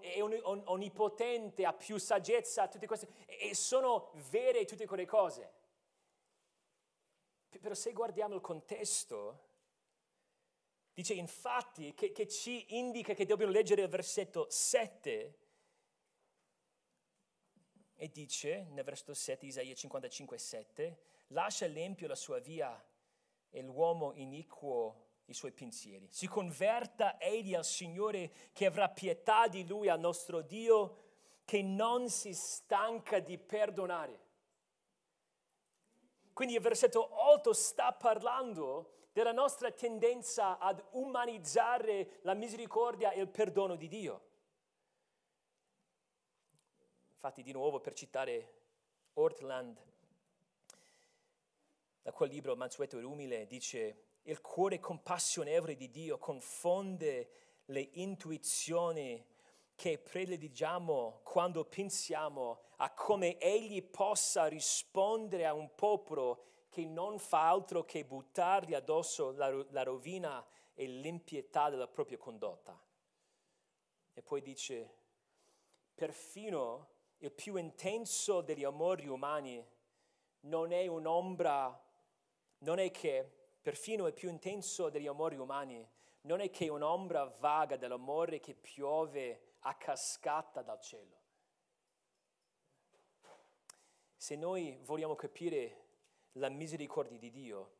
è 0.00 0.20
onnipotente, 0.20 1.64
ha 1.66 1.72
più 1.72 1.98
saggezza, 1.98 2.68
tutte 2.68 2.86
queste, 2.86 3.08
e 3.26 3.54
sono 3.54 4.12
vere 4.30 4.64
tutte 4.64 4.86
quelle 4.86 5.06
cose. 5.06 5.60
Però 7.48 7.74
se 7.74 7.92
guardiamo 7.92 8.34
il 8.34 8.40
contesto, 8.40 9.50
dice 10.94 11.14
infatti 11.14 11.94
che, 11.94 12.12
che 12.12 12.26
ci 12.26 12.76
indica 12.76 13.14
che 13.14 13.26
dobbiamo 13.26 13.52
leggere 13.52 13.82
il 13.82 13.88
versetto 13.88 14.46
7, 14.48 15.38
e 17.94 18.10
dice 18.10 18.66
nel 18.70 18.82
versetto 18.82 19.14
7, 19.14 19.46
Isaia 19.46 19.74
55, 19.74 20.36
7, 20.36 20.98
lascia 21.28 21.66
l'empio 21.66 22.08
la 22.08 22.16
sua 22.16 22.40
via 22.40 22.84
e 23.48 23.62
l'uomo 23.62 24.12
iniquo 24.14 25.10
i 25.32 25.34
suoi 25.34 25.52
pensieri. 25.52 26.06
Si 26.10 26.28
converta 26.28 27.18
egli 27.18 27.54
al 27.54 27.64
Signore 27.64 28.30
che 28.52 28.66
avrà 28.66 28.88
pietà 28.88 29.48
di 29.48 29.66
lui, 29.66 29.88
al 29.88 29.98
nostro 29.98 30.40
Dio, 30.40 30.98
che 31.44 31.62
non 31.62 32.08
si 32.08 32.32
stanca 32.32 33.18
di 33.18 33.36
perdonare. 33.36 34.20
Quindi 36.32 36.54
il 36.54 36.60
versetto 36.60 37.06
8 37.32 37.52
sta 37.52 37.92
parlando 37.92 39.08
della 39.12 39.32
nostra 39.32 39.70
tendenza 39.70 40.58
ad 40.58 40.82
umanizzare 40.92 42.20
la 42.22 42.34
misericordia 42.34 43.10
e 43.10 43.20
il 43.20 43.28
perdono 43.28 43.76
di 43.76 43.88
Dio. 43.88 44.30
Infatti, 47.14 47.42
di 47.42 47.52
nuovo, 47.52 47.80
per 47.80 47.92
citare 47.92 48.60
Ortland, 49.14 49.80
da 52.02 52.12
quel 52.12 52.30
libro 52.30 52.56
Mansueto 52.56 52.98
e 52.98 53.04
umile, 53.04 53.46
dice 53.46 54.11
il 54.22 54.40
cuore 54.40 54.78
compassionevole 54.78 55.74
di 55.74 55.90
Dio 55.90 56.18
confonde 56.18 57.30
le 57.66 57.88
intuizioni 57.92 59.24
che 59.74 59.98
prediligiamo 59.98 61.20
quando 61.24 61.64
pensiamo 61.64 62.60
a 62.76 62.92
come 62.92 63.38
Egli 63.38 63.82
possa 63.82 64.46
rispondere 64.46 65.46
a 65.46 65.54
un 65.54 65.74
popolo 65.74 66.44
che 66.68 66.84
non 66.84 67.18
fa 67.18 67.48
altro 67.48 67.84
che 67.84 68.04
buttargli 68.04 68.74
addosso 68.74 69.32
la, 69.32 69.50
la 69.70 69.82
rovina 69.82 70.44
e 70.74 70.86
l'impietà 70.86 71.68
della 71.68 71.88
propria 71.88 72.16
condotta. 72.16 72.80
E 74.14 74.22
poi 74.22 74.40
dice, 74.40 74.94
perfino 75.94 76.88
il 77.18 77.32
più 77.32 77.56
intenso 77.56 78.40
degli 78.40 78.64
amori 78.64 79.06
umani 79.06 79.64
non 80.40 80.72
è 80.72 80.86
un'ombra, 80.86 81.80
non 82.58 82.78
è 82.78 82.90
che 82.90 83.41
perfino 83.62 84.06
il 84.08 84.12
più 84.12 84.28
intenso 84.28 84.90
degli 84.90 85.06
amori 85.06 85.36
umani, 85.36 85.88
non 86.22 86.40
è 86.40 86.50
che 86.50 86.68
un'ombra 86.68 87.24
vaga 87.38 87.76
dell'amore 87.76 88.40
che 88.40 88.54
piove 88.54 89.54
a 89.60 89.74
cascata 89.76 90.62
dal 90.62 90.80
cielo. 90.80 91.20
Se 94.16 94.36
noi 94.36 94.78
vogliamo 94.82 95.14
capire 95.14 95.80
la 96.32 96.48
misericordia 96.48 97.18
di 97.18 97.30
Dio, 97.30 97.72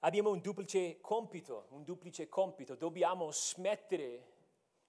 abbiamo 0.00 0.30
un 0.30 0.40
duplice 0.40 1.00
compito, 1.00 1.66
un 1.70 1.84
duplice 1.84 2.28
compito. 2.28 2.74
Dobbiamo 2.74 3.30
smettere 3.30 4.38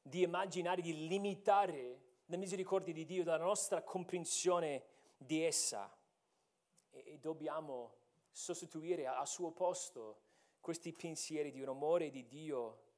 di 0.02 0.22
immaginare, 0.22 0.82
di 0.82 1.08
limitare 1.08 2.02
la 2.26 2.38
misericordia 2.38 2.94
di 2.94 3.06
Dio 3.06 3.24
dalla 3.24 3.44
nostra 3.44 3.82
comprensione 3.84 4.86
di 5.18 5.44
essa 5.44 5.94
e, 6.90 7.18
dobbiamo 7.20 8.00
sostituire 8.32 9.08
al 9.08 9.28
suo 9.28 9.52
posto 9.52 10.22
questi 10.60 10.94
pensieri 10.94 11.52
di 11.52 11.62
un 11.62 11.70
amore 11.70 12.10
di 12.10 12.26
Dio 12.28 12.90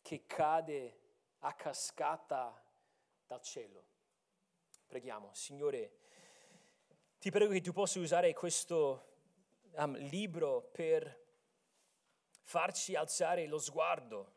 che 0.00 0.26
cade 0.26 1.00
a 1.40 1.52
cascata 1.54 2.62
dal 3.26 3.40
cielo. 3.42 3.84
Preghiamo, 4.86 5.32
Signore, 5.32 5.98
ti 7.18 7.30
prego 7.30 7.52
che 7.52 7.60
tu 7.60 7.72
possa 7.72 7.98
usare 7.98 8.32
questo 8.34 9.12
um, 9.72 9.96
libro 9.96 10.62
per 10.72 11.22
farci 12.42 12.94
alzare 12.94 13.46
lo 13.46 13.58
sguardo, 13.58 14.32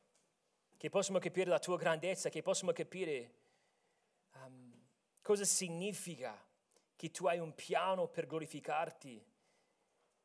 che 0.78 0.90
possiamo 0.90 1.20
capire 1.20 1.50
la 1.50 1.60
tua 1.60 1.78
grandezza, 1.78 2.30
che 2.30 2.42
possiamo 2.42 2.72
capire 2.72 3.34
um, 4.36 4.74
cosa 5.22 5.44
significa 5.44 6.46
che 6.96 7.12
tu 7.12 7.28
hai 7.28 7.40
un 7.40 7.54
piano 7.54 8.08
per 8.08 8.26
glorificarti 8.26 9.24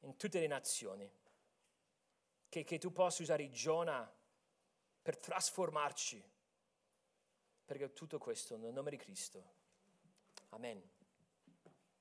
in 0.03 0.17
tutte 0.17 0.41
le 0.41 0.47
nazioni. 0.47 1.11
Che, 2.49 2.65
che 2.65 2.79
tu 2.79 2.93
possa 2.93 3.23
usare 3.23 3.51
Giona 3.51 4.11
per 5.01 5.17
trasformarci. 5.17 6.31
Perché 7.65 7.93
tutto 7.93 8.19
questo 8.19 8.57
nel 8.57 8.73
nome 8.73 8.91
di 8.91 8.97
Cristo. 8.97 9.61
Amen. 10.51 10.92